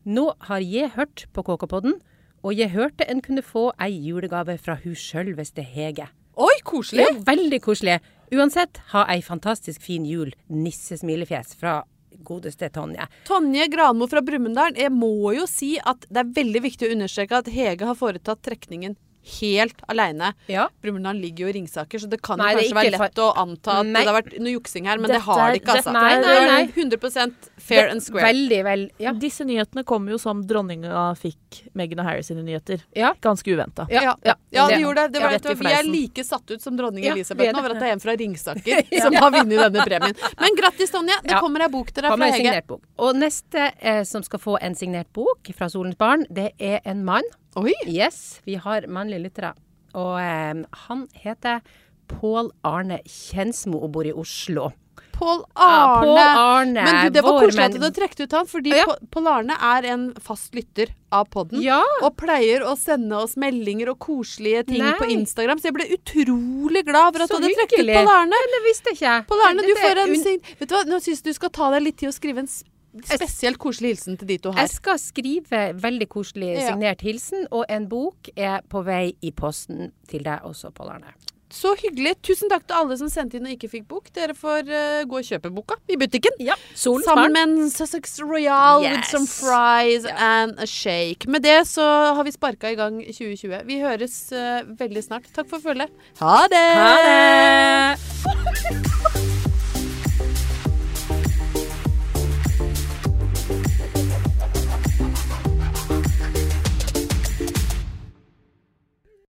Nå 0.09 0.23
har 0.49 0.63
jeg 0.65 0.95
hørt 0.95 1.27
på 1.37 1.43
KK-podden, 1.45 1.99
og 2.41 2.55
jeg 2.57 2.73
hørte 2.73 3.05
en 3.05 3.19
kunne 3.21 3.43
få 3.45 3.67
ei 3.77 3.91
julegave 4.07 4.55
fra 4.57 4.79
hun 4.81 4.95
sjølveste 4.97 5.61
Hege. 5.61 6.07
Oi, 6.41 6.55
koselig! 6.65 7.05
Ja, 7.05 7.11
veldig 7.27 7.59
koselig. 7.61 7.99
Uansett, 8.33 8.81
ha 8.95 9.03
ei 9.13 9.21
fantastisk 9.27 9.85
fin 9.85 10.07
jul, 10.09 10.33
nisse-smilefjes 10.49 11.53
fra 11.61 11.83
godeste 12.25 12.71
Tonje. 12.73 13.05
Tonje 13.29 13.69
Granmo 13.69 14.09
fra 14.09 14.25
Brumunddal. 14.25 14.81
Jeg 14.81 14.95
må 14.97 15.35
jo 15.37 15.45
si 15.45 15.75
at 15.85 16.09
det 16.09 16.25
er 16.25 16.33
veldig 16.41 16.65
viktig 16.71 16.89
å 16.89 16.97
understreke 16.97 17.43
at 17.43 17.53
Hege 17.53 17.91
har 17.91 18.01
foretatt 18.01 18.41
trekningen 18.49 18.97
helt 19.41 19.83
aleine. 19.89 20.33
Ja. 20.49 20.69
Brumunddal 20.83 21.17
ligger 21.21 21.45
jo 21.47 21.49
i 21.49 21.53
Ringsaker, 21.59 21.99
så 21.99 22.09
det 22.09 22.21
kan 22.23 22.39
Nei, 22.39 22.53
jo 22.53 22.59
det 22.59 22.65
kanskje 22.69 22.79
være 22.79 22.91
lett 22.95 23.01
lett 23.01 23.19
å 23.25 23.29
anta 23.37 23.75
at 23.81 23.87
Nei. 23.87 24.01
det 24.01 24.09
har 24.13 24.17
vært 24.23 24.39
noe 24.41 24.53
juksing 24.55 24.87
her, 24.89 24.99
men 24.99 25.11
Dette 25.11 25.19
det 25.19 25.27
har 25.27 25.53
det 25.53 25.61
ikke, 25.63 25.75
altså. 25.77 25.93
Nei, 25.93 26.15
Det 26.15 26.27
nei, 26.27 26.47
nei. 26.47 26.67
100% 26.73 27.49
fair 27.59 27.89
and 27.93 28.03
square. 28.03 28.25
Veldig 28.29 28.61
vel 28.65 28.91
Ja. 28.99 29.13
Disse 29.13 29.45
nyhetene 29.45 29.85
kom 29.85 30.09
jo 30.09 30.19
som 30.19 30.43
dronninga 30.47 31.15
fikk 31.19 31.63
Meghan 31.75 32.01
og 32.01 32.07
Harry 32.07 32.23
sine 32.23 32.43
nyheter. 32.43 32.83
ja. 32.95 33.13
Ganske 33.21 33.45
uventa. 33.53 33.87
Ja, 33.91 34.15
ja, 34.25 34.35
ja, 34.51 34.69
det 34.69 34.81
gjorde 34.81 35.09
det. 35.09 35.13
det 35.13 35.23
var, 35.23 35.39
du, 35.39 35.55
vi 35.55 35.73
er 35.73 35.83
like 35.85 36.25
satt 36.25 36.51
ut 36.51 36.63
som 36.63 36.77
dronning 36.77 37.05
Ja, 37.05 37.13
Elisabeth 37.15 37.53
nå 37.53 37.59
over 37.61 37.71
at 37.77 37.81
det 37.81 37.89
er 37.89 37.93
en 37.93 38.01
fra 38.01 38.15
Ringsaker 38.17 38.83
som 39.03 39.15
har 39.15 39.31
vunnet 39.31 39.59
denne 39.59 39.85
premien. 39.85 40.15
Men 40.41 40.57
grattis, 40.57 40.91
Tonje. 40.91 41.15
Det 41.23 41.31
Ja. 41.33 41.41
kommer 41.41 41.61
ei 41.61 41.69
bok 41.69 41.91
til 41.93 42.03
deg 42.03 42.13
fra 42.17 42.31
Hege. 42.33 42.63
Og 42.99 43.15
neste 43.17 43.73
eh, 43.81 44.03
som 44.05 44.23
skal 44.23 44.39
få 44.39 44.57
en 44.63 44.75
signert 44.75 45.13
bok 45.13 45.51
fra 45.57 45.69
Solens 45.69 45.97
barn, 45.99 46.25
det 46.31 46.53
er 46.59 46.81
en 46.85 47.05
mann. 47.05 47.25
Oi! 47.59 47.75
Yes, 47.91 48.41
vi 48.47 48.55
har 48.63 48.87
mannlige 48.89 49.25
lyttere. 49.29 49.55
Og 49.99 50.19
eh, 50.21 50.65
han 50.87 51.07
heter 51.19 51.63
Pål 52.09 52.53
Arne 52.65 53.01
Kjensmo 53.09 53.81
og 53.85 53.91
bor 53.97 54.07
i 54.09 54.13
Oslo. 54.17 54.71
Pål 55.19 55.41
Arne. 55.59 56.13
Ja, 56.15 56.27
Arne, 56.39 56.83
Men 56.87 56.97
du, 57.09 57.11
det 57.17 57.23
var 57.27 57.41
koselig 57.43 57.65
at 57.65 57.75
du 57.83 57.87
trukket 57.97 58.21
ut 58.23 58.35
han, 58.37 58.47
fordi 58.47 58.71
Ja. 58.77 58.85
Pål- 59.11 59.27
Arne 59.33 59.57
er 59.59 59.89
en 59.91 60.05
fast 60.23 60.55
lytter 60.55 60.93
av 61.11 61.27
podden. 61.35 61.59
Ja! 61.65 61.81
Og 62.07 62.15
pleier 62.21 62.63
å 62.63 62.77
sende 62.79 63.19
oss 63.19 63.35
meldinger 63.41 63.91
og 63.91 63.99
koselige 64.05 64.63
ting 64.71 64.83
Nei. 64.85 64.95
på 65.01 65.09
Instagram. 65.11 65.59
Så 65.59 65.73
jeg 65.73 65.77
ble 65.81 65.89
utrolig 65.99 66.85
glad 66.87 67.17
for 67.17 67.27
at 67.27 67.33
Så 67.33 67.41
du 67.41 67.49
hadde 67.49 67.59
trukket 67.59 67.83
ut. 67.83 67.95
Pål 67.99 68.15
Arne. 68.15 68.43
Det 68.55 68.63
visste 68.69 68.93
jeg 68.95 69.01
ikke. 69.01 69.17
Pål 69.33 69.45
Arne, 69.49 69.67
du 69.67 69.75
får 69.83 70.03
en 70.05 70.15
un-. 70.15 70.43
Vet 70.63 70.69
du 70.69 70.75
hva, 70.77 70.85
nå 70.87 71.01
syns 71.03 71.19
jeg 71.25 71.33
du 71.33 71.39
skal 71.41 71.51
ta 71.59 71.71
deg 71.75 71.83
litt 71.89 71.99
tid 71.99 72.13
å 72.13 72.15
skrive 72.15 72.45
en 72.47 72.51
s- 72.51 72.63
spesielt 73.05 73.59
koselig 73.59 73.95
hilsen 73.97 74.19
til 74.19 74.29
de 74.29 74.39
to 74.39 74.53
her. 74.53 74.61
Jeg 74.67 74.71
skal 74.71 74.99
skrive 74.99 75.63
veldig 75.83 76.09
koselig 76.09 76.55
Ja. 76.57 76.73
signert 76.73 77.01
hilsen, 77.01 77.47
og 77.51 77.65
en 77.69 77.89
bok 77.89 78.29
er 78.37 78.61
på 78.69 78.85
vei 78.85 79.13
i 79.23 79.31
posten 79.31 79.93
til 80.09 80.23
deg 80.25 80.41
også, 80.45 80.71
Pål 80.75 80.89
Arne. 80.99 81.13
Så 81.51 81.71
hyggelig. 81.81 82.11
Tusen 82.23 82.51
takk 82.51 82.67
til 82.69 82.77
alle 82.77 82.97
som 83.01 83.09
sendte 83.09 83.39
inn 83.39 83.47
og 83.49 83.55
ikke 83.55 83.71
fikk 83.73 83.87
bok. 83.89 84.11
Dere 84.13 84.35
får 84.37 84.69
uh, 84.69 85.05
gå 85.09 85.17
og 85.17 85.25
kjøpe 85.25 85.49
boka 85.49 85.79
i 85.89 85.97
butikken. 85.97 86.31
Ja. 86.45 86.53
Sammen 86.77 87.07
barn. 87.09 87.33
med 87.33 87.43
en 87.49 87.71
Sussex 87.71 88.21
Royal 88.21 88.83
with 88.85 89.09
some 89.09 89.25
fries 89.27 90.05
and 90.05 90.61
a 90.61 90.67
shake. 90.67 91.25
Med 91.27 91.41
det 91.43 91.67
så 91.67 92.15
har 92.15 92.23
vi 92.25 92.33
sparka 92.37 92.69
i 92.69 92.77
gang 92.77 93.01
2020. 93.01 93.65
Vi 93.65 93.81
høres 93.81 94.29
uh, 94.37 94.61
veldig 94.79 95.05
snart. 95.09 95.33
Takk 95.33 95.49
for 95.49 95.65
følget. 95.65 95.89
Ha 96.21 96.37
det! 96.53 96.67
Ha 96.85 96.97
det! 97.09 98.99